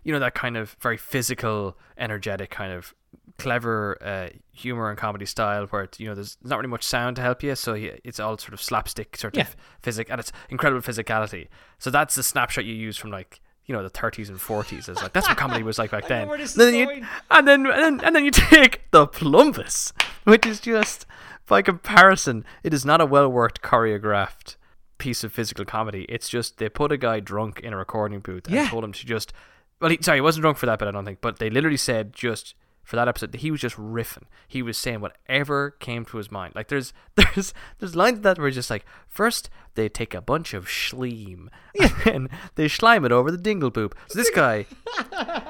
you 0.04 0.12
know, 0.12 0.20
that 0.20 0.34
kind 0.34 0.58
of 0.58 0.76
very 0.82 0.98
physical, 0.98 1.78
energetic 1.98 2.50
kind 2.50 2.74
of 2.74 2.94
clever 3.44 3.98
uh, 4.02 4.30
humor 4.54 4.90
and 4.90 4.98
comedy 4.98 5.26
style 5.26 5.66
where 5.68 5.84
it, 5.84 6.00
you 6.00 6.08
know 6.08 6.16
there's 6.16 6.38
not 6.44 6.58
really 6.58 6.70
much 6.70 6.84
sound 6.84 7.16
to 7.18 7.22
help 7.22 7.44
you, 7.44 7.56
so 7.56 7.74
you, 7.74 7.98
it's 8.04 8.20
all 8.20 8.38
sort 8.38 8.54
of 8.54 8.62
slapstick 8.62 9.18
sort 9.18 9.36
Yeah. 9.36 9.44
of 9.44 9.56
physic 9.82 10.10
and 10.10 10.20
it's 10.20 10.32
incredible 10.50 10.82
physicality. 10.82 11.48
So 11.80 11.90
that's 11.90 12.16
the 12.16 12.24
snapshot 12.24 12.66
you 12.66 12.74
use 12.74 12.98
from 12.98 13.12
like. 13.12 13.40
You 13.68 13.76
know 13.78 13.84
the 13.84 13.92
30s 13.92 14.28
and 14.28 14.40
40s. 14.40 14.90
It's 14.90 15.02
like 15.04 15.14
that's 15.14 15.30
what 15.30 15.38
comedy 15.38 15.64
was 15.64 15.78
like 15.78 15.92
back 15.92 16.08
then. 16.10 16.24
know 16.24 16.30
where 16.30 16.38
this 16.40 16.50
is 16.52 16.56
then 16.58 16.74
you, 16.74 17.06
and 17.30 17.48
then 17.48 17.66
and 17.68 17.84
then, 18.00 18.02
and 18.06 18.16
then 18.16 18.26
you 18.26 18.32
take 18.56 18.82
the 18.92 19.08
plumbus, 19.08 19.94
which 20.26 20.46
is 20.48 20.60
just 20.60 21.06
by 21.48 21.62
comparison, 21.62 22.44
it 22.64 22.74
is 22.74 22.84
not 22.86 23.00
a 23.02 23.06
well 23.06 23.30
worked 23.30 23.62
choreographed 23.62 24.56
piece 24.98 25.24
of 25.24 25.32
physical 25.32 25.64
comedy. 25.64 26.06
It's 26.10 26.28
just 26.28 26.58
they 26.58 26.70
put 26.70 26.92
a 26.92 26.98
guy 26.98 27.20
drunk 27.20 27.60
in 27.62 27.72
a 27.72 27.78
recording 27.78 28.20
booth 28.20 28.48
and 28.48 28.56
Yeah. 28.56 28.68
told 28.68 28.84
him 28.84 28.94
to 28.94 29.06
just 29.06 29.32
well, 29.80 29.92
he, 29.92 30.00
sorry, 30.02 30.18
he 30.18 30.22
wasn't 30.22 30.42
drunk 30.42 30.58
for 30.58 30.66
that 30.66 30.80
but 30.80 30.88
I 30.88 30.92
don't 30.92 31.06
think, 31.06 31.22
but 31.22 31.38
they 31.40 31.50
literally 31.50 31.78
said 31.78 32.14
just 32.14 32.56
for 32.84 32.96
that 32.96 33.08
episode 33.08 33.34
he 33.36 33.52
was 33.52 33.62
just 33.62 33.76
riffing. 33.76 34.24
He 34.48 34.62
was 34.62 34.78
saying 34.78 35.02
whatever 35.02 35.72
came 35.72 36.06
to 36.06 36.18
his 36.18 36.32
mind. 36.32 36.54
Like 36.56 36.68
there's 36.68 36.94
there's 37.16 37.54
there's 37.80 37.96
lines 37.96 38.18
of 38.18 38.24
that 38.24 38.38
were 38.38 38.52
just 38.52 38.70
like 38.70 38.86
first 39.08 39.50
they 39.76 39.88
take 39.88 40.14
a 40.14 40.22
bunch 40.22 40.54
of 40.54 40.66
schleem 40.66 41.48
and 42.06 42.30
they 42.56 42.68
slime 42.68 43.06
it 43.06 43.12
over 43.12 43.32
the 43.32 43.38
dinglebop. 43.38 43.94
So 44.08 44.20
this 44.20 44.30
guy 44.30 44.66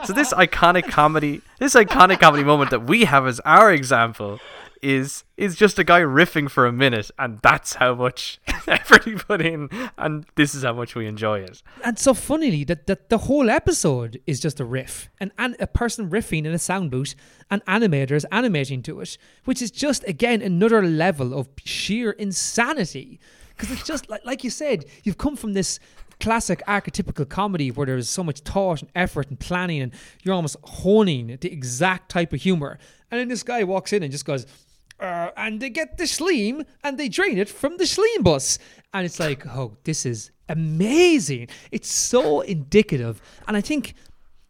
so 0.06 0.14
this 0.14 0.34
iconic 0.34 0.90
comedy, 0.90 1.42
this 1.60 1.76
iconic 1.76 2.20
comedy 2.20 2.44
moment 2.44 2.72
that 2.72 2.84
we 2.84 3.06
have 3.06 3.28
as 3.28 3.40
our 3.42 3.72
example 3.72 4.40
is 4.82 5.24
is 5.38 5.56
just 5.56 5.80
a 5.80 5.84
guy 5.84 6.02
riffing 6.02 6.50
for 6.50 6.66
a 6.66 6.72
minute, 6.72 7.12
and 7.20 7.40
that's 7.42 7.76
how 7.76 7.96
much 7.96 8.40
effort 8.68 9.06
he 9.06 9.16
put 9.16 9.42
in, 9.42 9.70
and 9.98 10.26
this 10.36 10.56
is 10.56 10.64
how 10.64 10.74
much 10.74 10.96
we 10.96 11.06
enjoy 11.08 11.40
it. 11.40 11.62
And 11.84 11.98
so 12.00 12.14
funnily, 12.14 12.64
that 12.66 12.88
that 12.88 13.10
the 13.10 13.20
whole 13.20 13.50
episode 13.50 14.20
is 14.26 14.40
just 14.40 14.60
a 14.60 14.66
riff, 14.66 15.10
and 15.20 15.32
an, 15.38 15.56
a 15.60 15.68
person 15.68 16.10
riffing 16.10 16.46
in 16.46 16.54
a 16.54 16.60
sound 16.60 16.92
booth, 16.92 17.16
and 17.50 17.64
animators 17.66 18.26
animating 18.32 18.82
to 18.84 19.02
it, 19.02 19.18
which 19.46 19.62
is 19.62 19.72
just 19.72 20.04
again 20.08 20.42
another 20.42 20.82
level 20.82 21.34
of 21.38 21.50
sheer 21.64 22.12
insanity. 22.12 23.20
Because 23.50 23.72
it's 23.72 23.86
just 23.86 24.10
like 24.10 24.26
like 24.26 24.44
you 24.44 24.50
said, 24.50 24.86
you've 25.04 25.20
come 25.20 25.36
from 25.36 25.54
this 25.54 25.80
classic 26.20 26.62
archetypical 26.68 27.28
comedy 27.28 27.72
where 27.72 27.88
there's 27.88 28.08
so 28.08 28.24
much 28.24 28.40
thought 28.42 28.82
and 28.82 28.92
effort 28.96 29.30
and 29.30 29.40
planning, 29.40 29.82
and 29.82 29.94
you're 30.24 30.36
almost 30.36 30.56
honing 30.64 31.38
the 31.42 31.52
exact 31.52 32.10
type 32.10 32.34
of 32.34 32.42
humor, 32.42 32.80
and 33.12 33.20
then 33.20 33.28
this 33.28 33.44
guy 33.44 33.64
walks 33.64 33.94
in 33.94 34.02
and 34.02 34.12
just 34.12 34.26
goes. 34.26 34.46
Uh, 35.02 35.32
and 35.36 35.60
they 35.60 35.70
get 35.70 35.98
the 35.98 36.04
schleem 36.04 36.64
and 36.84 36.98
they 36.98 37.10
drain 37.10 37.38
it 37.40 37.50
from 37.50 37.78
the 37.78 37.86
schleem 37.86 38.24
bus. 38.24 38.60
And 38.94 39.06
it's 39.06 39.20
like, 39.20 39.46
oh, 39.48 39.76
this 39.84 40.06
is 40.06 40.32
amazing. 40.48 41.48
It's 41.72 41.92
so 41.92 42.42
indicative. 42.42 43.22
And 43.48 43.58
I 43.58 43.62
think 43.62 43.96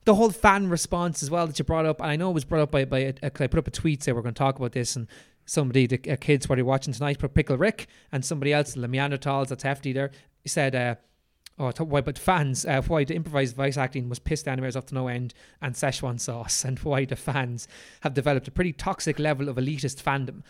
the 0.06 0.16
whole 0.16 0.32
fan 0.32 0.68
response 0.68 1.24
as 1.24 1.30
well 1.30 1.48
that 1.48 1.58
you 1.58 1.64
brought 1.64 1.86
up, 1.86 2.02
and 2.02 2.10
I 2.10 2.16
know 2.16 2.32
it 2.32 2.34
was 2.34 2.44
brought 2.44 2.64
up 2.64 2.72
by, 2.72 2.86
by 2.86 3.00
a, 3.00 3.14
a, 3.24 3.30
'cause 3.30 3.46
I 3.46 3.48
put 3.48 3.60
up 3.60 3.68
a 3.68 3.72
tweet 3.72 4.04
saying 4.04 4.16
we're 4.16 4.24
going 4.24 4.34
to 4.34 4.40
talk 4.40 4.58
about 4.58 4.72
this, 4.72 4.96
and 4.96 5.08
somebody, 5.46 5.88
the 5.88 6.12
uh, 6.12 6.16
kids, 6.18 6.50
what 6.50 6.60
are 6.60 6.66
watching 6.66 6.92
tonight, 6.94 7.20
put 7.20 7.34
Pickle 7.34 7.58
Rick, 7.58 7.88
and 8.12 8.26
somebody 8.26 8.52
else, 8.52 8.74
the 8.74 8.88
Neanderthals, 8.88 9.50
that's 9.50 9.64
hefty 9.64 9.94
there, 9.94 10.12
said, 10.46 10.76
uh, 10.76 10.96
Oh, 11.60 11.72
why, 11.84 12.02
but 12.02 12.18
fans, 12.18 12.66
uh, 12.66 12.82
why 12.82 13.04
the 13.04 13.14
improvised 13.16 13.56
voice 13.56 13.78
acting 13.78 14.10
was 14.10 14.18
pissed 14.20 14.48
animators 14.48 14.76
off 14.76 14.88
to 14.88 14.96
no 14.96 15.08
end, 15.08 15.34
and 15.62 15.76
Szechuan 15.76 16.20
sauce, 16.20 16.66
and 16.66 16.80
why 16.80 17.06
the 17.06 17.16
fans 17.16 17.68
have 18.02 18.14
developed 18.14 18.48
a 18.48 18.52
pretty 18.52 18.74
toxic 18.74 19.20
level 19.20 19.48
of 19.50 19.58
elitist 19.58 20.02
fandom. 20.02 20.42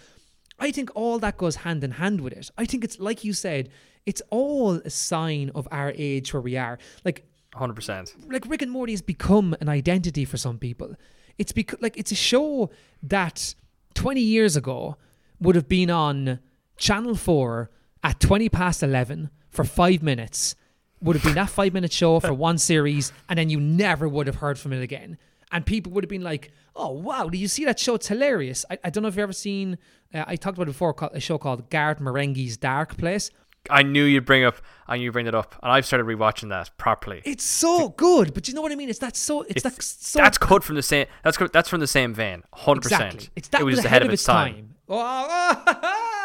I 0.59 0.71
think 0.71 0.91
all 0.95 1.17
that 1.19 1.37
goes 1.37 1.57
hand 1.57 1.83
in 1.83 1.91
hand 1.91 2.21
with 2.21 2.33
it. 2.33 2.49
I 2.57 2.65
think 2.65 2.83
it's 2.83 2.99
like 2.99 3.23
you 3.23 3.33
said, 3.33 3.69
it's 4.05 4.21
all 4.29 4.73
a 4.75 4.89
sign 4.89 5.51
of 5.55 5.67
our 5.71 5.91
age 5.97 6.33
where 6.33 6.41
we 6.41 6.55
are. 6.55 6.77
Like, 7.03 7.25
Hundred 7.53 7.73
percent. 7.73 8.13
like 8.29 8.47
Rick 8.47 8.61
and 8.61 8.71
Morty 8.71 8.93
has 8.93 9.01
become 9.01 9.55
an 9.59 9.67
identity 9.67 10.23
for 10.23 10.37
some 10.37 10.57
people. 10.57 10.95
It's 11.37 11.51
because 11.51 11.81
like 11.81 11.97
it's 11.97 12.11
a 12.11 12.15
show 12.15 12.69
that 13.03 13.55
20 13.95 14.21
years 14.21 14.55
ago 14.55 14.95
would 15.41 15.55
have 15.55 15.67
been 15.67 15.89
on 15.89 16.39
Channel 16.77 17.15
4 17.15 17.69
at 18.03 18.19
20 18.19 18.47
past 18.49 18.83
11 18.83 19.29
for 19.49 19.65
5 19.65 20.01
minutes. 20.01 20.55
Would 21.01 21.15
have 21.15 21.23
been 21.23 21.35
that 21.35 21.49
5 21.49 21.73
minute 21.73 21.91
show 21.91 22.19
for 22.19 22.33
one 22.33 22.57
series 22.57 23.11
and 23.27 23.37
then 23.39 23.49
you 23.49 23.59
never 23.59 24.07
would 24.07 24.27
have 24.27 24.35
heard 24.37 24.59
from 24.59 24.73
it 24.73 24.81
again. 24.81 25.17
And 25.51 25.65
people 25.65 25.91
would 25.93 26.03
have 26.05 26.09
been 26.09 26.21
like, 26.21 26.51
"Oh 26.77 26.91
wow, 26.91 27.27
do 27.27 27.37
you 27.37 27.49
see 27.49 27.65
that 27.65 27.77
show? 27.77 27.95
It's 27.95 28.07
hilarious." 28.07 28.63
I, 28.71 28.77
I 28.85 28.89
don't 28.89 29.01
know 29.01 29.09
if 29.09 29.15
you've 29.15 29.23
ever 29.23 29.33
seen. 29.33 29.77
Uh, 30.13 30.23
I 30.25 30.37
talked 30.37 30.57
about 30.57 30.69
it 30.69 30.71
before. 30.71 30.95
A 31.13 31.19
show 31.19 31.37
called 31.37 31.69
Garth 31.69 31.99
Marenghi's 31.99 32.55
Dark 32.55 32.95
Place. 32.97 33.31
I 33.69 33.83
knew 33.83 34.05
you'd 34.05 34.25
bring 34.25 34.45
up. 34.45 34.55
I 34.87 34.95
knew 34.95 35.03
you'd 35.03 35.11
bring 35.13 35.27
it 35.27 35.35
up, 35.35 35.55
and 35.61 35.71
I've 35.71 35.85
started 35.85 36.05
rewatching 36.07 36.49
that 36.49 36.71
properly. 36.77 37.21
It's 37.25 37.43
so 37.43 37.89
good, 37.89 38.33
but 38.33 38.47
you 38.47 38.53
know 38.53 38.61
what 38.61 38.71
I 38.71 38.75
mean. 38.75 38.89
It's 38.89 38.99
that 38.99 39.17
so. 39.17 39.41
It's, 39.41 39.63
that 39.63 39.81
so 39.83 40.19
that's 40.19 40.37
cut 40.37 40.63
from 40.63 40.77
the 40.77 40.81
same. 40.83 41.07
That's 41.23 41.37
that's 41.51 41.67
from 41.67 41.81
the 41.81 41.87
same 41.87 42.13
vein. 42.13 42.43
Hundred 42.53 42.85
Exactly. 42.85 43.17
percent. 43.17 43.29
It's 43.35 43.47
that 43.49 43.61
it 43.61 43.63
was 43.65 43.75
was 43.75 43.85
ahead 43.85 44.03
of 44.03 44.11
its 44.13 44.23
time. 44.23 44.75
Oh, 44.87 44.97
oh, 44.97 45.61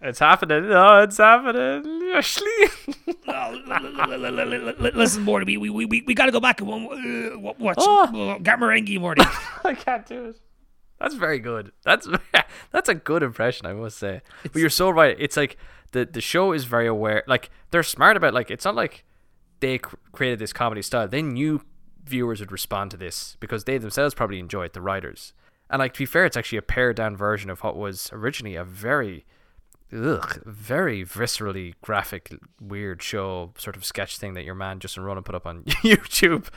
It's 0.00 0.18
happening. 0.20 0.68
No, 0.68 1.00
it's 1.02 1.16
happening. 1.16 2.12
Ashley. 2.14 2.46
Listen, 4.94 5.22
Morty, 5.22 5.56
we 5.56 5.70
we 5.70 5.84
we, 5.86 6.02
we 6.02 6.14
got 6.14 6.26
to 6.26 6.32
go 6.32 6.40
back 6.40 6.60
and 6.60 6.70
uh, 6.70 7.38
wa- 7.38 7.54
watch 7.58 7.76
Oh. 7.80 8.02
uh, 8.32 8.38
Gamarengi, 8.38 9.00
Morty. 9.00 9.22
I 9.64 9.74
can't 9.74 10.06
do 10.06 10.26
it. 10.26 10.40
That's 11.00 11.14
very 11.14 11.38
good. 11.38 11.72
That's 11.84 12.08
that's 12.72 12.88
a 12.88 12.94
good 12.94 13.22
impression, 13.22 13.66
I 13.66 13.72
must 13.72 13.98
say. 13.98 14.20
but 14.42 14.56
you're 14.56 14.70
so 14.70 14.90
right. 14.90 15.16
It's 15.18 15.36
like 15.36 15.56
the 15.92 16.04
the 16.04 16.20
show 16.20 16.52
is 16.52 16.64
very 16.64 16.86
aware. 16.86 17.22
Like 17.26 17.50
they're 17.70 17.82
smart 17.82 18.16
about. 18.16 18.34
Like 18.34 18.50
it's 18.50 18.64
not 18.64 18.74
like 18.74 19.04
they 19.60 19.78
cr- 19.78 19.96
created 20.12 20.38
this 20.38 20.52
comedy 20.52 20.82
style. 20.82 21.08
They 21.08 21.22
knew 21.22 21.62
viewers 22.04 22.40
would 22.40 22.52
respond 22.52 22.90
to 22.92 22.96
this 22.96 23.36
because 23.40 23.64
they 23.64 23.78
themselves 23.78 24.14
probably 24.14 24.38
enjoy 24.38 24.64
it. 24.64 24.72
The 24.72 24.80
writers 24.80 25.32
and 25.70 25.78
like 25.80 25.92
to 25.94 25.98
be 25.98 26.06
fair, 26.06 26.24
it's 26.24 26.36
actually 26.36 26.58
a 26.58 26.62
pared 26.62 26.96
down 26.96 27.16
version 27.16 27.50
of 27.50 27.62
what 27.62 27.76
was 27.76 28.08
originally 28.12 28.54
a 28.56 28.64
very 28.64 29.24
ugh, 29.92 30.42
very 30.44 31.04
viscerally 31.04 31.74
graphic, 31.82 32.34
weird 32.60 33.02
show, 33.02 33.52
sort 33.58 33.76
of 33.76 33.84
sketch 33.84 34.18
thing 34.18 34.34
that 34.34 34.44
your 34.44 34.54
man 34.54 34.78
Justin 34.80 35.02
Roiland 35.02 35.24
put 35.24 35.34
up 35.34 35.46
on 35.46 35.62
YouTube 35.64 36.48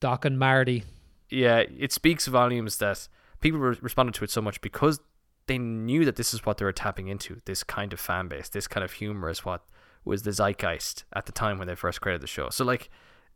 Doc 0.00 0.24
and 0.24 0.38
Marty. 0.38 0.84
yeah, 1.30 1.58
it 1.78 1.92
speaks 1.92 2.26
volumes 2.26 2.78
that 2.78 3.08
people 3.40 3.58
re- 3.60 3.78
responded 3.80 4.14
to 4.14 4.24
it 4.24 4.30
so 4.30 4.42
much 4.42 4.60
because 4.60 5.00
they 5.46 5.58
knew 5.58 6.04
that 6.04 6.16
this 6.16 6.32
is 6.34 6.44
what 6.46 6.58
they 6.58 6.64
were 6.64 6.72
tapping 6.72 7.08
into. 7.08 7.40
This 7.44 7.62
kind 7.62 7.92
of 7.92 8.00
fan 8.00 8.28
base, 8.28 8.48
this 8.48 8.66
kind 8.66 8.82
of 8.84 8.92
humor 8.92 9.28
is 9.28 9.44
what 9.44 9.62
was 10.04 10.22
the 10.22 10.32
zeitgeist 10.32 11.04
at 11.14 11.26
the 11.26 11.32
time 11.32 11.58
when 11.58 11.66
they 11.68 11.74
first 11.74 12.00
created 12.00 12.20
the 12.20 12.26
show. 12.26 12.50
So 12.50 12.64
like, 12.64 12.90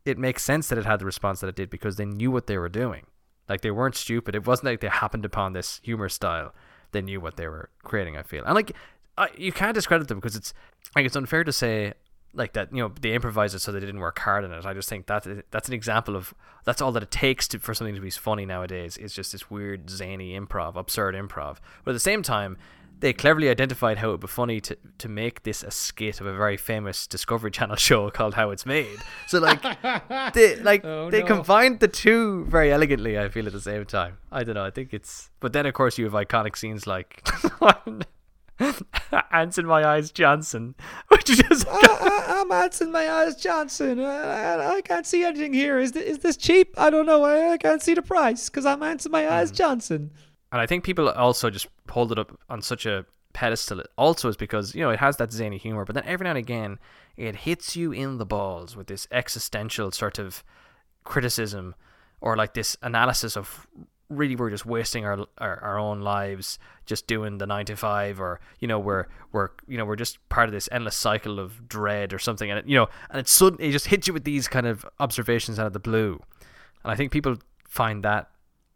it 0.05 0.17
makes 0.17 0.43
sense 0.43 0.67
that 0.69 0.77
it 0.77 0.85
had 0.85 0.99
the 0.99 1.05
response 1.05 1.41
that 1.41 1.47
it 1.47 1.55
did 1.55 1.69
because 1.69 1.95
they 1.97 2.05
knew 2.05 2.31
what 2.31 2.47
they 2.47 2.57
were 2.57 2.69
doing. 2.69 3.05
Like 3.47 3.61
they 3.61 3.71
weren't 3.71 3.95
stupid. 3.95 4.35
It 4.35 4.45
wasn't 4.45 4.65
like 4.65 4.81
they 4.81 4.87
happened 4.89 5.25
upon 5.25 5.53
this 5.53 5.79
humor 5.83 6.09
style. 6.09 6.53
They 6.91 7.01
knew 7.01 7.19
what 7.19 7.35
they 7.37 7.47
were 7.47 7.69
creating. 7.83 8.17
I 8.17 8.23
feel, 8.23 8.43
and 8.45 8.55
like, 8.55 8.71
I, 9.19 9.29
you 9.37 9.51
can't 9.51 9.73
discredit 9.75 10.07
them 10.07 10.17
because 10.17 10.35
it's 10.35 10.53
like 10.95 11.05
it's 11.05 11.15
unfair 11.15 11.43
to 11.43 11.51
say 11.53 11.93
like 12.33 12.53
that. 12.53 12.73
You 12.73 12.83
know, 12.83 12.91
they 13.01 13.13
improvised 13.13 13.53
it 13.55 13.59
so 13.59 13.71
they 13.71 13.79
didn't 13.79 13.99
work 13.99 14.17
hard 14.19 14.43
in 14.45 14.51
it. 14.51 14.65
I 14.65 14.73
just 14.73 14.89
think 14.89 15.07
that 15.07 15.27
that's 15.51 15.67
an 15.67 15.73
example 15.73 16.15
of 16.15 16.33
that's 16.65 16.81
all 16.81 16.91
that 16.93 17.03
it 17.03 17.11
takes 17.11 17.47
to, 17.49 17.59
for 17.59 17.73
something 17.73 17.95
to 17.95 18.01
be 18.01 18.09
funny 18.11 18.45
nowadays. 18.45 18.97
Is 18.97 19.13
just 19.13 19.31
this 19.31 19.49
weird 19.51 19.89
zany 19.89 20.39
improv, 20.39 20.75
absurd 20.75 21.15
improv. 21.15 21.57
But 21.83 21.91
at 21.91 21.93
the 21.93 21.99
same 21.99 22.23
time, 22.23 22.57
they 22.99 23.13
cleverly 23.13 23.49
identified 23.49 23.97
how 23.97 24.09
it 24.09 24.11
would 24.11 24.19
be 24.21 24.27
funny 24.27 24.59
to, 24.59 24.77
to 24.97 25.07
make 25.07 25.43
this 25.43 25.63
a 25.63 25.71
skit 25.71 26.19
of 26.19 26.27
a 26.27 26.33
very 26.33 26.57
famous 26.57 27.07
Discovery 27.07 27.49
Channel 27.57 27.77
show 27.77 28.09
called 28.09 28.33
How 28.33 28.49
It's 28.51 28.65
Made. 28.65 28.99
So 29.27 29.39
like 29.39 29.61
they 30.33 30.57
like 30.57 30.83
Oh, 30.83 31.09
they 31.09 31.21
no. 31.21 31.25
combined 31.27 31.79
the 31.79 31.87
two 31.87 32.45
very 32.45 32.71
elegantly, 32.71 33.17
I 33.17 33.29
feel 33.29 33.47
at 33.47 33.53
the 33.53 33.61
same 33.61 33.85
time. 33.85 34.17
I 34.31 34.43
don't 34.43 34.55
know, 34.55 34.65
I 34.65 34.69
think 34.71 34.93
it's 34.93 35.29
but 35.39 35.53
then 35.53 35.65
of 35.65 35.73
course 35.73 35.97
you 35.97 36.05
have 36.05 36.13
iconic 36.13 36.57
scenes 36.57 36.85
like 36.87 37.25
Ants 39.31 39.57
in 39.57 39.65
My 39.65 39.85
Eyes 39.85 40.11
Johnson, 40.11 40.75
which 41.09 41.29
is 41.29 41.39
just 41.39 41.67
I, 41.67 42.41
am 42.41 42.51
Ants 42.51 42.81
in 42.81 42.91
My 42.91 43.09
Eyes, 43.09 43.35
Johnson. 43.35 43.99
I, 43.99 44.75
I 44.75 44.81
can't 44.81 45.05
see 45.05 45.23
anything 45.23 45.53
here. 45.53 45.79
Is 45.79 45.93
this, 45.93 46.03
is 46.03 46.17
this 46.19 46.37
cheap? 46.37 46.73
I 46.77 46.89
don't 46.89 47.05
know. 47.05 47.23
I, 47.23 47.53
I 47.53 47.57
can't 47.57 47.81
see 47.81 47.93
the 47.93 48.01
price 48.01 48.49
because 48.49 48.65
I'm 48.65 48.83
Ants 48.83 49.05
in 49.05 49.11
my 49.11 49.25
hmm. 49.25 49.33
eyes, 49.33 49.51
Johnson. 49.51 50.11
And 50.51 50.59
I 50.59 50.65
think 50.65 50.83
people 50.83 51.09
also 51.09 51.49
just 51.49 51.67
hold 51.89 52.11
it 52.11 52.19
up 52.19 52.37
on 52.49 52.61
such 52.61 52.85
a 52.85 53.05
pedestal. 53.33 53.83
Also, 53.97 54.29
is 54.29 54.37
because 54.37 54.73
you 54.73 54.81
know 54.81 54.89
it 54.89 54.99
has 54.99 55.17
that 55.17 55.31
zany 55.31 55.57
humor, 55.57 55.85
but 55.85 55.95
then 55.95 56.05
every 56.05 56.23
now 56.23 56.31
and 56.31 56.39
again 56.39 56.79
it 57.17 57.35
hits 57.35 57.75
you 57.75 57.91
in 57.91 58.17
the 58.17 58.25
balls 58.25 58.75
with 58.75 58.87
this 58.87 59.07
existential 59.11 59.91
sort 59.91 60.19
of 60.19 60.43
criticism 61.03 61.75
or 62.21 62.35
like 62.35 62.53
this 62.53 62.77
analysis 62.81 63.37
of 63.37 63.67
really 64.09 64.35
we're 64.35 64.49
just 64.49 64.65
wasting 64.65 65.05
our, 65.05 65.25
our 65.37 65.59
our 65.61 65.77
own 65.77 66.01
lives 66.01 66.57
just 66.85 67.05
doing 67.05 67.37
the 67.37 67.45
9 67.45 67.65
to 67.65 67.75
5 67.75 68.19
or 68.19 68.39
you 68.59 68.67
know 68.67 68.79
we're 68.79 69.05
we're 69.31 69.49
you 69.67 69.77
know 69.77 69.85
we're 69.85 69.95
just 69.95 70.17
part 70.29 70.49
of 70.49 70.53
this 70.53 70.67
endless 70.71 70.95
cycle 70.95 71.39
of 71.39 71.67
dread 71.67 72.13
or 72.13 72.19
something. 72.19 72.49
And 72.49 72.59
it, 72.59 72.65
you 72.65 72.75
know 72.75 72.87
and 73.09 73.19
it 73.19 73.27
suddenly 73.27 73.69
it 73.69 73.71
just 73.71 73.87
hits 73.87 74.07
you 74.07 74.13
with 74.13 74.23
these 74.23 74.47
kind 74.47 74.65
of 74.65 74.85
observations 74.99 75.59
out 75.59 75.67
of 75.67 75.73
the 75.73 75.79
blue. 75.79 76.21
And 76.83 76.91
i 76.91 76.95
think 76.95 77.11
people 77.11 77.37
find 77.67 78.03
that 78.03 78.31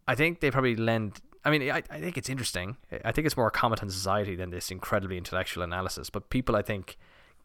i 0.07 0.13
think 0.15 0.39
they 0.39 0.51
probably 0.51 0.75
lend 0.75 1.19
i 1.43 1.49
mean 1.49 1.63
i, 1.71 1.81
I 1.89 1.99
think 1.99 2.17
it's 2.17 2.29
interesting. 2.29 2.77
I 3.03 3.11
think 3.11 3.25
it's 3.25 3.35
more 3.35 3.47
a 3.47 3.51
comment 3.51 3.81
on 3.81 3.89
society 3.89 4.35
than 4.35 4.51
this 4.51 4.69
incredibly 4.69 5.17
intellectual 5.17 5.63
analysis 5.63 6.09
but 6.09 6.29
people 6.29 6.55
i 6.55 6.61
think 6.61 6.97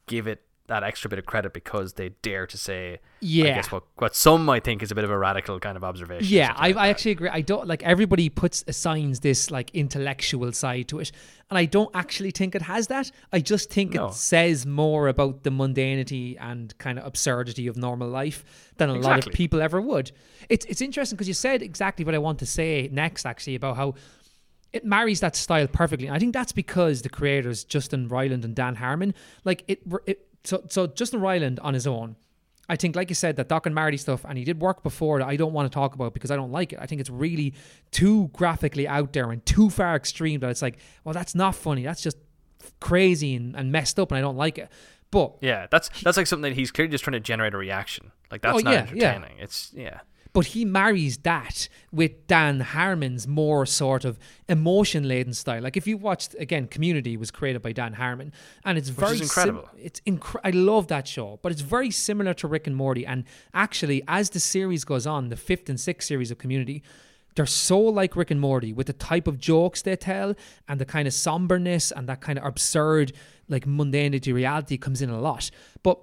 give 0.07 0.27
it 0.27 0.43
that 0.69 0.85
extra 0.85 1.11
bit 1.11 1.19
of 1.19 1.27
credit 1.27 1.53
because 1.53 1.95
they 1.95 2.11
dare 2.23 2.47
to 2.47 2.57
say 2.57 3.01
yeah, 3.21 3.45
I 3.45 3.55
guess 3.55 3.73
what 3.73 3.83
what 3.97 4.15
some 4.15 4.45
might 4.45 4.65
think 4.65 4.83
is 4.83 4.91
a 4.91 4.95
bit 4.95 5.03
of 5.05 5.11
a 5.11 5.19
radical 5.19 5.59
kind 5.59 5.77
of 5.77 5.83
observation 5.83 6.27
Yeah, 6.29 6.53
I, 6.57 6.69
like 6.69 6.77
I 6.77 6.89
actually 6.91 7.11
agree. 7.13 7.29
I 7.31 7.41
don't 7.41 7.67
like 7.67 7.83
everybody 7.83 8.29
puts 8.29 8.65
assigns 8.69 9.21
this 9.21 9.51
like 9.51 9.71
intellectual 9.75 10.53
side 10.53 10.89
to 10.89 11.01
it, 11.01 11.11
and 11.51 11.59
I 11.59 11.65
don't 11.65 11.91
actually 11.95 12.31
think 12.31 12.55
it 12.55 12.63
has 12.63 12.87
that. 12.89 13.11
I 13.33 13.41
just 13.41 13.71
think 13.73 13.95
No. 13.95 14.09
it 14.09 14.15
says 14.15 14.65
more 14.67 15.09
about 15.09 15.43
the 15.43 15.51
mundanity 15.51 16.37
and 16.41 16.77
kind 16.79 16.99
of 16.99 17.07
absurdity 17.07 17.67
of 17.67 17.77
normal 17.77 18.09
life 18.09 18.45
than 18.77 18.89
a 18.91 18.95
lot 18.95 19.27
of 19.27 19.33
people 19.33 19.61
ever 19.61 19.81
would. 19.81 20.13
It's 20.49 20.65
it's 20.67 20.81
interesting 20.81 21.17
because 21.17 21.29
you 21.29 21.35
said 21.35 21.63
exactly 21.63 22.05
what 22.05 22.15
I 22.15 22.19
want 22.19 22.39
to 22.41 22.47
say 22.47 22.89
next, 22.93 23.27
actually, 23.27 23.57
about 23.57 23.77
how 23.77 23.95
it 24.73 24.85
marries 24.85 25.21
that 25.21 25.35
style 25.35 25.67
perfectly. 25.67 26.07
And 26.09 26.15
I 26.15 26.19
think 26.19 26.35
that's 26.35 26.53
because 26.53 27.01
the 27.01 27.09
creators 27.09 27.65
Justin 27.65 28.07
Roiland 28.09 28.45
and 28.45 28.55
Dan 28.55 28.75
Harmon, 28.75 29.15
like 29.45 29.65
it, 29.67 29.81
it 30.07 30.27
so 30.49 30.65
so 30.69 30.87
Justin 30.87 31.21
Roiland 31.21 31.59
on 31.63 31.75
his 31.75 31.87
own. 31.87 32.17
I 32.71 32.77
think, 32.77 32.95
like 32.97 33.09
you 33.09 33.15
said, 33.15 33.37
that 33.37 33.49
Doc 33.49 33.65
and 33.65 33.75
Marty 33.75 33.97
stuff, 33.97 34.27
and 34.29 34.37
he 34.37 34.45
did 34.45 34.61
work 34.61 34.83
before 34.83 35.21
that 35.21 35.27
I 35.27 35.37
don't 35.37 35.55
want 35.55 35.71
to 35.71 35.75
talk 35.75 35.95
about 35.95 36.13
because 36.13 36.31
I 36.31 36.37
don't 36.37 36.53
like 36.53 36.75
it. 36.75 36.79
I 36.83 36.85
think 36.87 37.01
it's 37.01 37.09
really 37.09 37.55
too 37.93 38.29
graphically 38.35 38.87
out 38.87 39.15
there 39.15 39.31
and 39.31 39.45
too 39.47 39.71
far 39.71 39.97
extreme 39.97 40.41
that 40.41 40.51
it's 40.51 40.61
like, 40.61 40.77
well, 41.03 41.15
that's 41.15 41.35
not 41.35 41.55
funny. 41.55 41.83
That's 41.83 42.03
just 42.03 42.19
crazy 42.81 43.35
and, 43.37 43.57
and 43.57 43.73
messed 43.73 43.99
up, 43.99 44.11
and 44.11 44.19
I 44.19 44.21
don't 44.21 44.37
like 44.37 44.59
it. 44.59 44.69
But 45.11 45.37
Yeah, 45.41 45.67
that's 45.71 45.89
that's 46.03 46.19
like 46.19 46.27
something 46.27 46.51
that 46.51 46.57
he's 46.59 46.71
clearly 46.71 46.91
just 46.91 47.05
trying 47.05 47.13
to 47.15 47.21
generate 47.21 47.55
a 47.55 47.57
reaction. 47.57 48.13
Like 48.31 48.43
that's 48.43 48.57
Oh, 48.57 48.61
not 48.61 48.71
yeah, 48.73 48.87
yeah. 48.95 49.09
entertaining. 49.15 49.39
It's 49.39 49.73
yeah. 49.75 50.01
But 50.39 50.47
he 50.47 50.65
marries 50.65 51.19
that 51.19 51.69
with 51.91 52.29
Dan 52.29 52.61
Harmon's 52.61 53.27
more 53.27 53.67
sort 53.67 54.05
of 54.05 54.21
emotion 54.49 55.09
laden 55.09 55.33
style. 55.33 55.61
Like 55.61 55.77
if 55.77 55.85
you 55.89 55.97
watched 55.97 56.37
again, 56.39 56.69
Community 56.69 57.17
was 57.17 57.33
created 57.33 57.61
by 57.61 57.73
Dan 57.73 57.95
Harmon, 57.95 58.33
and 58.65 58.79
it's 58.79 58.89
very 58.89 59.15
is 59.19 59.33
sim- 59.33 59.49
incredible. 59.49 59.69
it's 59.83 60.01
incre- 60.03 60.39
I 60.45 60.51
love 60.51 60.87
that 60.87 61.09
show, 61.09 61.41
but 61.43 61.51
it's 61.51 61.63
very 61.63 61.91
similar 61.91 62.35
to 62.35 62.47
Rick 62.47 62.69
and 62.69 62.77
Morty. 62.77 63.05
And 63.05 63.25
actually, 63.53 64.05
as 64.07 64.31
the 64.31 64.39
series 64.39 64.85
goes 64.85 65.09
on, 65.09 65.29
the 65.29 65.37
fifth 65.37 65.69
and 65.69 65.81
sixth 65.81 66.07
series 66.07 66.31
of 66.31 66.39
Community. 66.39 66.85
They're 67.35 67.47
so 67.47 67.81
like 67.81 68.15
Rick 68.15 68.31
and 68.31 68.41
Morty 68.41 68.73
with 68.73 68.87
the 68.87 68.93
type 68.93 69.27
of 69.27 69.39
jokes 69.39 69.83
they 69.83 69.97
tell 69.97 70.35
and 70.69 70.81
the 70.81 70.85
kind 70.85 71.07
of 71.09 71.15
somberness 71.15 71.93
and 71.93 72.09
that 72.09 72.21
kind 72.21 72.39
of 72.39 72.45
absurd, 72.45 73.13
like 73.49 73.65
mundanity 73.65 74.33
reality 74.33 74.77
comes 74.77 75.03
in 75.03 75.11
a 75.11 75.21
lot. 75.21 75.51
But 75.83 75.99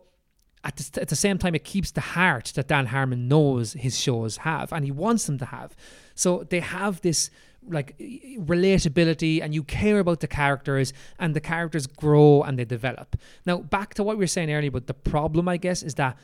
at 0.66 0.76
the, 0.78 1.02
at 1.02 1.08
the 1.10 1.16
same 1.16 1.38
time, 1.38 1.56
it 1.56 1.64
keeps 1.64 1.92
the 1.92 2.02
heart 2.02 2.52
that 2.56 2.68
Dan 2.68 2.88
Harmon 2.88 3.28
knows 3.28 3.74
his 3.74 4.00
shows 4.00 4.38
have 4.38 4.74
and 4.74 4.84
he 4.84 4.92
wants 4.92 5.26
them 5.28 5.38
to 5.38 5.46
have. 5.46 5.76
So 6.16 6.46
they 6.50 6.60
have 6.60 7.02
this 7.02 7.30
like 7.68 7.98
relatability 7.98 9.42
and 9.42 9.54
you 9.54 9.64
care 9.64 10.00
about 10.00 10.20
the 10.20 10.28
characters 10.28 10.94
and 11.20 11.36
the 11.36 11.40
characters 11.40 11.88
grow 11.88 12.42
and 12.42 12.58
they 12.60 12.66
develop. 12.66 13.16
Now, 13.46 13.58
back 13.58 13.94
to 13.96 14.04
what 14.04 14.18
we 14.18 14.24
were 14.24 14.28
saying 14.28 14.52
earlier, 14.52 14.72
but 14.72 14.88
the 14.88 14.94
problem, 14.94 15.48
I 15.48 15.58
guess, 15.58 15.84
is 15.84 15.96
that 15.96 16.18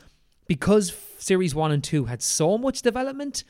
because 0.46 0.94
series 1.18 1.54
one 1.54 1.72
and 1.72 1.82
two 1.82 2.06
had 2.06 2.22
so 2.22 2.58
much 2.58 2.82
development, 2.82 3.44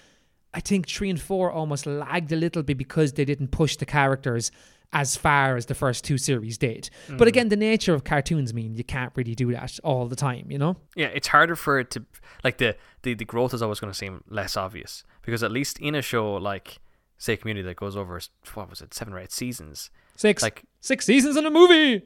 I 0.55 0.61
think 0.61 0.89
three 0.89 1.09
and 1.11 1.21
four 1.21 1.51
almost 1.51 1.87
lagged 1.87 2.31
a 2.33 2.37
little 2.37 2.63
bit 2.63 2.77
because 2.77 3.15
they 3.15 3.25
didn't 3.25 3.49
push 3.49 3.77
the 3.77 3.87
characters 3.87 4.51
as 4.93 5.17
far 5.17 5.57
as 5.57 5.67
the 5.67 5.75
first 5.75 6.05
two 6.05 6.19
series 6.19 6.59
did. 6.59 6.91
But 7.07 7.15
mm-hmm. 7.15 7.27
again, 7.29 7.49
the 7.49 7.57
nature 7.57 7.95
of 7.95 8.05
cartoons 8.05 8.53
mean 8.53 8.75
you 8.75 8.85
can't 8.85 9.13
really 9.17 9.35
do 9.35 9.51
that 9.53 9.79
all 9.83 10.07
the 10.07 10.17
time, 10.17 10.51
you 10.51 10.59
know? 10.59 10.77
Yeah, 10.95 11.07
it's 11.07 11.29
harder 11.29 11.57
for 11.57 11.79
it 11.79 11.91
to 11.93 12.05
like 12.45 12.59
the 12.59 12.77
the, 13.03 13.15
the 13.15 13.25
growth 13.25 13.55
is 13.55 13.63
always 13.63 13.81
going 13.81 13.93
to 13.93 13.99
seem 13.99 14.23
less 14.29 14.57
obvious 14.57 15.05
because 15.23 15.43
at 15.43 15.51
least 15.51 15.79
in 15.79 15.95
a 15.95 16.03
show 16.03 16.35
like 16.35 16.79
say 17.19 17.37
Community 17.37 17.67
that 17.67 17.77
goes 17.77 17.97
over 17.97 18.21
what 18.55 18.69
was 18.69 18.81
it 18.81 18.93
seven 18.93 19.15
or 19.15 19.19
eight 19.19 19.33
seasons. 19.33 19.91
Six 20.17 20.43
Like- 20.43 20.65
six 20.81 21.07
seasons 21.07 21.37
in 21.37 21.47
a 21.47 21.51
movie. 21.51 22.03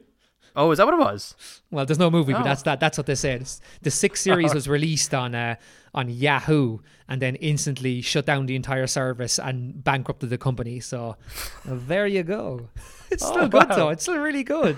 Oh, 0.55 0.71
is 0.71 0.77
that 0.77 0.85
what 0.87 0.93
it 0.95 0.99
was? 0.99 1.35
Well, 1.71 1.85
there's 1.85 1.99
no 1.99 2.09
movie, 2.09 2.33
but 2.33 2.41
Oh. 2.41 2.45
that's 2.45 2.63
that. 2.63 2.79
That's 2.79 2.97
what 2.97 3.05
they 3.07 3.15
said. 3.15 3.47
The 3.81 3.91
sixth 3.91 4.23
series 4.23 4.53
was 4.59 4.67
released 4.67 5.13
on 5.13 5.35
uh, 5.35 5.55
on 5.93 6.09
Yahoo, 6.09 6.79
and 7.07 7.21
then 7.21 7.35
instantly 7.35 8.01
shut 8.01 8.25
down 8.25 8.45
the 8.45 8.55
entire 8.55 8.87
service 8.87 9.39
and 9.39 9.83
bankrupted 9.83 10.29
the 10.29 10.37
company. 10.37 10.79
So 10.79 11.17
there 11.65 12.07
you 12.07 12.23
go. 12.23 12.69
It's 13.09 13.25
still 13.25 13.43
Oh, 13.43 13.47
good 13.47 13.69
wow. 13.69 13.75
though. 13.75 13.89
It's 13.89 14.03
still 14.03 14.17
really 14.17 14.43
good. 14.43 14.75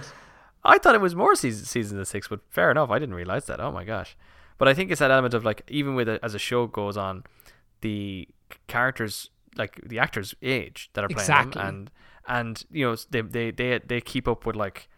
I 0.63 0.77
thought 0.77 0.93
it 0.93 1.01
was 1.01 1.15
more 1.15 1.35
season 1.35 1.65
season 1.65 1.97
than 1.97 2.05
six, 2.05 2.27
but 2.27 2.41
fair 2.49 2.69
enough. 2.69 2.89
I 2.91 2.99
didn't 2.99 3.15
realize 3.15 3.45
that. 3.45 3.59
Oh 3.59 3.71
my 3.71 3.83
gosh! 3.83 4.15
But 4.59 4.67
I 4.67 4.73
think 4.75 4.91
it's 4.91 4.99
that 4.99 5.09
element 5.09 5.33
of 5.33 5.43
like 5.43 5.63
even 5.67 5.95
with 5.95 6.07
it, 6.09 6.19
as 6.21 6.35
a 6.35 6.39
show 6.39 6.67
goes 6.67 6.95
on, 6.97 7.23
the 7.81 8.27
characters 8.67 9.29
like 9.55 9.81
the 9.83 9.99
actors 9.99 10.35
age 10.41 10.89
that 10.93 11.03
are 11.03 11.07
playing 11.07 11.19
Exactly. 11.21 11.59
them, 11.61 11.67
and 11.67 11.91
and 12.27 12.63
you 12.71 12.85
know 12.85 12.95
they 13.09 13.21
they 13.21 13.51
they 13.51 13.79
they 13.79 14.01
keep 14.01 14.27
up 14.27 14.45
with 14.45 14.55
like 14.55 14.89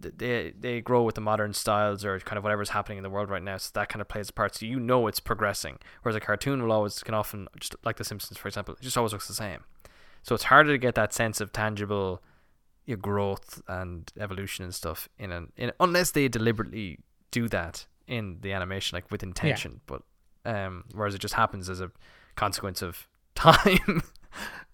they 0.00 0.52
they 0.58 0.80
grow 0.80 1.02
with 1.02 1.14
the 1.14 1.20
modern 1.20 1.52
styles 1.52 2.04
or 2.04 2.18
kind 2.20 2.38
of 2.38 2.44
whatever's 2.44 2.70
happening 2.70 2.98
in 2.98 3.02
the 3.02 3.10
world 3.10 3.30
right 3.30 3.42
now. 3.42 3.56
So 3.56 3.70
that 3.74 3.88
kind 3.88 4.00
of 4.00 4.08
plays 4.08 4.28
a 4.28 4.32
part. 4.32 4.54
So 4.54 4.66
you 4.66 4.80
know 4.80 5.06
it's 5.06 5.20
progressing. 5.20 5.78
Whereas 6.02 6.16
a 6.16 6.20
cartoon 6.20 6.62
will 6.62 6.72
always 6.72 7.02
can 7.02 7.14
often 7.14 7.48
just 7.58 7.74
like 7.84 7.96
The 7.96 8.04
Simpsons, 8.04 8.38
for 8.38 8.48
example, 8.48 8.74
it 8.74 8.80
just 8.80 8.96
always 8.96 9.12
looks 9.12 9.28
the 9.28 9.34
same. 9.34 9.64
So 10.22 10.34
it's 10.34 10.44
harder 10.44 10.72
to 10.72 10.78
get 10.78 10.94
that 10.94 11.12
sense 11.12 11.40
of 11.40 11.52
tangible 11.52 12.22
your 12.88 12.96
growth 12.96 13.60
and 13.68 14.10
evolution 14.18 14.64
and 14.64 14.74
stuff 14.74 15.10
in 15.18 15.30
an 15.30 15.52
in 15.58 15.70
unless 15.78 16.12
they 16.12 16.26
deliberately 16.26 16.98
do 17.30 17.46
that 17.46 17.86
in 18.06 18.38
the 18.40 18.50
animation 18.54 18.96
like 18.96 19.10
with 19.10 19.22
intention 19.22 19.80
but 19.86 20.02
um 20.46 20.84
whereas 20.94 21.14
it 21.14 21.18
just 21.18 21.34
happens 21.34 21.68
as 21.68 21.82
a 21.82 21.90
consequence 22.34 22.80
of 22.80 23.06
time 23.34 24.02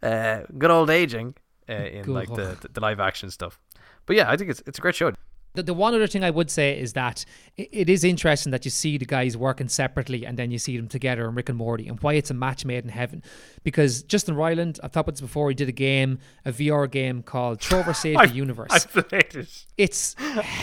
uh 0.02 0.42
good 0.56 0.70
old 0.70 0.90
aging 0.90 1.34
uh, 1.68 1.72
in 1.72 2.06
like 2.14 2.28
the 2.36 2.56
the 2.72 2.80
live 2.80 3.00
action 3.00 3.30
stuff 3.30 3.58
but 4.06 4.16
yeah 4.16 4.30
i 4.30 4.36
think 4.36 4.50
it's 4.50 4.62
it's 4.66 4.78
a 4.78 4.80
great 4.80 4.94
show 4.94 5.12
The, 5.54 5.62
the 5.62 5.74
one 5.74 5.94
other 5.94 6.08
thing 6.08 6.24
I 6.24 6.30
would 6.30 6.50
say 6.50 6.76
is 6.78 6.94
that 6.94 7.24
it, 7.56 7.68
it 7.70 7.88
is 7.88 8.02
interesting 8.02 8.50
that 8.50 8.64
you 8.64 8.72
see 8.72 8.98
the 8.98 9.04
guys 9.04 9.36
working 9.36 9.68
separately 9.68 10.26
and 10.26 10.36
then 10.36 10.50
you 10.50 10.58
see 10.58 10.76
them 10.76 10.88
together 10.88 11.28
in 11.28 11.34
Rick 11.36 11.48
and 11.48 11.56
Morty 11.56 11.86
and 11.86 12.00
why 12.00 12.14
it's 12.14 12.30
a 12.30 12.34
match 12.34 12.64
made 12.64 12.82
in 12.82 12.90
heaven. 12.90 13.22
Because 13.62 14.02
Justin 14.02 14.34
Roiland, 14.34 14.80
I've 14.82 14.90
talked 14.90 15.06
about 15.06 15.12
this 15.14 15.20
before, 15.20 15.48
he 15.50 15.54
did 15.54 15.68
a 15.68 15.72
game, 15.72 16.18
a 16.44 16.50
VR 16.50 16.90
game 16.90 17.22
called 17.22 17.60
Trover 17.60 17.94
Save 17.94 18.18
the 18.18 18.28
Universe. 18.44 18.72
i 18.72 18.78
played 18.80 19.34
it 19.36 19.66
it's 19.78 20.16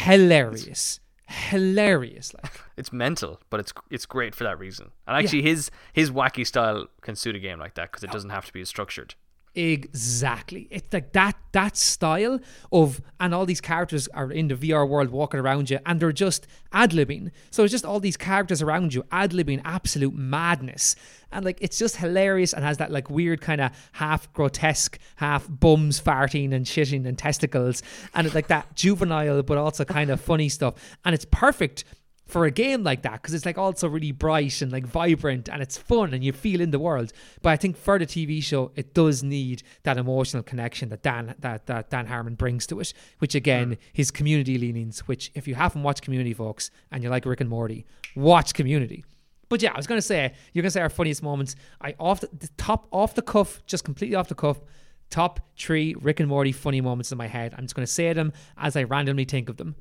hilarious. 0.04 1.00
Hilarious. 1.26 2.34
Like 2.34 2.60
it's 2.76 2.92
mental 2.92 3.40
but 3.50 3.62
it's 3.62 3.72
it's 3.90 4.06
great 4.06 4.36
for 4.36 4.44
that 4.44 4.60
reason 4.60 4.92
and 5.08 5.16
actually 5.16 5.44
his 5.44 5.72
his 5.94 6.12
wacky 6.12 6.46
style 6.46 6.88
can 7.00 7.16
suit 7.16 7.38
a 7.38 7.40
game 7.40 7.60
like 7.60 7.76
that 7.76 7.90
because 7.90 8.04
it 8.04 8.10
oh. 8.10 8.14
doesn't 8.14 8.32
have 8.32 8.46
to 8.46 8.52
be 8.52 8.60
as 8.60 8.68
structured 8.68 9.16
Exactly. 9.54 10.68
It's 10.72 10.94
like 10.94 11.12
that 11.12 11.31
that 11.52 11.78
style 11.78 12.40
of 12.72 13.02
and 13.20 13.34
all 13.34 13.46
these 13.46 13.62
characters 13.62 14.08
are 14.10 14.32
in 14.32 14.48
the 14.48 14.56
VR 14.56 14.88
world 14.88 15.10
walking 15.10 15.40
around 15.40 15.70
you 15.70 15.80
and 15.86 16.00
they're 16.00 16.12
just 16.12 16.48
ad 16.72 16.92
libbing. 16.92 17.32
So 17.50 17.64
it's 17.64 17.72
just 17.72 17.86
all 17.86 18.00
these 18.00 18.18
characters 18.18 18.62
around 18.62 18.94
you 18.94 19.04
ad 19.12 19.32
libbing 19.32 19.62
absolute 19.66 20.14
madness. 20.14 20.96
And 21.32 21.46
like 21.46 21.58
it's 21.62 21.78
just 21.78 21.98
hilarious 21.98 22.54
and 22.54 22.64
has 22.64 22.78
that 22.78 22.92
like 22.92 23.10
weird 23.10 23.42
kind 23.42 23.62
of 23.62 23.72
half 23.94 24.32
grotesque, 24.34 25.00
half 25.16 25.48
bums 25.50 26.02
farting 26.02 26.54
and 26.54 26.66
shitting 26.66 27.06
and 27.06 27.18
testicles. 27.18 27.84
And 28.14 28.26
it's 28.26 28.36
like 28.36 28.48
that 28.48 28.76
juvenile 28.76 29.44
but 29.44 29.58
also 29.58 29.86
kind 29.86 30.10
of 30.10 30.20
funny 30.22 30.50
stuff. 30.50 30.76
And 31.06 31.14
it's 31.14 31.26
perfect 31.26 31.86
for 32.32 32.46
a 32.46 32.52
game 32.52 32.82
like 32.84 33.02
that 33.02 33.22
because 33.22 33.34
it's 33.34 33.46
like 33.46 33.58
also 33.58 33.90
really 33.90 34.14
bright 34.14 34.62
and 34.62 34.72
like 34.72 34.88
vibrant 34.88 35.50
and 35.50 35.62
it's 35.62 35.78
fun 35.78 36.14
and 36.14 36.24
you 36.24 36.32
feel 36.32 36.62
in 36.62 36.72
the 36.72 36.80
world. 36.80 37.12
But 37.42 37.50
I 37.50 37.58
think 37.58 37.76
for 37.76 38.00
the 38.00 38.06
TV 38.06 38.42
show, 38.42 38.72
it 38.76 38.94
does 38.94 39.22
need 39.22 39.64
that 39.84 39.98
emotional 39.98 40.42
connection 40.42 40.90
that 40.90 41.04
Dan 41.04 41.36
that, 41.40 41.68
that 41.68 41.90
Dan 41.90 42.06
Harmon 42.08 42.36
brings 42.36 42.66
to 42.68 42.80
it, 42.80 42.94
which 43.20 43.36
again, 43.36 43.72
mm. 43.72 43.78
his 43.92 44.12
community 44.12 44.58
leanings. 44.58 45.02
Which 45.08 45.30
if 45.36 45.48
you 45.48 45.56
haven't 45.56 45.84
watched 45.84 46.02
Community, 46.02 46.34
folks, 46.34 46.72
and 46.92 47.04
you 47.04 47.10
like 47.10 47.26
Rick 47.26 47.42
and 47.42 47.50
Morty, 47.50 47.86
watch 48.16 48.54
Community. 48.54 49.04
But 49.50 49.62
yeah, 49.62 49.74
I 49.74 49.78
was 49.78 49.86
gonna 49.86 50.02
say 50.02 50.34
you're 50.54 50.64
gonna 50.64 50.72
say 50.72 50.82
our 50.82 50.90
funniest 50.90 51.22
moments. 51.22 51.56
I 51.82 51.96
off 52.00 52.22
the, 52.22 52.30
the 52.32 52.50
top 52.56 52.88
off 52.92 53.14
the 53.14 53.22
cuff, 53.22 53.62
just 53.66 53.84
completely 53.84 54.16
off 54.16 54.30
the 54.30 54.36
cuff. 54.36 54.62
Top 55.10 55.42
three 55.58 55.94
Rick 56.00 56.22
and 56.22 56.30
Morty 56.30 56.54
funny 56.54 56.80
moments 56.80 57.12
in 57.12 57.18
my 57.18 57.28
head. 57.28 57.54
I'm 57.58 57.66
just 57.66 57.76
gonna 57.76 57.88
say 57.88 58.14
them 58.14 58.32
as 58.58 58.78
I 58.78 58.84
randomly 58.84 59.26
think 59.26 59.50
of 59.50 59.58
them. 59.58 59.76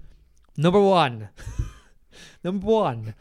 Number 0.56 0.80
one. 0.80 1.28
Number 2.42 2.66
one, 2.66 3.14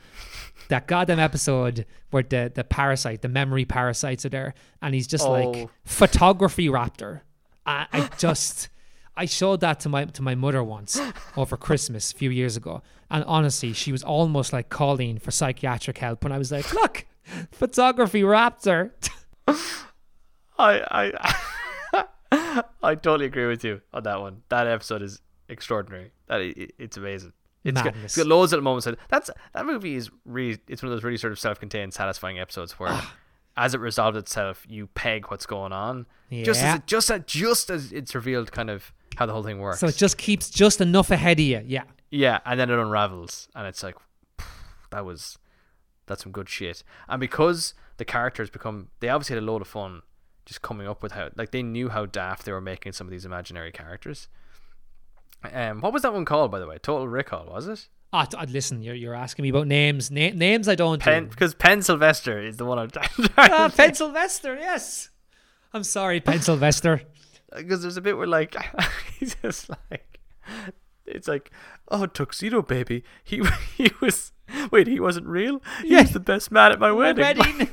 that 0.70 0.88
goddamn 0.88 1.20
episode 1.20 1.86
where 2.12 2.24
the, 2.24 2.52
the 2.54 2.64
parasite, 2.64 3.22
the 3.22 3.28
memory 3.30 3.66
parasites 3.66 4.26
are 4.26 4.30
there, 4.30 4.54
and 4.82 4.94
he's 4.96 5.08
just 5.08 5.28
like 5.28 5.48
Oh. 5.48 5.70
photography 5.86 6.68
raptor. 6.68 7.22
I, 7.66 7.88
I 7.92 8.10
just 8.18 8.70
I 9.18 9.26
showed 9.26 9.60
that 9.62 9.80
to 9.82 9.90
my 9.90 10.06
to 10.06 10.22
my 10.22 10.36
mother 10.36 10.64
once 10.64 11.00
over 11.36 11.58
Christmas 11.58 12.12
a 12.14 12.16
few 12.16 12.30
years 12.30 12.56
ago, 12.56 12.82
and 13.12 13.24
honestly, 13.26 13.74
she 13.74 13.92
was 13.92 14.02
almost 14.04 14.54
like 14.54 14.70
calling 14.70 15.20
for 15.20 15.32
psychiatric 15.32 15.98
help. 15.98 16.24
And 16.24 16.34
I 16.34 16.38
was 16.38 16.52
like, 16.52 16.74
"Look, 16.74 17.06
photography 17.52 18.22
raptor." 18.22 18.92
I 20.58 20.82
I 21.92 22.06
I 22.82 22.96
totally 22.96 23.26
agree 23.26 23.48
with 23.48 23.64
you 23.64 23.82
on 23.94 24.04
that 24.04 24.22
one. 24.22 24.44
That 24.50 24.68
episode 24.68 25.02
is 25.02 25.22
extraordinary. 25.48 26.12
That 26.28 26.42
it's 26.78 26.98
amazing. 26.98 27.34
It's 27.64 27.76
got, 27.82 27.88
it's 27.88 27.96
Madness. 27.96 28.18
got 28.18 28.26
loads 28.28 28.54
of 28.54 28.64
moments. 28.64 28.86
that- 28.86 28.98
That's 29.10 29.30
that 29.54 29.66
movie 29.66 29.96
is 29.96 30.10
really 30.26 30.60
it's 30.68 30.82
one 30.82 30.92
of 30.92 30.96
those 30.98 31.04
really 31.04 31.18
sort 31.18 31.34
of 31.34 31.40
self-contained, 31.40 31.94
satisfying 31.94 32.40
episodes 32.40 32.74
where, 32.80 32.90
ah. 32.92 33.14
as 33.58 33.74
it 33.74 33.80
resolves 33.82 34.18
itself, 34.18 34.66
you 34.70 34.88
peg 34.88 35.30
what's 35.30 35.46
going 35.46 35.74
on. 35.74 36.06
Just 36.32 36.60
as 36.60 36.64
Yeah. 36.64 36.76
it, 36.78 36.88
just 36.88 37.10
as 37.12 37.22
just 37.26 37.70
as 37.70 37.92
it's 37.92 38.16
revealed, 38.16 38.52
kind 38.52 38.70
of 38.70 38.94
how 39.18 39.26
the 39.26 39.34
whole 39.34 39.44
thing 39.44 39.60
works. 39.60 39.80
So 39.80 39.88
it 39.88 39.96
just 39.98 40.18
keeps 40.18 40.50
just 40.50 40.80
enough 40.80 41.12
ahead 41.12 41.40
of 41.40 41.46
you. 41.46 41.62
Yeah. 41.66 41.84
Yeah, 42.12 42.40
and 42.46 42.60
then 42.60 42.70
it 42.70 42.80
unravels, 42.80 43.50
and 43.54 43.68
it's 43.68 43.84
like, 43.84 43.96
that 44.92 45.06
was, 45.06 45.38
that's 46.08 46.24
some 46.24 46.32
good 46.32 46.50
shit. 46.50 46.84
And 47.08 47.20
because 47.20 47.74
the 47.98 48.06
characters 48.06 48.50
become, 48.50 48.88
they 49.00 49.10
obviously 49.10 49.36
had 49.36 49.44
a 49.44 49.46
load 49.46 49.62
of 49.62 49.68
fun 49.68 50.02
just 50.46 50.62
coming 50.64 50.88
up 50.88 51.04
with 51.04 51.12
how, 51.12 51.30
like, 51.36 51.52
they 51.52 51.62
knew 51.62 51.90
how 51.90 52.06
daft 52.08 52.46
they 52.46 52.52
were 52.52 52.62
making 52.62 52.94
some 52.94 53.06
of 53.06 53.12
these 53.12 53.26
imaginary 53.26 53.72
characters. 53.72 54.28
Um, 55.52 55.82
what 55.82 55.94
was 55.94 56.02
that 56.04 56.14
one 56.14 56.26
called, 56.26 56.52
by 56.52 56.60
the 56.60 56.68
way? 56.68 56.78
Total 56.80 57.08
Recall, 57.08 57.46
was 57.50 57.68
it? 57.68 57.88
Ah, 58.12 58.28
listen, 58.50 58.82
you're, 58.82 58.96
you're 58.96 59.14
asking 59.14 59.44
me 59.44 59.50
about 59.50 59.68
names. 59.68 60.10
Na- 60.12 60.32
names 60.34 60.68
I 60.68 60.76
don't 60.76 61.02
Pen, 61.02 61.26
do. 61.26 61.30
because 61.30 61.54
Pencilvester 61.56 62.44
is 62.46 62.58
the 62.58 62.66
one 62.66 62.80
I'm 62.80 62.90
trying 62.92 63.08
Ah, 63.38 63.68
to 63.68 63.76
Pencilvester, 63.76 64.58
yes. 64.60 65.10
I'm 65.74 65.84
sorry, 65.84 66.20
Pencilvester. 66.20 67.02
because 67.56 67.82
there's 67.84 67.98
a 67.98 68.02
bit 68.02 68.18
where 68.18 68.28
like 68.28 68.56
he's 69.20 69.36
just 69.36 69.70
like 69.92 70.20
it's 71.08 71.28
like 71.28 71.50
oh 71.90 72.06
tuxedo 72.06 72.62
baby 72.62 73.04
he 73.24 73.42
he 73.76 73.92
was 74.00 74.32
wait 74.72 74.86
he 74.86 75.00
wasn't 75.00 75.26
real 75.26 75.60
he 75.82 75.90
Yeah. 75.94 76.02
was 76.02 76.12
the 76.12 76.20
best 76.20 76.52
man 76.52 76.72
at 76.72 76.80
my 76.80 76.92
wedding, 76.92 77.24
wedding. 77.40 77.68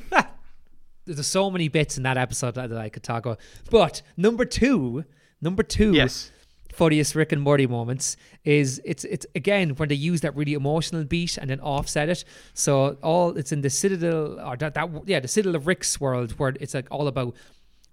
There's 1.04 1.26
so 1.26 1.50
many 1.50 1.68
bits 1.68 1.96
in 1.98 2.02
that 2.04 2.16
episode 2.16 2.54
that, 2.54 2.70
that 2.70 2.78
I 2.78 2.88
could 2.88 3.02
talk 3.02 3.26
about. 3.26 3.38
But 3.70 4.00
number 4.16 4.44
two, 4.44 5.04
number 5.42 5.62
two, 5.62 5.92
yes 5.92 6.32
funniest 6.76 7.14
Rick 7.14 7.32
and 7.32 7.40
Morty 7.40 7.66
moments 7.66 8.16
is 8.44 8.80
it's 8.84 9.04
it's 9.04 9.26
again 9.34 9.70
when 9.70 9.88
they 9.88 9.94
use 9.94 10.20
that 10.20 10.36
really 10.36 10.52
emotional 10.52 11.04
beat 11.04 11.38
and 11.38 11.48
then 11.50 11.60
offset 11.60 12.08
it. 12.08 12.24
So 12.52 12.98
all 13.02 13.36
it's 13.36 13.50
in 13.50 13.62
the 13.62 13.70
Citadel 13.70 14.38
or 14.40 14.56
that, 14.58 14.74
that 14.74 14.88
yeah 15.06 15.20
the 15.20 15.28
Citadel 15.28 15.56
of 15.56 15.66
Rick's 15.66 16.00
world 16.00 16.32
where 16.32 16.54
it's 16.60 16.74
like 16.74 16.88
all 16.90 17.08
about 17.08 17.34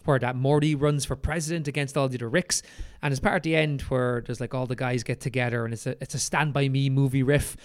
where 0.05 0.19
that 0.19 0.35
Morty 0.35 0.75
runs 0.75 1.05
for 1.05 1.15
president 1.15 1.67
against 1.69 1.95
all 1.95 2.09
the 2.09 2.17
other 2.17 2.27
Ricks, 2.29 2.61
and 3.01 3.13
it's 3.13 3.21
part 3.21 3.37
at 3.37 3.43
the 3.43 3.55
end 3.55 3.81
where 3.83 4.21
there's 4.25 4.41
like 4.41 4.53
all 4.53 4.65
the 4.65 4.75
guys 4.75 5.01
get 5.03 5.21
together 5.21 5.63
and 5.63 5.73
it's 5.73 5.87
a 5.87 5.95
it's 6.01 6.13
a 6.13 6.19
Stand 6.19 6.53
by 6.53 6.67
Me 6.67 6.89
movie 6.89 7.23
riff. 7.23 7.55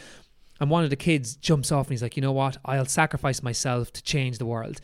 And 0.60 0.70
one 0.70 0.84
of 0.84 0.90
the 0.90 0.96
kids 0.96 1.36
jumps 1.36 1.70
off 1.70 1.86
and 1.86 1.92
he's 1.92 2.02
like, 2.02 2.16
you 2.16 2.22
know 2.22 2.32
what? 2.32 2.56
I'll 2.64 2.84
sacrifice 2.84 3.42
myself 3.44 3.92
to 3.92 4.02
change 4.02 4.38
the 4.38 4.46
world. 4.46 4.80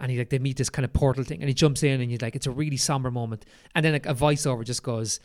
And 0.00 0.10
he 0.10 0.18
like 0.18 0.30
they 0.30 0.38
meet 0.38 0.56
this 0.56 0.70
kind 0.70 0.84
of 0.84 0.92
portal 0.92 1.24
thing, 1.24 1.40
and 1.40 1.48
he 1.48 1.54
jumps 1.54 1.82
in, 1.82 2.00
and 2.00 2.10
he's 2.10 2.22
like, 2.22 2.36
it's 2.36 2.46
a 2.46 2.50
really 2.50 2.76
somber 2.76 3.10
moment. 3.10 3.46
And 3.74 3.84
then 3.84 3.94
like 3.94 4.06
a 4.06 4.14
voiceover 4.14 4.64
just 4.64 4.82
goes, 4.82 5.18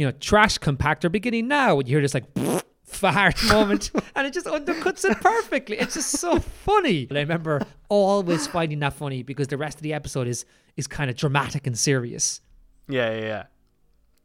you 0.00 0.06
know, 0.06 0.12
trash 0.12 0.58
compactor 0.58 1.12
beginning 1.12 1.46
now. 1.46 1.78
And 1.78 1.86
you 1.86 1.96
hear 1.96 2.00
this 2.00 2.14
like 2.14 2.24
fart 2.84 3.36
moment, 3.48 3.90
and 4.16 4.26
it 4.26 4.32
just 4.32 4.46
undercuts 4.46 5.04
it 5.04 5.20
perfectly. 5.20 5.76
It's 5.76 5.92
just 5.92 6.12
so 6.12 6.40
funny. 6.40 7.06
And 7.10 7.18
I 7.18 7.20
remember 7.20 7.60
always 7.90 8.46
finding 8.46 8.78
that 8.78 8.94
funny 8.94 9.22
because 9.22 9.48
the 9.48 9.58
rest 9.58 9.76
of 9.76 9.82
the 9.82 9.92
episode 9.92 10.26
is 10.26 10.46
is 10.78 10.86
kind 10.86 11.10
of 11.10 11.16
dramatic 11.16 11.66
and 11.66 11.78
serious. 11.78 12.40
Yeah, 12.88 13.10
yeah, 13.12 13.20
yeah. 13.20 13.42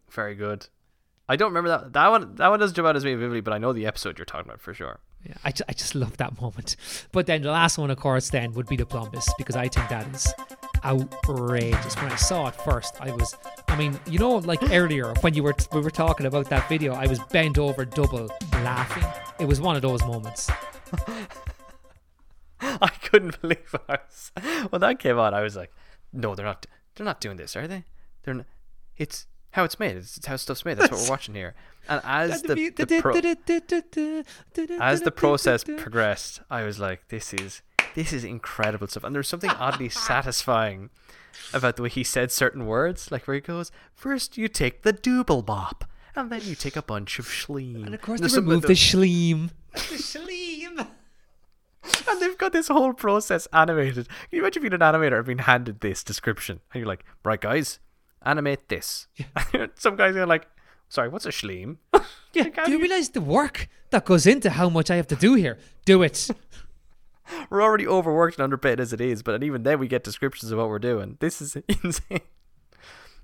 Very 0.09 0.33
good. 0.33 0.67
I 1.27 1.35
don't 1.35 1.49
remember 1.49 1.67
that 1.71 1.91
that 1.91 2.07
one. 2.09 2.35
That 2.35 2.47
one 2.47 2.59
doesn't 2.61 2.73
jump 2.75 2.87
out 2.87 2.95
as 2.95 3.03
me 3.03 3.13
vividly, 3.15 3.41
but 3.41 3.51
I 3.53 3.57
know 3.57 3.73
the 3.73 3.85
episode 3.85 4.17
you're 4.17 4.23
talking 4.23 4.47
about 4.47 4.61
for 4.61 4.73
sure. 4.73 5.01
Yeah, 5.25 5.33
I, 5.43 5.51
ju- 5.51 5.63
I 5.67 5.73
just 5.73 5.93
love 5.93 6.15
that 6.17 6.39
moment. 6.39 6.77
But 7.11 7.25
then 7.25 7.41
the 7.41 7.51
last 7.51 7.77
one, 7.77 7.89
of 7.91 7.97
course, 7.97 8.29
then 8.29 8.53
would 8.53 8.67
be 8.67 8.77
the 8.77 8.85
Plumbus 8.85 9.27
because 9.37 9.57
I 9.57 9.67
think 9.67 9.89
that 9.89 10.07
is 10.15 10.31
outrageous. 10.85 11.95
When 11.97 12.11
I 12.11 12.15
saw 12.15 12.47
it 12.47 12.55
first, 12.55 12.95
I 13.01 13.11
was, 13.11 13.35
I 13.67 13.75
mean, 13.75 13.99
you 14.07 14.19
know, 14.19 14.37
like 14.37 14.61
hmm. 14.61 14.71
earlier 14.71 15.13
when 15.21 15.33
you 15.33 15.43
were 15.43 15.55
we 15.73 15.81
were 15.81 15.91
talking 15.91 16.25
about 16.25 16.49
that 16.49 16.69
video, 16.69 16.93
I 16.93 17.07
was 17.07 17.19
bent 17.31 17.57
over 17.57 17.83
double 17.83 18.29
laughing. 18.53 19.03
It 19.39 19.45
was 19.45 19.59
one 19.59 19.75
of 19.75 19.81
those 19.81 20.01
moments. 20.03 20.49
I 22.61 22.87
couldn't 22.87 23.39
believe 23.41 23.75
I 23.89 23.97
was 23.97 24.31
when 24.69 24.81
that 24.81 24.99
came 24.99 25.19
on. 25.19 25.33
I 25.33 25.41
was 25.41 25.55
like, 25.55 25.71
no, 26.13 26.35
they're 26.35 26.45
not. 26.45 26.65
They're 26.95 27.05
not 27.05 27.19
doing 27.19 27.37
this, 27.37 27.55
are 27.55 27.67
they? 27.67 27.83
They're. 28.23 28.35
Not, 28.35 28.45
it's 28.95 29.27
how 29.51 29.63
it's 29.63 29.79
made. 29.79 29.97
It's, 29.97 30.17
it's 30.17 30.25
how 30.25 30.37
stuff's 30.37 30.65
made. 30.65 30.77
That's 30.77 30.91
what 30.91 31.01
we're 31.01 31.09
watching 31.09 31.35
here. 31.35 31.55
And 31.87 32.01
as 32.03 32.41
the, 32.41 32.69
the 32.69 33.01
pro- 33.01 33.13
as 34.79 35.01
the 35.01 35.11
process 35.11 35.63
progressed, 35.63 36.41
I 36.49 36.63
was 36.63 36.79
like, 36.79 37.07
this 37.09 37.33
is 37.33 37.61
this 37.95 38.13
is 38.13 38.23
incredible 38.23 38.87
stuff. 38.87 39.03
And 39.03 39.15
there's 39.15 39.27
something 39.27 39.49
oddly 39.49 39.89
satisfying 40.09 40.89
about 41.53 41.75
the 41.75 41.83
way 41.83 41.89
he 41.89 42.03
said 42.03 42.31
certain 42.31 42.65
words, 42.65 43.11
like 43.11 43.27
where 43.27 43.35
he 43.35 43.41
goes, 43.41 43.71
first 43.93 44.37
you 44.37 44.47
take 44.47 44.83
the 44.83 44.93
double 44.93 45.43
mop, 45.45 45.85
and 46.15 46.31
then 46.31 46.41
you 46.43 46.55
take 46.55 46.75
a 46.75 46.81
bunch 46.81 47.19
of 47.19 47.25
schleem. 47.25 47.85
And 47.85 47.95
of 47.95 48.01
course, 48.01 48.19
there's 48.19 48.33
they 48.33 48.35
some- 48.35 48.45
removed 48.47 48.67
the 48.67 48.73
schleem. 48.73 49.49
The 49.73 49.79
schleem. 49.97 50.87
and 52.09 52.21
they've 52.21 52.37
got 52.37 52.53
this 52.53 52.67
whole 52.67 52.93
process 52.93 53.47
animated. 53.51 54.07
Can 54.07 54.15
you 54.31 54.39
imagine 54.39 54.61
being 54.61 54.73
an 54.73 54.79
animator 54.79 55.17
and 55.17 55.25
being 55.25 55.37
handed 55.39 55.81
this 55.81 56.03
description? 56.03 56.59
And 56.73 56.79
you're 56.79 56.87
like, 56.87 57.03
right, 57.23 57.39
guys, 57.39 57.79
animate 58.23 58.69
this. 58.69 59.07
Some 59.75 59.95
guys 59.95 60.15
are 60.15 60.25
like, 60.25 60.47
sorry, 60.89 61.09
what's 61.09 61.25
a 61.25 61.29
schleem? 61.29 61.77
Yeah, 62.33 62.49
do 62.65 62.71
you 62.71 62.79
realize 62.79 63.09
the 63.09 63.21
work 63.21 63.69
that 63.91 64.03
goes 64.05 64.25
into 64.27 64.49
how 64.49 64.67
much 64.69 64.91
I 64.91 64.95
have 64.97 65.07
to 65.07 65.15
do 65.15 65.35
here? 65.35 65.57
Do 65.85 66.01
it. 66.03 66.29
We're 67.49 67.61
already 67.61 67.87
overworked 67.87 68.37
and 68.37 68.43
underpaid 68.43 68.79
as 68.79 68.93
it 68.93 69.01
is, 69.01 69.23
but 69.23 69.43
even 69.43 69.63
then 69.63 69.79
we 69.79 69.87
get 69.87 70.03
descriptions 70.03 70.51
of 70.51 70.57
what 70.57 70.67
we're 70.69 70.79
doing. 70.79 71.17
This 71.19 71.41
is 71.41 71.55
insane. 71.83 72.21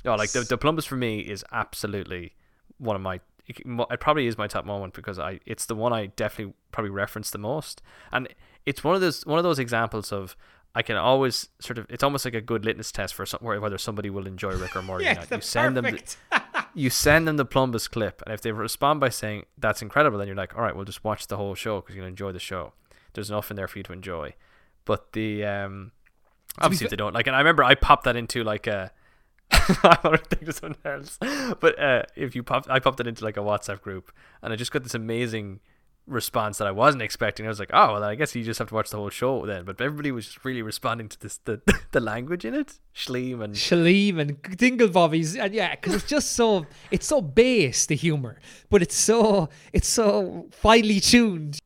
No, 0.04 0.16
like 0.16 0.32
the, 0.32 0.42
the 0.42 0.58
Plumbus 0.58 0.86
for 0.86 0.96
me 0.96 1.20
is 1.20 1.46
absolutely 1.52 2.34
one 2.78 2.96
of 2.96 3.02
my. 3.02 3.20
It 3.48 4.00
probably 4.00 4.28
is 4.28 4.38
my 4.38 4.48
top 4.48 4.66
moment 4.66 4.94
because 4.94 5.20
I. 5.20 5.40
It's 5.46 5.66
the 5.66 5.76
one 5.76 5.94
I 5.94 6.08
definitely 6.08 6.54
probably 6.72 6.92
reference 6.92 7.32
the 7.32 7.38
most, 7.38 7.82
and 8.12 8.28
it's 8.66 8.84
one 8.84 8.96
of 8.96 9.02
those 9.02 9.26
one 9.26 9.38
of 9.38 9.44
those 9.44 9.60
examples 9.60 10.12
of 10.12 10.36
I 10.74 10.82
can 10.82 10.96
always 10.96 11.50
sort 11.60 11.78
of. 11.78 11.86
It's 11.90 12.02
almost 12.04 12.24
like 12.26 12.34
a 12.34 12.42
good 12.42 12.66
litmus 12.66 12.92
test 12.92 13.14
for 13.14 13.26
some, 13.26 13.42
whether 13.42 13.78
somebody 13.78 14.10
will 14.10 14.26
enjoy 14.26 14.52
Rick 14.52 14.76
or 14.76 14.82
Morty. 14.82 15.06
or 15.06 15.08
Yeah, 15.10 15.14
not. 15.16 15.32
You 15.32 15.42
send 15.42 15.78
them. 15.78 15.84
perfect. 15.86 16.18
The, 16.32 16.42
you 16.74 16.90
send 16.90 17.28
them 17.28 17.36
the 17.38 17.46
Plumbus 17.46 17.90
clip, 17.92 18.22
and 18.26 18.34
if 18.34 18.42
they 18.42 18.52
respond 18.54 19.00
by 19.02 19.10
saying 19.10 19.46
that's 19.58 19.82
incredible, 19.82 20.18
then 20.18 20.28
you're 20.28 20.38
like, 20.38 20.56
all 20.56 20.62
right, 20.62 20.76
we'll 20.76 20.86
just 20.86 21.04
watch 21.04 21.28
the 21.28 21.36
whole 21.38 21.54
show 21.54 21.82
because 21.82 21.96
you'll 21.96 22.06
enjoy 22.06 22.32
the 22.32 22.40
show. 22.40 22.74
There's 23.14 23.30
enough 23.30 23.50
in 23.52 23.58
there 23.58 23.68
for 23.68 23.80
you 23.80 23.84
to 23.84 23.94
enjoy. 23.94 24.34
But 24.86 25.14
the 25.14 25.46
um, 25.46 25.92
obviously 26.60 26.86
if 26.86 26.90
they 26.92 26.96
don't 26.96 27.14
like, 27.14 27.28
and 27.28 27.36
I 27.36 27.40
remember 27.40 27.64
I 27.64 27.76
popped 27.76 28.06
that 28.06 28.16
into 28.16 28.44
like 28.44 28.68
a. 28.68 28.92
I 29.52 29.98
want 30.04 30.24
to 30.24 30.36
think 30.36 30.48
of 30.48 30.56
something 30.56 30.82
else, 30.86 31.20
but 31.60 31.78
uh, 31.78 32.04
if 32.16 32.36
you 32.36 32.42
pop, 32.42 32.68
I 32.70 32.80
popped 32.80 33.02
it 33.02 33.08
into 33.08 33.26
like 33.26 33.36
a 33.36 33.42
WhatsApp 33.42 33.82
group, 33.82 34.12
and 34.42 34.54
I 34.54 34.56
just 34.56 34.72
got 34.72 34.84
this 34.84 34.94
amazing 34.94 35.60
response 36.08 36.58
that 36.58 36.68
I 36.68 36.72
wasn't 36.72 37.04
expecting. 37.04 37.46
I 37.46 37.50
was 37.50 37.60
like, 37.60 37.70
oh, 37.74 37.94
well, 37.94 38.04
I 38.04 38.16
guess 38.16 38.36
you 38.36 38.44
just 38.44 38.60
have 38.60 38.70
to 38.70 38.76
watch 38.76 38.90
the 38.90 38.98
whole 38.98 39.10
show 39.10 39.46
then. 39.46 39.66
But 39.66 39.80
everybody 39.82 40.12
was 40.12 40.26
just 40.26 40.44
really 40.44 40.62
responding 40.62 41.10
to 41.10 41.20
this 41.20 41.38
the 41.46 41.62
the 41.92 42.00
language 42.00 42.46
in 42.46 42.54
it, 42.54 42.80
Schleem 42.96 43.44
and 43.44 43.54
Shaleem 43.54 44.20
and 44.20 44.42
Dinglebobbies, 44.42 45.40
and 45.40 45.54
yeah, 45.54 45.76
because 45.76 45.96
it's 45.96 46.06
just 46.10 46.34
so 46.34 46.66
it's 46.92 47.08
so 47.08 47.22
base 47.22 47.86
the 47.86 47.96
humor, 47.96 48.40
but 48.70 48.82
it's 48.82 48.96
so 48.96 49.50
it's 49.74 49.88
so 49.88 50.48
finely 50.52 51.00
tuned. 51.00 51.60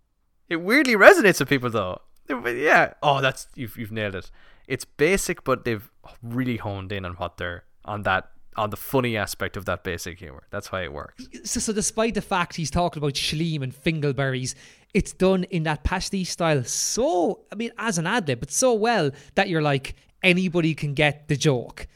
It 0.49 0.57
weirdly 0.57 0.95
resonates 0.95 1.39
with 1.39 1.49
people 1.49 1.69
though. 1.69 2.01
Yeah. 2.29 2.93
Oh, 3.03 3.21
that's 3.21 3.47
you've 3.55 3.77
you've 3.77 3.91
nailed 3.91 4.15
it. 4.15 4.31
It's 4.67 4.85
basic, 4.85 5.43
but 5.43 5.63
they've 5.63 5.89
really 6.23 6.57
honed 6.57 6.91
in 6.91 7.05
on 7.05 7.13
what 7.13 7.37
they're 7.37 7.63
on 7.83 8.03
that 8.03 8.31
on 8.55 8.69
the 8.69 8.77
funny 8.77 9.17
aspect 9.17 9.57
of 9.57 9.65
that 9.65 9.83
basic 9.83 10.17
humor. 10.17 10.43
That's 10.49 10.71
why 10.71 10.83
it 10.83 10.93
works. 10.93 11.27
So, 11.43 11.59
so 11.59 11.73
despite 11.73 12.13
the 12.13 12.21
fact 12.21 12.55
he's 12.55 12.71
talking 12.71 13.01
about 13.01 13.13
Shaleem 13.13 13.61
and 13.61 13.73
Fingleberries, 13.73 14.55
it's 14.93 15.11
done 15.11 15.43
in 15.45 15.63
that 15.63 15.83
pastiche 15.83 16.29
style 16.29 16.63
so 16.63 17.41
I 17.51 17.55
mean 17.55 17.71
as 17.77 17.97
an 17.97 18.07
ad 18.07 18.27
lib, 18.27 18.39
but 18.39 18.51
so 18.51 18.73
well 18.73 19.11
that 19.35 19.49
you're 19.49 19.61
like 19.61 19.95
anybody 20.23 20.73
can 20.73 20.93
get 20.93 21.27
the 21.27 21.35
joke. 21.35 21.87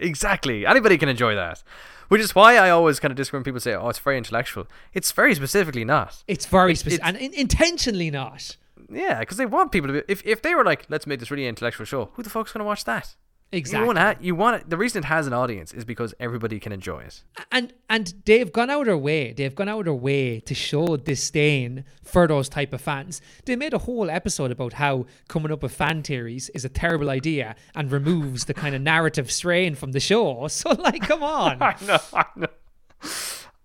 Exactly. 0.00 0.66
Anybody 0.66 0.98
can 0.98 1.08
enjoy 1.08 1.34
that. 1.34 1.62
Which 2.08 2.20
is 2.20 2.34
why 2.34 2.56
I 2.56 2.70
always 2.70 2.98
kind 2.98 3.12
of 3.12 3.16
disagree 3.16 3.38
when 3.38 3.44
people 3.44 3.60
say, 3.60 3.74
"Oh, 3.74 3.88
it's 3.88 4.00
very 4.00 4.18
intellectual." 4.18 4.66
It's 4.94 5.12
very 5.12 5.34
specifically 5.34 5.84
not. 5.84 6.24
It's 6.26 6.44
very 6.46 6.74
specific 6.74 7.06
and 7.06 7.16
in- 7.16 7.34
intentionally 7.34 8.10
not. 8.10 8.56
Yeah, 8.90 9.20
because 9.20 9.36
they 9.36 9.46
want 9.46 9.70
people 9.70 9.86
to 9.88 9.92
be. 9.94 10.02
If 10.08 10.26
if 10.26 10.42
they 10.42 10.54
were 10.56 10.64
like, 10.64 10.86
"Let's 10.88 11.06
make 11.06 11.20
this 11.20 11.30
really 11.30 11.46
intellectual 11.46 11.86
show," 11.86 12.10
who 12.14 12.22
the 12.24 12.30
fuck's 12.30 12.50
gonna 12.52 12.64
watch 12.64 12.84
that? 12.84 13.14
Exactly. 13.52 13.80
You 13.88 13.94
want 13.94 14.22
you 14.22 14.34
want 14.36 14.62
it. 14.62 14.70
The 14.70 14.76
reason 14.76 15.02
it 15.02 15.06
has 15.06 15.26
an 15.26 15.32
audience 15.32 15.72
is 15.74 15.84
because 15.84 16.14
everybody 16.20 16.60
can 16.60 16.70
enjoy 16.72 17.00
it. 17.00 17.22
and 17.50 17.72
and 17.88 18.14
they've 18.24 18.52
gone 18.52 18.70
out 18.70 18.82
of 18.82 18.86
their 18.86 18.96
way. 18.96 19.32
They've 19.32 19.54
gone 19.54 19.68
out 19.68 19.80
of 19.80 19.84
their 19.86 19.94
way 19.94 20.38
to 20.40 20.54
show 20.54 20.96
disdain 20.96 21.84
for 22.04 22.28
those 22.28 22.48
type 22.48 22.72
of 22.72 22.80
fans. 22.80 23.20
They 23.46 23.56
made 23.56 23.74
a 23.74 23.78
whole 23.78 24.08
episode 24.08 24.52
about 24.52 24.74
how 24.74 25.06
coming 25.28 25.50
up 25.50 25.62
with 25.64 25.72
fan 25.74 26.02
theories 26.04 26.48
is 26.50 26.64
a 26.64 26.68
terrible 26.68 27.10
idea 27.10 27.56
and 27.74 27.90
removes 27.90 28.44
the 28.44 28.54
kind 28.54 28.74
of 28.76 28.82
narrative 28.82 29.32
strain 29.32 29.74
from 29.74 29.92
the 29.92 30.00
show. 30.00 30.46
So 30.60 30.70
like, 30.70 31.02
come 31.02 31.22
on. 31.24 31.58
I 31.60 31.74
know, 31.84 31.98
I 32.14 32.24
know. 32.36 32.46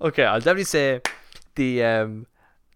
Okay, 0.01 0.23
I'll 0.23 0.39
definitely 0.39 0.63
say 0.65 1.01
the 1.55 1.83
um 1.83 2.27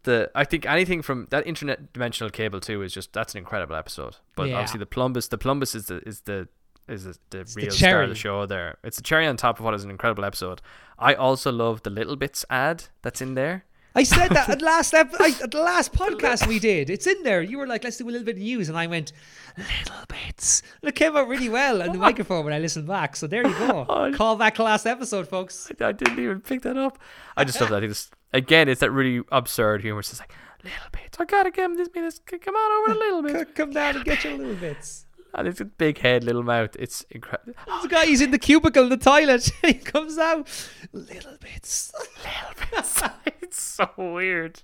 the 0.03 0.29
I 0.35 0.43
think 0.45 0.65
anything 0.65 1.01
from 1.01 1.27
that 1.31 1.45
interdimensional 1.45 2.31
cable 2.31 2.59
too 2.61 2.81
is 2.81 2.93
just 2.93 3.13
that's 3.13 3.33
an 3.33 3.39
incredible 3.39 3.75
episode. 3.75 4.17
But 4.35 4.49
Yeah. 4.49 4.55
obviously 4.57 4.79
the 4.79 4.85
plumbus 4.85 5.29
the 5.29 5.37
plumbus 5.37 5.75
is 5.75 5.87
the 5.87 5.97
is 6.07 6.21
the 6.21 6.47
is 6.89 7.03
the, 7.03 7.17
the 7.29 7.43
the 7.43 7.53
real 7.55 7.71
star 7.71 8.03
of 8.03 8.09
the 8.09 8.15
show 8.15 8.45
there. 8.45 8.77
It's 8.83 8.97
a 8.97 9.01
cherry 9.03 9.25
on 9.27 9.37
top 9.37 9.59
of 9.59 9.65
what 9.65 9.73
is 9.73 9.83
an 9.83 9.89
incredible 9.89 10.25
episode. 10.25 10.61
I 10.97 11.13
also 11.13 11.51
love 11.51 11.83
the 11.83 11.89
little 11.89 12.15
bits 12.15 12.45
ad 12.49 12.85
that's 13.01 13.21
in 13.21 13.35
there. 13.35 13.65
I 13.95 14.03
said 14.03 14.29
that 14.29 14.47
at 14.49 14.61
last 14.61 14.93
ep- 14.93 15.13
I, 15.19 15.33
at 15.43 15.51
the 15.51 15.61
last 15.61 15.93
podcast 16.01 16.47
we 16.47 16.59
did. 16.59 16.89
It's 16.89 17.07
in 17.07 17.23
there. 17.23 17.41
You 17.41 17.57
were 17.57 17.67
like, 17.67 17.83
let's 17.83 17.97
do 17.97 18.05
a 18.07 18.11
little 18.11 18.25
bit 18.25 18.35
of 18.35 18.41
news, 18.41 18.69
and 18.69 18.77
I 18.77 18.87
went 18.87 19.11
little 19.57 20.05
bits. 20.07 20.61
And 20.81 20.89
it 20.89 20.95
came 20.95 21.17
out 21.17 21.27
really 21.27 21.49
well 21.49 21.81
on 21.81 21.91
the 21.91 21.97
microphone 22.07 22.45
when 22.45 22.53
I 22.53 22.59
listened 22.59 22.87
back. 22.87 23.15
So 23.15 23.27
there 23.27 23.45
you 23.45 23.53
go. 23.57 23.85
Oh. 23.99 24.11
Call 24.13 24.35
back 24.35 24.55
to 24.55 24.63
last 24.63 24.85
episode, 24.85 25.27
folks. 25.27 25.71
I 25.81 25.91
didn't 25.91 26.19
even 26.19 26.41
pick 26.41 26.61
that 26.61 26.77
up. 26.77 26.99
I 27.35 27.43
just 27.43 27.59
love 27.59 27.71
that. 27.71 27.83
I 27.83 27.87
think 27.87 27.97
again, 28.33 28.69
it's 28.69 28.81
that 28.81 28.91
really 28.91 29.23
absurd 29.31 29.81
humor. 29.81 29.99
It's 29.99 30.09
just 30.09 30.21
like 30.21 30.33
little 30.63 30.89
bits. 30.91 31.17
I 31.19 31.25
gotta 31.25 31.51
give 31.51 31.65
him 31.65 31.77
this. 31.77 31.89
this 31.93 32.19
come 32.19 32.55
on 32.55 32.89
over 32.89 32.97
a 32.97 32.99
little 32.99 33.23
bit. 33.23 33.55
Come 33.55 33.71
down 33.71 33.95
and 33.95 34.05
get 34.05 34.23
your 34.23 34.37
little 34.37 34.55
bits. 34.55 35.05
And 35.33 35.47
it's 35.47 35.61
a 35.61 35.65
big 35.65 35.99
head, 35.99 36.23
little 36.23 36.43
mouth. 36.43 36.75
It's 36.79 37.05
incredible. 37.11 37.53
The 37.81 37.87
guy, 37.87 38.05
he's 38.05 38.21
in 38.21 38.31
the 38.31 38.39
cubicle 38.39 38.83
in 38.83 38.89
the 38.89 38.97
toilet. 38.97 39.51
he 39.61 39.75
comes 39.75 40.17
out, 40.17 40.47
little 40.91 41.37
bits. 41.39 41.93
Little 42.17 42.67
bits. 42.71 43.03
it's 43.41 43.61
so 43.61 43.89
weird. 43.97 44.61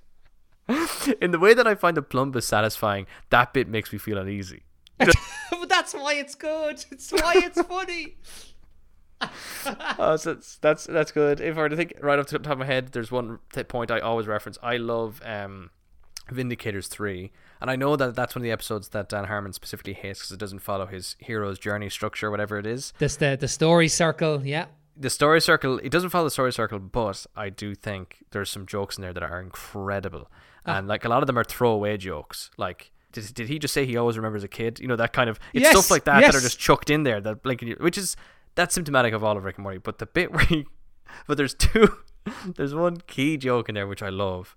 In 1.20 1.30
the 1.30 1.38
way 1.38 1.54
that 1.54 1.66
I 1.66 1.76
find 1.76 1.96
the 1.96 2.02
plumbus 2.02 2.42
satisfying, 2.42 3.06
that 3.30 3.52
bit 3.52 3.68
makes 3.68 3.92
me 3.92 3.98
feel 3.98 4.18
uneasy. 4.18 4.64
but 4.98 5.68
that's 5.68 5.94
why 5.94 6.14
it's 6.14 6.34
good. 6.34 6.84
It's 6.90 7.12
why 7.12 7.34
it's 7.36 7.62
funny. 7.62 8.16
Oh, 9.98 10.16
so 10.16 10.34
that's 10.34 10.56
that's 10.58 10.84
that's 10.84 11.12
good. 11.12 11.40
If 11.40 11.56
I 11.56 11.60
were 11.60 11.68
to 11.68 11.76
think 11.76 11.94
right 12.00 12.18
off 12.18 12.26
the 12.26 12.38
top 12.38 12.52
of 12.52 12.58
my 12.58 12.66
head, 12.66 12.88
there's 12.88 13.10
one 13.10 13.38
point 13.68 13.90
I 13.90 14.00
always 14.00 14.26
reference. 14.26 14.58
I 14.62 14.76
love 14.76 15.22
um, 15.24 15.70
Vindicators 16.30 16.88
three, 16.88 17.32
and 17.60 17.70
I 17.70 17.76
know 17.76 17.96
that 17.96 18.14
that's 18.14 18.34
one 18.34 18.40
of 18.40 18.44
the 18.44 18.52
episodes 18.52 18.88
that 18.88 19.08
Dan 19.08 19.24
Harmon 19.24 19.52
specifically 19.52 19.94
hates 19.94 20.20
because 20.20 20.32
it 20.32 20.38
doesn't 20.38 20.60
follow 20.60 20.86
his 20.86 21.16
hero's 21.18 21.58
journey 21.58 21.88
structure, 21.88 22.30
whatever 22.30 22.58
it 22.58 22.66
is. 22.66 22.92
This 22.98 23.16
the 23.16 23.36
the 23.38 23.48
story 23.48 23.88
circle. 23.88 24.44
Yeah. 24.44 24.66
The 24.98 25.10
story 25.10 25.42
circle, 25.42 25.78
it 25.80 25.90
doesn't 25.90 26.08
follow 26.08 26.24
the 26.24 26.30
story 26.30 26.52
circle, 26.54 26.78
but 26.78 27.26
I 27.36 27.50
do 27.50 27.74
think 27.74 28.24
there's 28.30 28.50
some 28.50 28.64
jokes 28.64 28.96
in 28.96 29.02
there 29.02 29.12
that 29.12 29.22
are 29.22 29.40
incredible, 29.40 30.30
ah. 30.64 30.78
and 30.78 30.88
like 30.88 31.04
a 31.04 31.08
lot 31.10 31.22
of 31.22 31.26
them 31.26 31.38
are 31.38 31.44
throwaway 31.44 31.96
jokes, 31.96 32.50
like. 32.56 32.92
Did, 33.12 33.32
did 33.32 33.48
he 33.48 33.58
just 33.58 33.72
say 33.72 33.86
he 33.86 33.96
always 33.96 34.18
remembers 34.18 34.44
a 34.44 34.48
kid? 34.48 34.78
You 34.78 34.88
know 34.88 34.96
that 34.96 35.14
kind 35.14 35.30
of 35.30 35.40
it's 35.54 35.62
Yes, 35.62 35.72
stuff 35.72 35.90
like 35.90 36.04
that 36.04 36.20
that 36.20 36.34
are 36.34 36.40
just 36.40 36.58
chucked 36.58 36.90
in 36.90 37.02
there 37.02 37.18
that 37.22 37.46
like 37.46 37.62
which 37.80 37.96
is 37.96 38.14
that's 38.56 38.74
symptomatic 38.74 39.14
of 39.14 39.22
all 39.22 39.36
of 39.38 39.44
Rick 39.44 39.56
and 39.56 39.62
Morty. 39.62 39.78
But 39.78 39.98
the 39.98 40.06
bit 40.06 40.32
where 40.34 40.44
he, 40.44 40.66
but 41.28 41.36
there's 41.36 41.54
two, 41.54 41.98
there's 42.56 42.74
one 42.74 42.96
key 43.06 43.36
joke 43.36 43.68
in 43.68 43.76
there 43.76 43.86
which 43.86 44.02
I 44.02 44.08
love, 44.08 44.56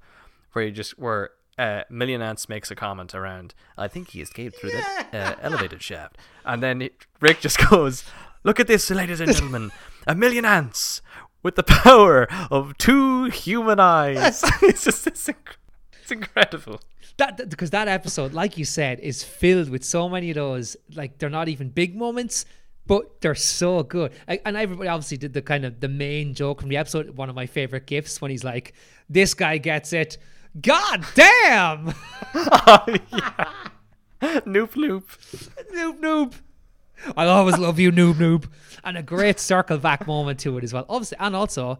where 0.53 0.65
you 0.65 0.71
just 0.71 0.97
where 0.97 1.29
uh, 1.59 1.83
Million 1.89 2.21
Ants 2.21 2.47
makes 2.47 2.71
a 2.71 2.75
comment 2.75 3.13
around. 3.13 3.53
I 3.77 3.89
think 3.89 4.11
he 4.11 4.21
escaped 4.21 4.55
through 4.55 4.71
that 4.71 5.09
uh, 5.13 5.35
elevated 5.41 5.83
shaft, 5.83 6.17
and 6.45 6.63
then 6.63 6.81
it, 6.81 7.05
Rick 7.19 7.41
just 7.41 7.59
goes, 7.69 8.05
"Look 8.43 8.59
at 8.61 8.67
this, 8.67 8.89
ladies 8.89 9.19
and 9.19 9.31
gentlemen, 9.31 9.71
a 10.07 10.15
million 10.15 10.45
ants." 10.45 11.01
With 11.41 11.55
the 11.55 11.63
power 11.63 12.27
of 12.51 12.77
two 12.77 13.25
human 13.25 13.79
eyes, 13.79 14.41
it's 14.61 14.83
just 14.83 15.07
it's, 15.07 15.27
inc- 15.27 15.57
it's 16.01 16.11
incredible. 16.11 16.79
That 17.17 17.49
because 17.49 17.69
that 17.71 17.87
episode, 17.89 18.33
like 18.33 18.57
you 18.57 18.65
said, 18.65 18.99
is 19.01 19.23
filled 19.23 19.69
with 19.69 19.83
so 19.83 20.07
many 20.09 20.31
of 20.31 20.35
those. 20.35 20.77
Like 20.95 21.17
they're 21.17 21.29
not 21.29 21.49
even 21.49 21.69
big 21.69 21.95
moments, 21.95 22.45
but 22.87 23.21
they're 23.21 23.35
so 23.35 23.83
good. 23.83 24.13
Like, 24.27 24.41
and 24.45 24.55
everybody 24.55 24.89
obviously 24.89 25.17
did 25.17 25.33
the 25.33 25.41
kind 25.41 25.65
of 25.65 25.79
the 25.79 25.89
main 25.89 26.33
joke 26.33 26.61
from 26.61 26.69
the 26.69 26.77
episode. 26.77 27.09
One 27.17 27.29
of 27.29 27.35
my 27.35 27.45
favorite 27.45 27.85
gifts 27.85 28.21
when 28.21 28.31
he's 28.31 28.43
like, 28.43 28.73
"This 29.09 29.33
guy 29.33 29.57
gets 29.57 29.91
it." 29.91 30.17
God 30.61 31.05
damn! 31.15 31.93
Noop 34.21 34.73
noop. 34.75 35.03
noob 35.73 35.99
noob. 35.99 36.33
I 37.15 37.25
always 37.25 37.57
love 37.57 37.79
you, 37.79 37.91
noob 37.91 38.15
noob. 38.15 38.45
And 38.83 38.97
a 38.97 39.03
great 39.03 39.39
circle 39.39 39.77
back 39.77 40.07
moment 40.07 40.39
to 40.41 40.57
it 40.57 40.63
as 40.63 40.73
well. 40.73 40.85
Obviously, 40.89 41.17
and 41.19 41.35
also 41.35 41.79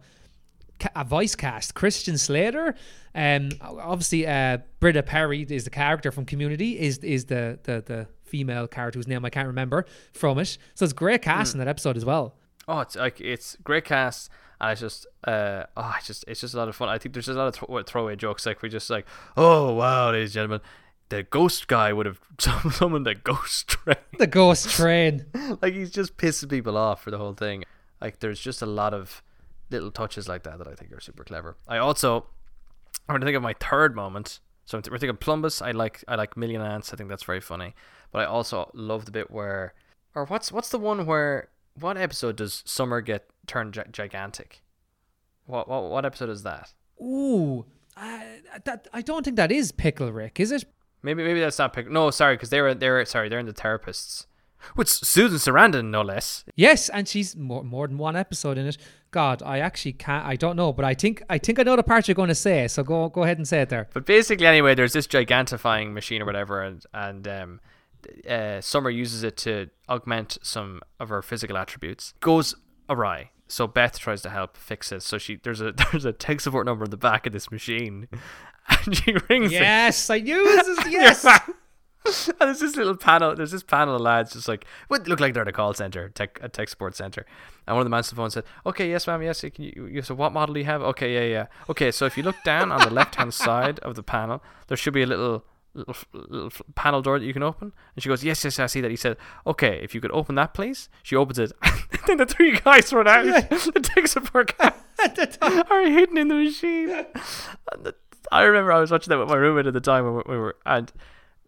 a 0.94 1.04
voice 1.04 1.34
cast. 1.34 1.74
Christian 1.74 2.16
Slater. 2.16 2.74
Um, 3.14 3.50
obviously, 3.60 4.26
uh, 4.26 4.58
Britta 4.78 5.02
Perry 5.02 5.42
is 5.42 5.64
the 5.64 5.70
character 5.70 6.10
from 6.12 6.24
Community. 6.24 6.78
Is 6.78 6.98
is 6.98 7.26
the 7.26 7.58
the 7.64 7.82
the 7.84 8.06
female 8.24 8.68
character 8.68 8.98
whose 8.98 9.08
name 9.08 9.24
I 9.24 9.30
can't 9.30 9.48
remember 9.48 9.84
from 10.12 10.38
it. 10.38 10.56
So 10.74 10.84
it's 10.84 10.92
great 10.92 11.22
cast 11.22 11.54
in 11.54 11.58
that 11.58 11.68
episode 11.68 11.96
as 11.96 12.04
well. 12.04 12.36
Oh, 12.68 12.80
it's 12.80 12.94
like 12.96 13.20
it's 13.20 13.56
great 13.64 13.84
cast, 13.84 14.30
and 14.60 14.72
it's 14.72 14.80
just 14.80 15.06
uh 15.24 15.64
oh, 15.76 15.94
it's 15.98 16.06
just 16.06 16.24
it's 16.28 16.40
just 16.40 16.54
a 16.54 16.56
lot 16.56 16.68
of 16.68 16.76
fun. 16.76 16.88
I 16.88 16.98
think 16.98 17.14
there's 17.14 17.26
just 17.26 17.36
a 17.36 17.38
lot 17.38 17.48
of 17.48 17.54
throw- 17.54 17.82
throwaway 17.82 18.16
jokes. 18.16 18.46
Like 18.46 18.62
we 18.62 18.68
just 18.68 18.90
like, 18.90 19.06
oh 19.36 19.74
wow, 19.74 20.10
ladies 20.10 20.30
and 20.30 20.34
gentlemen, 20.34 20.60
the 21.08 21.22
ghost 21.22 21.68
guy 21.68 21.92
would 21.92 22.06
have 22.06 22.20
summoned 22.72 23.06
a 23.06 23.14
ghost 23.14 23.68
train. 23.68 23.96
The 24.18 24.26
ghost 24.26 24.68
train. 24.70 25.26
like 25.62 25.74
he's 25.74 25.90
just 25.90 26.16
pissing 26.16 26.50
people 26.50 26.76
off 26.76 27.02
for 27.02 27.10
the 27.10 27.18
whole 27.18 27.34
thing. 27.34 27.64
Like 28.00 28.20
there's 28.20 28.40
just 28.40 28.62
a 28.62 28.66
lot 28.66 28.94
of 28.94 29.22
little 29.70 29.90
touches 29.90 30.28
like 30.28 30.42
that 30.44 30.58
that 30.58 30.68
I 30.68 30.74
think 30.74 30.92
are 30.92 31.00
super 31.00 31.24
clever. 31.24 31.56
I 31.68 31.78
also 31.78 32.26
I'm 33.08 33.20
to 33.20 33.26
think 33.26 33.36
of 33.36 33.42
my 33.42 33.54
third 33.58 33.96
moment. 33.96 34.40
So 34.66 34.80
we're 34.90 34.98
thinking 34.98 35.16
Plumbus. 35.16 35.60
I 35.60 35.72
like 35.72 36.04
I 36.06 36.14
like 36.14 36.36
Million 36.36 36.62
Ants. 36.62 36.92
I 36.92 36.96
think 36.96 37.08
that's 37.08 37.24
very 37.24 37.40
funny. 37.40 37.74
But 38.12 38.20
I 38.20 38.24
also 38.26 38.70
love 38.72 39.04
the 39.04 39.10
bit 39.10 39.30
where, 39.30 39.74
or 40.14 40.26
what's 40.26 40.52
what's 40.52 40.68
the 40.68 40.78
one 40.78 41.06
where 41.06 41.48
what 41.78 41.96
episode 41.96 42.36
does 42.36 42.62
Summer 42.66 43.00
get 43.00 43.28
turned 43.46 43.74
gi- 43.74 43.82
gigantic? 43.92 44.62
What 45.46 45.68
what 45.68 45.90
what 45.90 46.04
episode 46.04 46.30
is 46.30 46.42
that? 46.44 46.72
Ooh, 47.00 47.64
I, 47.96 48.40
that 48.64 48.88
I 48.92 49.02
don't 49.02 49.24
think 49.24 49.36
that 49.36 49.50
is 49.50 49.72
Pickle 49.72 50.12
Rick, 50.12 50.38
is 50.40 50.52
it? 50.52 50.64
Maybe 51.02 51.24
maybe 51.24 51.40
that's 51.40 51.58
not 51.58 51.72
Pickle. 51.72 51.92
No, 51.92 52.10
sorry, 52.10 52.36
because 52.36 52.50
they 52.50 52.60
were 52.60 52.74
they 52.74 52.88
were 52.88 53.04
sorry 53.04 53.28
they're 53.28 53.38
in 53.38 53.46
the 53.46 53.52
therapists. 53.52 54.26
With 54.76 54.88
Susan 54.90 55.38
Sarandon, 55.38 55.86
no 55.86 56.02
less. 56.02 56.44
Yes, 56.54 56.90
and 56.90 57.08
she's 57.08 57.34
more 57.34 57.64
more 57.64 57.88
than 57.88 57.96
one 57.96 58.14
episode 58.14 58.58
in 58.58 58.66
it. 58.66 58.76
God, 59.10 59.42
I 59.42 59.58
actually 59.58 59.94
can't. 59.94 60.26
I 60.26 60.36
don't 60.36 60.54
know, 60.54 60.72
but 60.72 60.84
I 60.84 60.92
think 60.94 61.22
I 61.30 61.38
think 61.38 61.58
I 61.58 61.62
know 61.62 61.76
the 61.76 61.82
part 61.82 62.06
you're 62.06 62.14
going 62.14 62.28
to 62.28 62.34
say. 62.34 62.68
So 62.68 62.82
go 62.82 63.08
go 63.08 63.22
ahead 63.22 63.38
and 63.38 63.48
say 63.48 63.62
it 63.62 63.70
there. 63.70 63.88
But 63.94 64.04
basically, 64.04 64.46
anyway, 64.46 64.74
there's 64.74 64.92
this 64.92 65.06
gigantifying 65.06 65.92
machine 65.92 66.22
or 66.22 66.26
whatever, 66.26 66.62
and 66.62 66.84
and 66.92 67.26
um, 67.26 67.60
uh, 68.28 68.60
Summer 68.60 68.90
uses 68.90 69.22
it 69.22 69.36
to 69.38 69.70
augment 69.88 70.38
some 70.42 70.80
of 70.98 71.08
her 71.08 71.22
physical 71.22 71.56
attributes. 71.56 72.14
Goes 72.20 72.54
awry, 72.88 73.30
so 73.48 73.66
Beth 73.66 73.98
tries 73.98 74.22
to 74.22 74.30
help 74.30 74.56
fix 74.56 74.92
it. 74.92 75.02
So 75.02 75.18
she 75.18 75.36
there's 75.36 75.60
a 75.60 75.72
there's 75.92 76.04
a 76.04 76.12
tech 76.12 76.40
support 76.40 76.66
number 76.66 76.84
on 76.84 76.90
the 76.90 76.96
back 76.96 77.26
of 77.26 77.32
this 77.32 77.50
machine, 77.50 78.08
and 78.68 78.96
she 78.96 79.14
rings 79.28 79.52
it. 79.52 79.60
Yes, 79.60 80.10
I 80.10 80.18
knew 80.18 80.44
this. 80.44 80.66
Is, 80.68 80.78
yes, 80.92 81.24
and 82.04 82.34
there's 82.40 82.60
this 82.60 82.76
little 82.76 82.96
panel. 82.96 83.34
There's 83.34 83.50
this 83.50 83.62
panel 83.62 83.94
of 83.94 84.00
lads 84.00 84.32
just 84.32 84.48
like 84.48 84.64
what 84.88 85.06
look 85.06 85.20
like 85.20 85.34
they're 85.34 85.42
at 85.42 85.48
a 85.48 85.52
call 85.52 85.74
center, 85.74 86.08
tech 86.08 86.38
a 86.42 86.48
tech 86.48 86.68
support 86.68 86.96
center. 86.96 87.26
And 87.66 87.76
one 87.76 87.82
of 87.82 87.86
the 87.86 87.90
man 87.90 87.98
on 87.98 88.04
the 88.08 88.16
phone 88.16 88.30
said, 88.30 88.44
"Okay, 88.64 88.88
yes, 88.88 89.06
ma'am, 89.06 89.22
yes. 89.22 89.42
Can 89.42 89.64
you, 89.64 89.86
you 89.86 90.02
so 90.02 90.14
what 90.14 90.32
model 90.32 90.54
do 90.54 90.60
you 90.60 90.66
have? 90.66 90.82
Okay, 90.82 91.14
yeah, 91.14 91.32
yeah. 91.32 91.46
Okay, 91.68 91.90
so 91.90 92.06
if 92.06 92.16
you 92.16 92.22
look 92.22 92.36
down 92.44 92.72
on 92.72 92.80
the 92.80 92.90
left 92.90 93.16
hand 93.16 93.34
side 93.34 93.78
of 93.80 93.96
the 93.96 94.02
panel, 94.02 94.42
there 94.68 94.76
should 94.76 94.94
be 94.94 95.02
a 95.02 95.06
little." 95.06 95.44
Little, 95.72 95.94
little 96.12 96.50
panel 96.74 97.00
door 97.00 97.20
that 97.20 97.24
you 97.24 97.32
can 97.32 97.44
open, 97.44 97.72
and 97.94 98.02
she 98.02 98.08
goes, 98.08 98.24
"Yes, 98.24 98.42
yes, 98.42 98.58
I 98.58 98.66
see 98.66 98.80
that." 98.80 98.90
He 98.90 98.96
said, 98.96 99.16
"Okay, 99.46 99.78
if 99.82 99.94
you 99.94 100.00
could 100.00 100.10
open 100.10 100.34
that, 100.34 100.52
please." 100.52 100.88
She 101.04 101.14
opens 101.14 101.38
it, 101.38 101.52
and 101.62 102.00
then 102.08 102.16
the 102.16 102.26
three 102.26 102.58
guys 102.58 102.92
run 102.92 103.06
out. 103.06 103.24
the 103.50 103.80
tech 103.80 104.08
support 104.08 104.58
guys 104.58 104.72
are 105.70 105.82
hidden 105.82 106.18
in 106.18 106.26
the 106.26 106.34
machine. 106.34 107.06
I 108.32 108.42
remember 108.42 108.72
I 108.72 108.80
was 108.80 108.90
watching 108.90 109.10
that 109.10 109.18
with 109.18 109.28
my 109.28 109.36
roommate 109.36 109.66
at 109.66 109.72
the 109.72 109.80
time 109.80 110.04
when 110.04 110.24
we 110.26 110.36
were, 110.36 110.56
and 110.66 110.92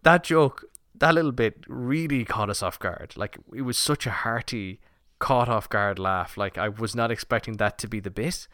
that 0.03 0.23
joke, 0.23 0.65
that 0.95 1.13
little 1.13 1.31
bit, 1.31 1.65
really 1.67 2.23
caught 2.25 2.49
us 2.49 2.63
off 2.63 2.79
guard. 2.79 3.13
Like 3.15 3.37
it 3.53 3.63
was 3.63 3.77
such 3.77 4.05
a 4.05 4.11
hearty, 4.11 4.79
caught 5.19 5.49
off 5.49 5.69
guard 5.69 5.99
laugh. 5.99 6.37
Like 6.37 6.57
I 6.57 6.69
was 6.69 6.95
not 6.95 7.11
expecting 7.11 7.57
that 7.57 7.77
to 7.79 7.87
be 7.87 7.99
the 7.99 8.11
bit. 8.11 8.47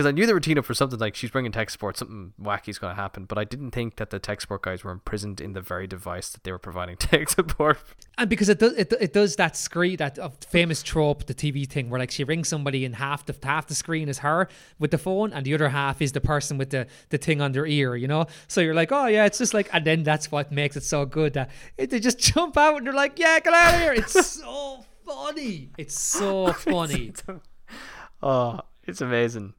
Because 0.00 0.08
I 0.08 0.12
knew 0.12 0.24
they 0.24 0.32
were 0.32 0.40
teeing 0.40 0.56
up 0.56 0.64
for 0.64 0.72
something 0.72 0.98
like 0.98 1.14
she's 1.14 1.30
bringing 1.30 1.52
tech 1.52 1.68
support, 1.68 1.98
something 1.98 2.32
wacky's 2.38 2.78
going 2.78 2.96
to 2.96 2.98
happen, 2.98 3.26
but 3.26 3.36
I 3.36 3.44
didn't 3.44 3.72
think 3.72 3.96
that 3.96 4.08
the 4.08 4.18
tech 4.18 4.40
support 4.40 4.62
guys 4.62 4.82
were 4.82 4.92
imprisoned 4.92 5.42
in 5.42 5.52
the 5.52 5.60
very 5.60 5.86
device 5.86 6.30
that 6.30 6.42
they 6.42 6.52
were 6.52 6.58
providing 6.58 6.96
tech 6.96 7.28
support. 7.28 7.76
And 8.16 8.30
because 8.30 8.48
it 8.48 8.58
does, 8.58 8.72
it, 8.78 8.94
it 8.98 9.12
does 9.12 9.36
that 9.36 9.58
screen, 9.58 9.98
that 9.98 10.18
uh, 10.18 10.30
famous 10.48 10.82
trope, 10.82 11.26
the 11.26 11.34
TV 11.34 11.68
thing, 11.68 11.90
where 11.90 12.00
like 12.00 12.10
she 12.10 12.24
rings 12.24 12.48
somebody 12.48 12.86
and 12.86 12.94
half 12.94 13.26
the 13.26 13.36
half 13.42 13.66
the 13.66 13.74
screen 13.74 14.08
is 14.08 14.20
her 14.20 14.48
with 14.78 14.90
the 14.90 14.96
phone, 14.96 15.34
and 15.34 15.44
the 15.44 15.52
other 15.52 15.68
half 15.68 16.00
is 16.00 16.12
the 16.12 16.20
person 16.22 16.56
with 16.56 16.70
the 16.70 16.86
the 17.10 17.18
thing 17.18 17.42
on 17.42 17.52
their 17.52 17.66
ear, 17.66 17.94
you 17.94 18.08
know. 18.08 18.24
So 18.48 18.62
you're 18.62 18.72
like, 18.72 18.92
oh 18.92 19.04
yeah, 19.04 19.26
it's 19.26 19.36
just 19.36 19.52
like, 19.52 19.68
and 19.70 19.84
then 19.84 20.02
that's 20.02 20.32
what 20.32 20.50
makes 20.50 20.76
it 20.76 20.82
so 20.82 21.04
good 21.04 21.34
that 21.34 21.50
it, 21.76 21.90
they 21.90 22.00
just 22.00 22.18
jump 22.32 22.56
out 22.56 22.78
and 22.78 22.86
they're 22.86 22.94
like, 22.94 23.18
yeah, 23.18 23.38
get 23.40 23.52
out 23.52 23.74
of 23.74 23.80
here. 23.82 23.92
It's 23.92 24.26
so 24.40 24.82
funny. 25.04 25.68
It's 25.76 26.00
so 26.00 26.54
funny. 26.54 27.12
oh, 28.22 28.60
it's 28.84 29.02
amazing. 29.02 29.52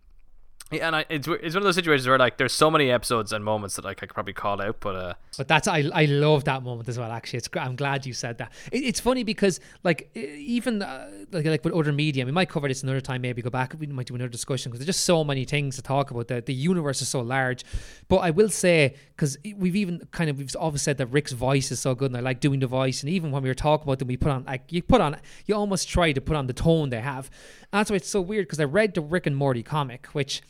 Yeah, 0.72 0.88
and 0.88 0.96
I, 0.96 1.06
it's 1.10 1.28
it's 1.28 1.54
one 1.54 1.58
of 1.58 1.64
those 1.64 1.76
situations 1.76 2.08
where 2.08 2.18
like 2.18 2.38
there's 2.38 2.54
so 2.54 2.72
many 2.72 2.92
episodes 2.92 3.34
and 3.34 3.44
moments 3.44 3.76
that 3.76 3.84
like 3.84 3.98
I 3.98 4.06
could 4.06 4.14
probably 4.14 4.34
call 4.34 4.62
out, 4.62 4.78
but 4.80 4.96
uh, 4.96 5.14
But 5.38 5.50
that's 5.50 5.68
I 5.68 5.90
I 5.94 6.06
love 6.06 6.46
that 6.46 6.64
moment 6.64 6.88
as 6.88 6.98
well. 6.98 7.12
Actually, 7.12 7.38
it's 7.38 7.50
I'm 7.56 7.76
glad 7.76 8.06
you 8.06 8.14
said 8.14 8.38
that. 8.38 8.54
It, 8.72 8.84
it's 8.86 9.02
funny 9.02 9.24
because 9.24 9.60
like 9.84 10.16
even 10.16 10.82
uh, 10.82 11.10
like 11.32 11.46
like 11.46 11.66
with 11.66 11.74
other 11.74 11.92
media, 11.92 12.26
we 12.26 12.32
might 12.32 12.50
cover 12.50 12.70
this 12.70 12.84
another 12.84 13.02
time. 13.02 13.22
Maybe 13.22 13.42
go 13.42 13.50
back. 13.50 13.76
We 13.78 13.88
might 13.88 14.08
do 14.08 14.16
another 14.16 14.30
discussion 14.30 14.72
because 14.72 14.80
there's 14.80 14.96
just 14.96 15.06
so 15.06 15.26
many 15.26 15.44
things 15.44 15.76
to 15.76 15.82
talk 15.82 16.10
about. 16.10 16.30
The 16.30 16.42
the 16.42 16.54
universe 16.54 17.02
is 17.02 17.10
so 17.10 17.20
large. 17.20 17.66
But 18.08 18.18
I 18.18 18.30
will 18.30 18.50
say 18.50 18.96
because 19.10 19.38
we've 19.58 19.76
even 19.76 20.08
kind 20.12 20.30
of 20.30 20.38
we've 20.38 20.56
always 20.56 20.82
said 20.82 20.98
that 21.00 21.08
Rick's 21.08 21.34
voice 21.34 21.72
is 21.72 21.82
so 21.82 21.96
good, 21.96 22.12
and 22.12 22.18
I 22.18 22.22
like 22.22 22.40
doing 22.40 22.62
the 22.62 22.68
voice. 22.68 23.04
And 23.04 23.10
even 23.10 23.32
when 23.32 23.44
we 23.44 23.50
were 23.50 23.56
talking 23.56 23.84
about 23.84 24.00
them, 24.00 24.08
we 24.08 24.16
put 24.16 24.32
on 24.32 24.46
like 24.46 24.72
you 24.72 24.82
put 24.82 25.02
on 25.02 25.18
you 25.48 25.56
almost 25.56 25.90
try 25.90 26.14
to 26.14 26.22
put 26.22 26.38
on 26.38 26.48
the 26.48 26.54
tone 26.54 26.92
they 26.92 27.02
have. 27.02 27.30
And 27.74 27.80
that's 27.80 27.90
why 27.90 27.98
it's 27.98 28.10
so 28.10 28.22
weird 28.22 28.48
because 28.48 28.62
I 28.62 28.66
read 28.66 28.94
the 28.94 29.02
Rick 29.02 29.28
and 29.28 29.36
Morty 29.36 29.64
comic, 29.64 30.08
which 30.08 30.42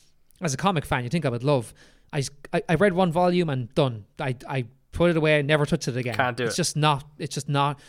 as 0.41 0.53
a 0.53 0.57
comic 0.57 0.85
fan, 0.85 1.03
you 1.03 1.09
think 1.09 1.25
I 1.25 1.29
would 1.29 1.43
love. 1.43 1.73
I 2.13 2.23
I 2.67 2.75
read 2.75 2.93
one 2.93 3.11
volume 3.11 3.49
and 3.49 3.73
done. 3.73 4.05
I, 4.19 4.35
I 4.47 4.65
put 4.91 5.09
it 5.11 5.17
away, 5.17 5.39
and 5.39 5.47
never 5.47 5.65
touched 5.65 5.87
it 5.87 5.95
again. 5.97 6.15
Can't 6.15 6.35
do 6.35 6.43
it's 6.45 6.55
it. 6.55 6.57
just 6.57 6.75
not. 6.75 7.05
It's 7.17 7.33
just 7.33 7.47
not 7.47 7.79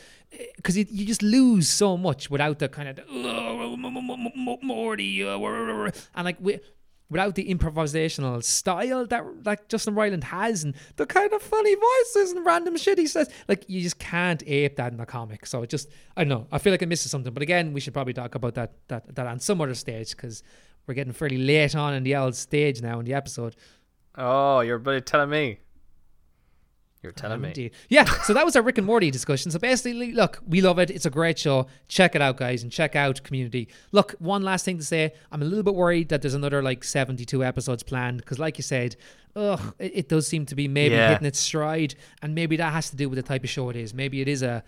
because 0.57 0.77
you, 0.77 0.87
you 0.91 1.05
just 1.05 1.23
lose 1.23 1.69
so 1.69 1.97
much 1.97 2.31
without 2.31 2.59
the 2.59 2.69
kind 2.69 2.89
of 2.89 3.01
"Oh, 3.11 3.77
Morty 4.63 5.25
uh, 5.25 5.91
and 6.15 6.25
like 6.25 6.39
wi- 6.39 6.61
without 7.11 7.35
the 7.35 7.53
improvisational 7.55 8.43
style 8.43 9.07
that 9.07 9.45
like 9.45 9.69
Justin 9.69 9.95
Roiland 9.95 10.25
has 10.25 10.65
and 10.65 10.75
the 10.97 11.05
kind 11.05 11.33
of 11.33 11.43
funny 11.43 11.75
voices 11.75 12.33
and 12.33 12.47
random 12.47 12.77
shit 12.77 12.99
he 12.99 13.07
says. 13.07 13.29
Like 13.49 13.65
you 13.69 13.83
just 13.83 13.99
can't 13.99 14.43
ape 14.47 14.77
that 14.77 14.93
in 14.93 15.01
a 15.01 15.07
comic. 15.07 15.47
So 15.47 15.63
it 15.63 15.71
just 15.71 15.89
I 16.17 16.25
don't 16.25 16.29
know. 16.29 16.47
I 16.51 16.59
feel 16.59 16.73
like 16.73 16.83
it 16.83 16.89
misses 16.89 17.11
something. 17.11 17.33
But 17.33 17.43
again, 17.43 17.73
we 17.73 17.81
should 17.81 17.93
probably 17.93 18.15
talk 18.15 18.35
about 18.35 18.55
that 18.55 18.73
that 18.89 19.15
that 19.15 19.27
on 19.27 19.41
some 19.41 19.61
other 19.61 19.75
stage 19.75 20.13
because 20.13 20.43
we're 20.87 20.95
getting 20.95 21.13
fairly 21.13 21.39
late 21.39 21.75
on 21.75 21.95
in 21.95 22.03
the 22.03 22.17
old 22.17 22.35
stage 22.35 22.83
now 22.83 22.99
in 22.99 23.05
the 23.05 23.15
episode. 23.15 23.57
oh, 24.17 24.61
you're 24.61 24.79
telling 25.01 25.31
me. 25.31 25.59
You're 27.03 27.11
telling 27.11 27.41
me. 27.41 27.49
Indeed. 27.49 27.73
Yeah, 27.89 28.05
so 28.23 28.33
that 28.33 28.45
was 28.45 28.55
our 28.55 28.63
Rick 28.63 28.79
and 28.79 28.87
Morty 28.87 29.11
discussion. 29.11 29.51
So 29.51 29.59
basically, 29.59 30.13
look, 30.13 30.39
we 30.47 30.61
love 30.61 30.79
it. 30.79 30.89
It's 30.89 31.05
a 31.05 31.11
great 31.11 31.37
show. 31.37 31.67
Check 31.89 32.15
it 32.15 32.23
out, 32.23 32.37
guys, 32.37 32.63
and 32.63 32.71
check 32.71 32.95
out 32.95 33.25
Community. 33.25 33.67
Look, 33.91 34.13
one 34.21 34.43
last 34.43 34.65
thing 34.65 34.79
to 34.79 34.85
say. 34.85 35.13
I'm 35.33 35.43
a 35.43 35.45
little 35.45 35.65
bit 35.65 35.75
worried 35.75 36.11
that 36.11 36.23
there's 36.23 36.35
another 36.35 36.63
like 36.63 36.85
72 36.85 37.43
episodes 37.45 37.83
planned 37.83 38.19
because, 38.19 38.39
like 38.39 38.57
you 38.57 38.63
said, 38.63 38.95
ugh, 39.35 39.75
it, 39.81 39.93
it 39.97 40.09
does 40.09 40.29
seem 40.29 40.47
to 40.47 40.55
be 40.55 40.69
maybe 40.69 40.95
Yeah. 40.95 41.09
hitting 41.11 41.27
its 41.27 41.41
stride, 41.41 41.97
and 42.23 42.37
maybe 42.37 42.57
that 42.59 42.73
has 42.73 42.89
to 42.91 42.97
do 42.97 43.09
with 43.09 43.17
the 43.17 43.25
type 43.25 43.43
of 43.43 43.51
show 43.51 43.69
it 43.69 43.75
is. 43.75 43.93
Maybe 43.93 44.21
it 44.21 44.29
is 44.29 44.45
a, 44.45 44.63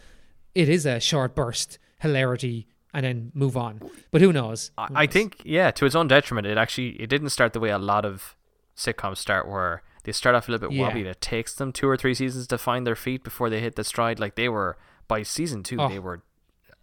it 0.57 0.69
is 0.69 0.87
a 0.87 0.99
short 0.99 1.37
burst 1.37 1.79
hilarity 2.01 2.67
and 2.95 3.05
then 3.05 3.33
move 3.35 3.57
on. 3.57 3.81
But 4.11 4.21
who 4.23 4.33
knows? 4.33 4.71
I, 4.79 4.87
Who 4.87 4.95
I 4.97 5.05
knows? 5.05 5.13
think 5.13 5.43
yeah, 5.45 5.71
to 5.73 5.85
its 5.85 5.95
own 5.95 6.09
detriment, 6.09 6.47
it 6.47 6.57
actually 6.57 6.91
it 7.01 7.09
didn't 7.11 7.31
start 7.31 7.53
the 7.53 7.61
way 7.61 7.71
a 7.71 7.79
lot 7.79 8.05
of 8.07 8.37
sitcoms 8.77 9.19
start, 9.19 9.47
where 9.49 9.83
they 10.05 10.13
start 10.13 10.35
off 10.35 10.49
a 10.49 10.53
little 10.53 10.69
bit 10.69 10.75
Yeah. 10.77 10.87
wobbly. 10.87 11.01
and 11.01 11.11
It 11.11 11.21
takes 11.21 11.55
them 11.55 11.73
two 11.73 11.89
or 11.89 11.97
three 11.97 12.15
seasons 12.15 12.47
to 12.49 12.59
find 12.59 12.87
their 12.87 12.97
feet 12.97 13.23
before 13.25 13.51
they 13.51 13.61
hit 13.61 13.77
the 13.77 13.85
stride. 13.85 14.19
Like 14.21 14.35
they 14.37 14.49
were 14.49 14.77
by 15.09 15.23
season 15.23 15.63
two, 15.63 15.79
Oh. 15.81 15.89
they 15.89 15.99
were 15.99 16.23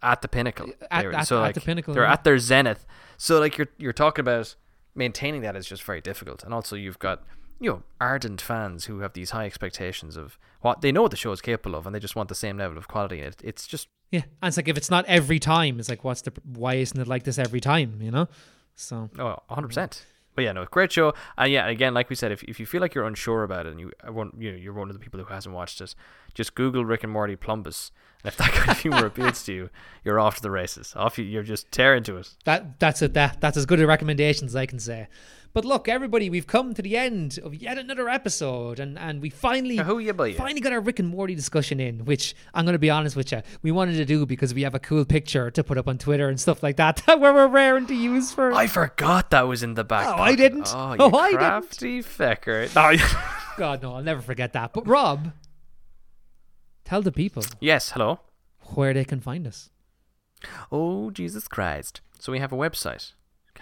at 0.02 0.22
the 0.22 0.28
pinnacle. 0.28 0.68
At- 0.90 1.04
were- 1.06 1.14
at- 1.14 1.26
so 1.26 1.38
at 1.38 1.40
like 1.42 1.54
the 1.54 1.60
pinnacle, 1.60 1.94
they're 1.94 2.04
yeah. 2.04 2.12
at 2.12 2.24
their 2.24 2.38
zenith. 2.38 2.86
So 3.16 3.38
like 3.40 3.56
you're 3.58 3.68
you're 3.78 3.92
talking 3.92 4.22
about 4.22 4.54
maintaining 4.94 5.40
that 5.42 5.56
is 5.56 5.66
just 5.66 5.82
very 5.82 6.00
difficult, 6.00 6.42
and 6.44 6.52
also 6.52 6.76
you've 6.76 6.98
got 6.98 7.22
you 7.60 7.70
know 7.70 7.82
ardent 8.00 8.40
fans 8.40 8.86
who 8.86 8.98
have 9.00 9.12
these 9.12 9.30
high 9.30 9.46
expectations 9.46 10.16
of 10.16 10.36
what 10.60 10.80
they 10.80 10.90
know 10.92 11.02
what 11.02 11.10
the 11.12 11.16
show 11.16 11.32
is 11.32 11.40
capable 11.40 11.76
of, 11.78 11.86
and 11.86 11.94
they 11.94 12.00
just 12.00 12.16
want 12.16 12.28
the 12.28 12.34
same 12.34 12.56
level 12.58 12.76
of 12.76 12.88
quality. 12.88 13.20
It, 13.20 13.36
it's 13.44 13.66
just 13.66 13.88
Yeah, 14.12 14.22
and 14.42 14.48
it's 14.48 14.56
like 14.58 14.68
if 14.68 14.76
it's 14.76 14.90
not 14.90 15.04
every 15.06 15.38
time, 15.40 15.80
it's 15.80 15.88
like 15.88 16.04
what's 16.04 16.22
the 16.22 16.32
why 16.44 16.74
isn't 16.74 17.00
it 17.00 17.08
like 17.08 17.24
this 17.24 17.38
every 17.38 17.60
time? 17.60 18.00
You 18.00 18.10
know, 18.12 18.28
so 18.76 19.10
Oh, 19.18 19.38
100%. 19.50 20.02
But 20.34 20.44
yeah, 20.44 20.52
no, 20.52 20.64
great 20.66 20.92
show. 20.92 21.12
And 21.36 21.52
yeah, 21.52 21.66
again, 21.66 21.92
like 21.92 22.08
we 22.08 22.16
said, 22.16 22.32
if, 22.32 22.42
if 22.44 22.58
you 22.60 22.64
feel 22.66 22.80
like 22.80 22.94
you're 22.94 23.06
unsure 23.06 23.42
about 23.42 23.66
it 23.66 23.70
and 23.70 23.80
you, 23.80 23.90
you 24.38 24.52
know, 24.52 24.56
you're 24.56 24.72
one 24.72 24.88
of 24.88 24.94
the 24.94 25.00
people 25.00 25.20
who 25.20 25.26
hasn't 25.26 25.54
watched 25.54 25.80
it, 25.80 25.94
just 26.34 26.54
Google 26.54 26.84
Rick 26.84 27.02
and 27.04 27.12
Morty 27.12 27.36
Plumbus. 27.36 27.90
And 28.24 28.32
if 28.32 28.36
that 28.38 28.52
kind 28.52 28.70
of 28.70 28.80
humor 28.80 29.04
appeals 29.06 29.42
to 29.44 29.52
you, 29.52 29.70
you're 30.04 30.18
off 30.20 30.36
to 30.36 30.42
the 30.42 30.50
races. 30.50 30.94
Off 30.96 31.18
you, 31.18 31.24
you're 31.24 31.42
just 31.42 31.70
tearing 31.70 32.02
to 32.04 32.16
it. 32.16 32.34
that 32.44 32.78
that's 32.78 33.02
it. 33.02 33.12
That 33.14 33.40
that's 33.40 33.56
as 33.56 33.66
good 33.66 33.80
a 33.80 33.86
recommendation 33.86 34.46
as 34.46 34.56
I 34.56 34.64
can 34.66 34.78
say. 34.78 35.08
But 35.54 35.66
look, 35.66 35.86
everybody, 35.86 36.30
we've 36.30 36.46
come 36.46 36.72
to 36.72 36.80
the 36.80 36.96
end 36.96 37.38
of 37.44 37.54
yet 37.54 37.76
another 37.76 38.08
episode, 38.08 38.80
and 38.80 38.98
and 38.98 39.20
we 39.20 39.28
finally 39.28 39.76
Who 39.76 39.98
you 39.98 40.14
by 40.14 40.32
finally 40.32 40.60
got 40.62 40.72
our 40.72 40.80
Rick 40.80 40.98
and 40.98 41.08
Morty 41.10 41.34
discussion 41.34 41.78
in, 41.78 42.06
which 42.06 42.34
I'm 42.54 42.64
going 42.64 42.72
to 42.72 42.78
be 42.78 42.88
honest 42.88 43.16
with 43.16 43.30
you, 43.32 43.42
we 43.60 43.70
wanted 43.70 43.96
to 43.96 44.06
do 44.06 44.24
because 44.24 44.54
we 44.54 44.62
have 44.62 44.74
a 44.74 44.78
cool 44.78 45.04
picture 45.04 45.50
to 45.50 45.62
put 45.62 45.76
up 45.76 45.88
on 45.88 45.98
Twitter 45.98 46.28
and 46.30 46.40
stuff 46.40 46.62
like 46.62 46.76
that 46.76 47.02
that 47.06 47.20
we're 47.20 47.46
raring 47.48 47.86
to 47.88 47.94
use 47.94 48.32
for. 48.32 48.52
I 48.52 48.66
forgot 48.66 49.30
that 49.30 49.42
was 49.42 49.62
in 49.62 49.74
the 49.74 49.84
back. 49.84 50.06
Oh, 50.06 50.22
I 50.22 50.34
didn't. 50.34 50.72
Oh, 50.74 50.92
you 50.98 50.98
Oh, 51.00 51.16
I 51.18 51.30
didn't. 51.32 51.38
crafty 51.40 52.02
fecker. 52.02 52.68
No, 53.52 53.56
God 53.58 53.82
no, 53.82 53.96
I'll 53.96 54.02
never 54.02 54.22
forget 54.22 54.54
that. 54.54 54.72
But 54.72 54.86
Rob, 54.88 55.32
tell 56.86 57.02
the 57.02 57.12
people 57.12 57.44
yes, 57.60 57.90
hello. 57.90 58.20
where 58.74 58.94
they 58.94 59.04
can 59.04 59.20
find 59.20 59.46
us. 59.46 59.68
Oh, 60.72 61.10
Jesus 61.10 61.46
Christ. 61.46 62.00
So 62.18 62.32
we 62.32 62.38
have 62.38 62.52
a 62.52 62.56
website, 62.56 63.12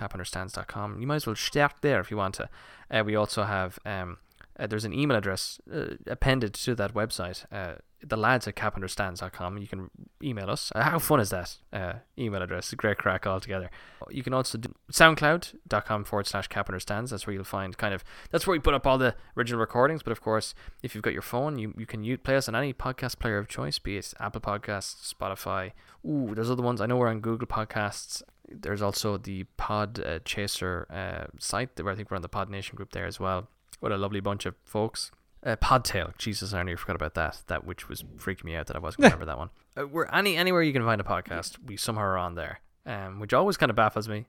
capunderstands.com. 0.01 1.01
You 1.01 1.07
might 1.07 1.17
as 1.17 1.27
well 1.27 1.37
start 1.37 1.75
there 1.81 2.01
if 2.01 2.11
you 2.11 2.17
want 2.17 2.35
to. 2.37 2.49
Uh, 2.91 3.03
we 3.05 3.15
also 3.15 3.45
have, 3.45 3.79
um, 3.85 4.19
uh, 4.59 4.67
there's 4.67 4.85
an 4.85 4.93
email 4.93 5.17
address 5.17 5.61
uh, 5.73 5.95
appended 6.07 6.55
to 6.55 6.75
that 6.75 6.95
website, 6.95 7.45
uh, 7.53 7.75
the 8.03 8.17
lads 8.17 8.49
at 8.49 8.57
capunderstands.com. 8.57 9.59
You 9.59 9.67
can 9.69 9.91
email 10.23 10.51
us. 10.51 10.73
Uh, 10.75 10.83
how 10.83 10.99
fun 10.99 11.21
is 11.21 11.31
that 11.31 11.59
uh, 11.73 11.95
email 12.19 12.43
address? 12.43 12.73
Great 12.75 12.99
crack 12.99 13.27
altogether. 13.27 13.71
You 14.09 14.23
can 14.23 14.33
also 14.33 14.59
do 14.59 14.75
soundcloud.com 14.91 16.05
forward 16.05 16.27
slash 16.27 16.49
capunderstands. 16.49 17.11
That's 17.11 17.27
where 17.27 17.35
you'll 17.35 17.45
find 17.45 17.77
kind 17.77 17.93
of, 17.93 18.03
that's 18.31 18.47
where 18.47 18.53
we 18.53 18.59
put 18.59 18.75
up 18.75 18.87
all 18.87 18.97
the 18.97 19.15
original 19.37 19.61
recordings. 19.61 20.03
But 20.03 20.13
of 20.13 20.23
course, 20.23 20.55
if 20.83 20.95
you've 20.95 21.05
got 21.05 21.13
your 21.13 21.23
phone, 21.23 21.59
you, 21.59 21.75
you 21.77 21.87
can 21.87 22.19
play 22.19 22.37
us 22.37 22.49
on 22.49 22.57
any 22.57 22.73
podcast 22.73 23.19
player 23.19 23.39
of 23.39 23.49
choice, 23.49 23.79
be 23.79 23.99
it 23.99 24.15
Apple 24.19 24.41
Podcasts, 24.41 25.13
Spotify. 25.13 25.73
Ooh, 26.07 26.35
there's 26.35 26.51
other 26.51 26.63
ones. 26.63 26.81
I 26.81 26.87
know 26.87 26.97
we're 26.97 27.09
on 27.09 27.21
Google 27.21 27.47
Podcasts. 27.47 28.23
There's 28.51 28.83
also 28.83 29.17
the 29.17 29.45
Pod 29.57 30.01
uh, 30.05 30.19
Chaser 30.25 30.87
uh, 30.91 31.27
site 31.39 31.71
where 31.81 31.93
I 31.93 31.97
think 31.97 32.11
we're 32.11 32.17
on 32.17 32.23
the 32.23 32.29
Pod 32.29 32.51
Nation 32.51 32.77
group 32.77 32.93
there 32.93 33.07
as 33.07 33.21
well. 33.21 33.49
What 33.81 33.93
a 33.93 33.97
lovely 33.97 34.21
bunch 34.21 34.47
of 34.47 34.55
folks. 34.65 35.11
Uh, 35.43 35.57
Podtail, 35.57 36.17
Jesus, 36.19 36.53
I 36.53 36.63
nearly 36.63 36.77
forgot 36.77 36.97
about 36.97 37.15
that. 37.15 37.43
That 37.47 37.65
which 37.65 37.89
was 37.89 38.03
freaking 38.03 38.45
me 38.45 38.57
out 38.57 38.67
that 38.67 38.77
I 38.77 38.79
wasn't 38.79 39.03
going 39.03 39.11
to 39.13 39.17
remember 39.17 39.33
that 39.33 39.39
one. 39.39 39.51
Uh, 39.77 39.87
we're 39.87 40.07
any 40.07 40.37
anywhere 40.37 40.63
you 40.63 40.73
can 40.73 40.85
find 40.85 41.01
a 41.01 41.05
podcast, 41.05 41.57
we 41.65 41.77
somehow 41.77 42.03
are 42.03 42.19
on 42.19 42.35
there, 42.35 42.61
um, 42.85 43.21
which 43.21 43.33
always 43.33 43.57
kind 43.57 43.71
of 43.71 43.77
baffles 43.77 44.09
me. 44.09 44.27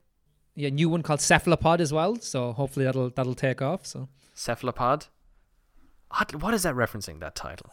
Yeah, 0.54 0.70
new 0.70 0.88
one 0.88 1.02
called 1.02 1.20
Cephalopod 1.20 1.80
as 1.80 1.92
well. 1.92 2.16
So 2.16 2.52
hopefully 2.52 2.84
that'll 2.84 3.10
that'll 3.10 3.34
take 3.34 3.60
off. 3.60 3.86
So 3.86 4.08
Cephalopod. 4.34 5.06
What, 6.16 6.34
what 6.36 6.54
is 6.54 6.62
that 6.62 6.74
referencing? 6.74 7.20
That 7.20 7.34
title? 7.34 7.70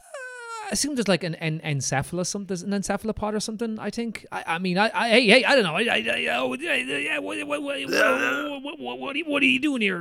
I 0.70 0.74
assume 0.74 0.94
there's 0.96 1.08
like 1.08 1.24
an, 1.24 1.34
an 1.36 1.60
encephalus 1.66 2.28
something, 2.28 2.48
there's 2.48 2.62
an 2.62 2.70
encephalopod 2.72 3.34
or 3.34 3.40
something. 3.40 3.80
I 3.80 3.90
think. 3.90 4.26
I, 4.32 4.44
I 4.46 4.60
mean, 4.60 4.78
I, 4.78 4.92
I, 4.94 5.10
hey, 5.10 5.26
hey, 5.28 5.44
I 5.44 5.56
don't 5.56 5.64
know. 5.64 5.76
I, 5.76 5.82
I, 5.82 5.96
I, 5.98 6.28
oh, 6.38 6.54
yeah, 6.54 6.76
yeah, 6.76 7.18
what, 7.20 7.38
what, 7.48 7.62
what, 7.64 7.82
what, 7.90 8.62
what, 8.64 8.80
what, 8.80 9.00
what, 9.00 9.16
are 9.16 9.18
you- 9.18 9.26
what 9.26 9.42
are 9.42 9.48
you 9.48 9.60
doing 9.60 9.82
here, 9.82 9.98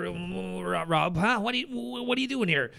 Rob? 0.86 1.16
Huh? 1.16 1.40
What 1.40 1.54
are 1.54 1.58
you, 1.58 1.66
what 1.70 2.18
are 2.18 2.20
you 2.20 2.28
doing 2.28 2.48
here? 2.48 2.72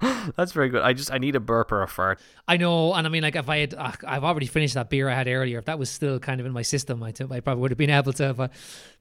That's 0.36 0.52
very 0.52 0.68
good. 0.68 0.82
I 0.82 0.92
just 0.92 1.12
I 1.12 1.18
need 1.18 1.34
a 1.34 1.40
burp 1.40 1.72
or 1.72 1.82
a 1.82 1.88
fart. 1.88 2.20
I 2.46 2.56
know, 2.56 2.94
and 2.94 3.04
I 3.04 3.10
mean, 3.10 3.22
like, 3.24 3.34
if 3.34 3.48
I 3.48 3.58
had, 3.58 3.74
uh, 3.74 3.90
I've 4.06 4.22
already 4.22 4.46
finished 4.46 4.74
that 4.74 4.88
beer 4.90 5.08
I 5.08 5.14
had 5.14 5.26
earlier. 5.26 5.58
If 5.58 5.64
that 5.64 5.78
was 5.78 5.90
still 5.90 6.20
kind 6.20 6.38
of 6.40 6.46
in 6.46 6.52
my 6.52 6.62
system, 6.62 7.02
I, 7.02 7.08
I 7.08 7.40
probably 7.40 7.56
would 7.62 7.72
have 7.72 7.78
been 7.78 7.90
able 7.90 8.12
to. 8.12 8.32
But, 8.32 8.52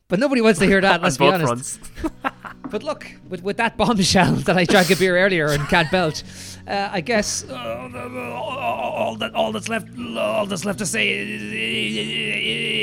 but 0.08 0.20
nobody 0.20 0.42
wants 0.42 0.60
to 0.60 0.66
hear 0.66 0.82
that. 0.82 1.02
Let's 1.04 1.18
be 1.18 1.28
honest. 1.28 1.80
fronts. 1.80 1.80
But 2.70 2.84
look, 2.84 3.10
with, 3.30 3.44
with 3.44 3.58
that 3.58 3.78
bombshell 3.78 4.34
that 4.46 4.58
I 4.58 4.66
drank 4.66 4.92
a 4.92 4.96
beer 4.96 5.18
earlier 5.18 5.48
and 5.48 5.66
can't 5.68 5.90
belch, 5.90 6.24
uh, 6.68 6.90
I 6.92 7.02
guess 7.02 7.46
uh, 7.50 7.90
all 8.36 9.16
that 9.16 9.34
all 9.34 9.52
that's 9.52 9.70
left 9.70 9.88
all 10.18 10.46
that's 10.46 10.66
left 10.66 10.80
to 10.80 10.86
say 10.86 11.10
is, 11.10 11.42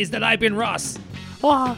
is 0.06 0.10
that 0.10 0.22
I've 0.22 0.40
been 0.40 0.56
Ross. 0.56 0.98
Oh, 1.42 1.76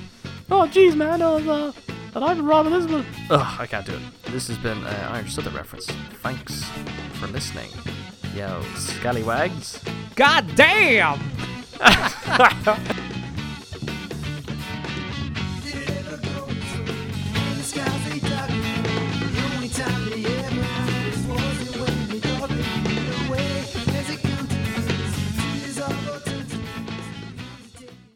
oh, 0.50 0.68
jeez, 0.68 0.94
man. 0.94 1.20
Oh, 1.22 1.38
uh, 1.38 1.72
and 2.14 2.24
I'm 2.24 2.46
Rob 2.46 2.66
Elizabeth. 2.66 3.04
Ugh, 3.30 3.56
I 3.60 3.66
can't 3.66 3.84
do 3.84 3.94
it. 3.94 4.02
This 4.30 4.46
has 4.48 4.58
been 4.58 4.82
uh, 4.84 5.08
Irish 5.10 5.34
Southern 5.34 5.54
Reference. 5.54 5.86
Thanks 6.22 6.64
for 7.14 7.26
listening. 7.26 7.70
Yo, 8.36 8.62
scallywags. 8.76 9.82
God 10.14 10.46
damn! 10.54 11.20
girls, 17.76 18.04
they 18.04 18.18
do. 18.20 18.35